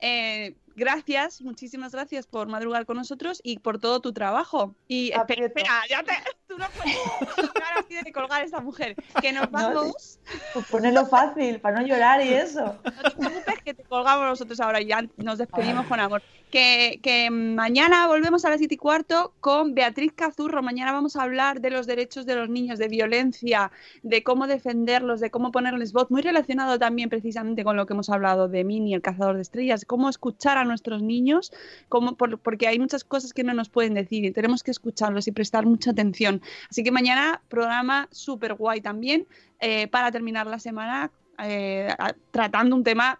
Eh, 0.00 0.56
gracias, 0.74 1.40
muchísimas 1.42 1.92
gracias 1.92 2.26
por 2.26 2.48
madrugar 2.48 2.86
con 2.86 2.96
nosotros 2.96 3.40
y 3.42 3.58
por 3.58 3.78
todo 3.78 4.00
tu 4.00 4.12
trabajo. 4.12 4.74
Y 4.88 5.12
espera, 5.12 5.82
ya 5.88 6.02
te, 6.02 6.12
tú 6.46 6.58
no 6.58 6.66
puedes. 6.70 6.96
Ahora 7.38 7.82
tiene 7.86 8.04
que 8.04 8.12
colgar 8.12 8.42
esta 8.42 8.60
mujer. 8.60 8.96
Que 9.20 9.32
nos 9.32 9.50
No, 9.50 9.58
vamos. 9.58 10.18
Pues 10.52 10.66
ponelo 10.66 11.06
fácil, 11.06 11.60
para 11.60 11.80
no 11.80 11.86
llorar 11.86 12.24
y 12.24 12.34
eso. 12.34 12.78
No 12.84 13.02
te 13.02 13.10
preocupes 13.16 13.62
que 13.64 13.74
te 13.74 13.84
colgamos 13.84 14.26
nosotros 14.26 14.60
ahora 14.60 14.80
y 14.80 14.86
ya 14.86 15.04
nos 15.16 15.38
despedimos 15.38 15.86
con 15.86 16.00
amor. 16.00 16.22
Que, 16.54 17.30
mañana 17.32 18.06
volvemos 18.06 18.44
a 18.44 18.50
las 18.50 18.58
7 18.58 18.74
y 18.74 18.78
cuarto 18.78 19.34
con 19.40 19.74
Beatriz 19.74 20.12
Cazurro. 20.14 20.62
Mañana 20.62 20.92
vamos 20.92 21.16
a 21.16 21.22
hablar 21.24 21.60
de 21.60 21.70
los 21.70 21.88
derechos 21.88 22.26
de 22.26 22.36
los 22.36 22.48
niños, 22.48 22.78
de 22.78 22.86
violencia, 22.86 23.72
de 24.04 24.22
cómo 24.22 24.46
defenderlos, 24.46 25.18
de 25.18 25.32
cómo 25.32 25.50
ponerles 25.50 25.92
voz. 25.92 26.12
Muy 26.12 26.22
relacionado 26.22 26.78
también 26.78 27.08
precisamente 27.08 27.64
con 27.64 27.76
lo 27.76 27.86
que 27.86 27.94
hemos 27.94 28.08
hablado 28.08 28.46
de 28.46 28.62
Mini, 28.62 28.94
el 28.94 29.02
cazador 29.02 29.34
de 29.34 29.42
estrellas, 29.42 29.84
cómo 29.84 30.08
escuchar 30.08 30.56
a 30.56 30.64
nuestros 30.64 31.02
niños, 31.02 31.52
cómo, 31.88 32.14
por- 32.14 32.38
porque 32.38 32.68
hay 32.68 32.78
muchas 32.78 33.02
cosas 33.02 33.32
que 33.32 33.42
no 33.42 33.52
nos 33.52 33.68
pueden 33.68 33.94
decir 33.94 34.24
y 34.24 34.30
tenemos 34.30 34.62
que 34.62 34.70
escucharlos 34.70 35.26
y 35.26 35.32
prestar 35.32 35.66
mucha 35.66 35.90
atención. 35.90 36.40
Así 36.70 36.84
que 36.84 36.92
mañana 36.92 37.42
programa 37.48 38.06
súper 38.12 38.54
guay 38.54 38.80
también 38.80 39.26
eh, 39.58 39.88
para 39.88 40.12
terminar 40.12 40.46
la 40.46 40.60
semana 40.60 41.10
eh, 41.42 41.88
tratando 42.30 42.76
un 42.76 42.84
tema 42.84 43.18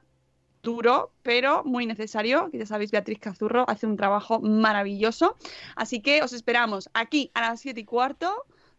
duro, 0.65 1.13
pero 1.23 1.63
muy 1.65 1.87
necesario. 1.87 2.51
que 2.51 2.59
Ya 2.59 2.67
sabéis, 2.67 2.91
Beatriz 2.91 3.21
Cazurro 3.21 3.65
hace 3.69 3.87
un 3.87 3.97
trabajo 3.97 4.41
maravilloso. 4.41 5.37
Así 5.77 6.01
que 6.01 6.23
os 6.23 6.33
esperamos 6.33 6.91
aquí 6.95 7.31
a 7.35 7.43
las 7.43 7.61
7 7.61 7.79
y 7.81 7.85
cuarto. 7.85 8.35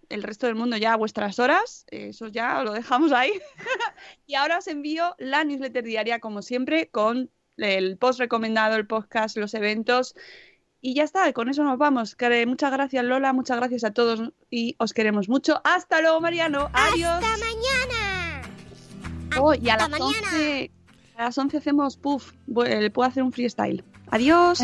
El 0.10 0.22
resto 0.22 0.46
del 0.48 0.56
mundo 0.56 0.76
ya 0.78 0.94
a 0.94 0.98
vuestras 0.98 1.40
horas. 1.40 1.86
Eso 1.90 2.28
ya 2.28 2.62
lo 2.64 2.74
dejamos 2.74 3.12
ahí. 3.14 3.32
y 4.28 4.36
ahora 4.36 4.58
os 4.58 4.68
envío 4.68 5.16
la 5.18 5.44
newsletter 5.46 5.84
diaria, 5.84 6.20
como 6.20 6.42
siempre, 6.42 6.90
con 6.90 7.32
el 7.58 7.98
post 7.98 8.20
recomendado, 8.20 8.76
el 8.76 8.86
podcast, 8.86 9.38
los 9.38 9.54
eventos. 9.54 10.14
Y 10.82 10.94
ya 10.94 11.04
está, 11.04 11.32
con 11.34 11.50
eso 11.50 11.64
nos 11.64 11.78
vamos. 11.80 12.16
Que- 12.16 12.46
Muchas 12.46 12.72
gracias, 12.72 13.04
Lola. 13.04 13.34
Muchas 13.34 13.58
gracias 13.58 13.84
a 13.84 13.94
todos 13.94 14.22
y 14.52 14.76
os 14.78 14.94
queremos 14.94 15.28
mucho. 15.30 15.60
Hasta 15.64 16.02
luego, 16.02 16.22
Mariano. 16.22 16.70
Adiós. 16.74 17.10
¡Hasta 17.24 17.38
mañana! 17.38 18.42
Oh, 19.40 19.54
y 19.56 19.70
a 19.70 19.74
Hasta 19.74 19.90
las, 19.90 20.00
mañana. 20.00 20.28
11, 20.34 20.72
a 21.18 21.24
las 21.24 21.38
11 21.38 21.58
hacemos 21.58 21.98
puff. 21.98 22.34
Eh, 22.66 22.90
Puedo 22.90 23.08
hacer 23.08 23.24
un 23.24 23.32
freestyle. 23.32 23.84
Adiós. 24.12 24.60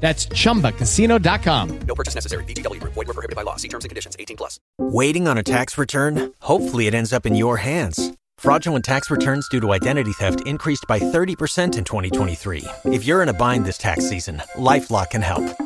That's 0.00 0.26
chumbacasino.com. 0.26 1.78
No 1.80 1.94
purchase 1.94 2.14
necessary. 2.14 2.44
Group. 2.44 2.94
Void 2.94 3.06
were 3.06 3.14
prohibited 3.14 3.36
by 3.36 3.42
law. 3.42 3.56
See 3.56 3.68
terms 3.68 3.84
and 3.84 3.90
conditions. 3.90 4.16
18 4.18 4.36
plus. 4.36 4.60
Waiting 4.78 5.26
on 5.28 5.38
a 5.38 5.42
tax 5.42 5.78
return? 5.78 6.32
Hopefully, 6.40 6.86
it 6.86 6.94
ends 6.94 7.12
up 7.12 7.26
in 7.26 7.34
your 7.34 7.56
hands. 7.56 8.12
Fraudulent 8.38 8.84
tax 8.84 9.10
returns 9.10 9.48
due 9.48 9.60
to 9.60 9.72
identity 9.72 10.12
theft 10.12 10.46
increased 10.46 10.84
by 10.86 10.98
30% 10.98 11.78
in 11.78 11.84
2023. 11.84 12.64
If 12.84 13.06
you're 13.06 13.22
in 13.22 13.30
a 13.30 13.32
bind 13.32 13.64
this 13.64 13.78
tax 13.78 14.08
season, 14.08 14.42
LifeLock 14.56 15.10
can 15.10 15.22
help. 15.22 15.65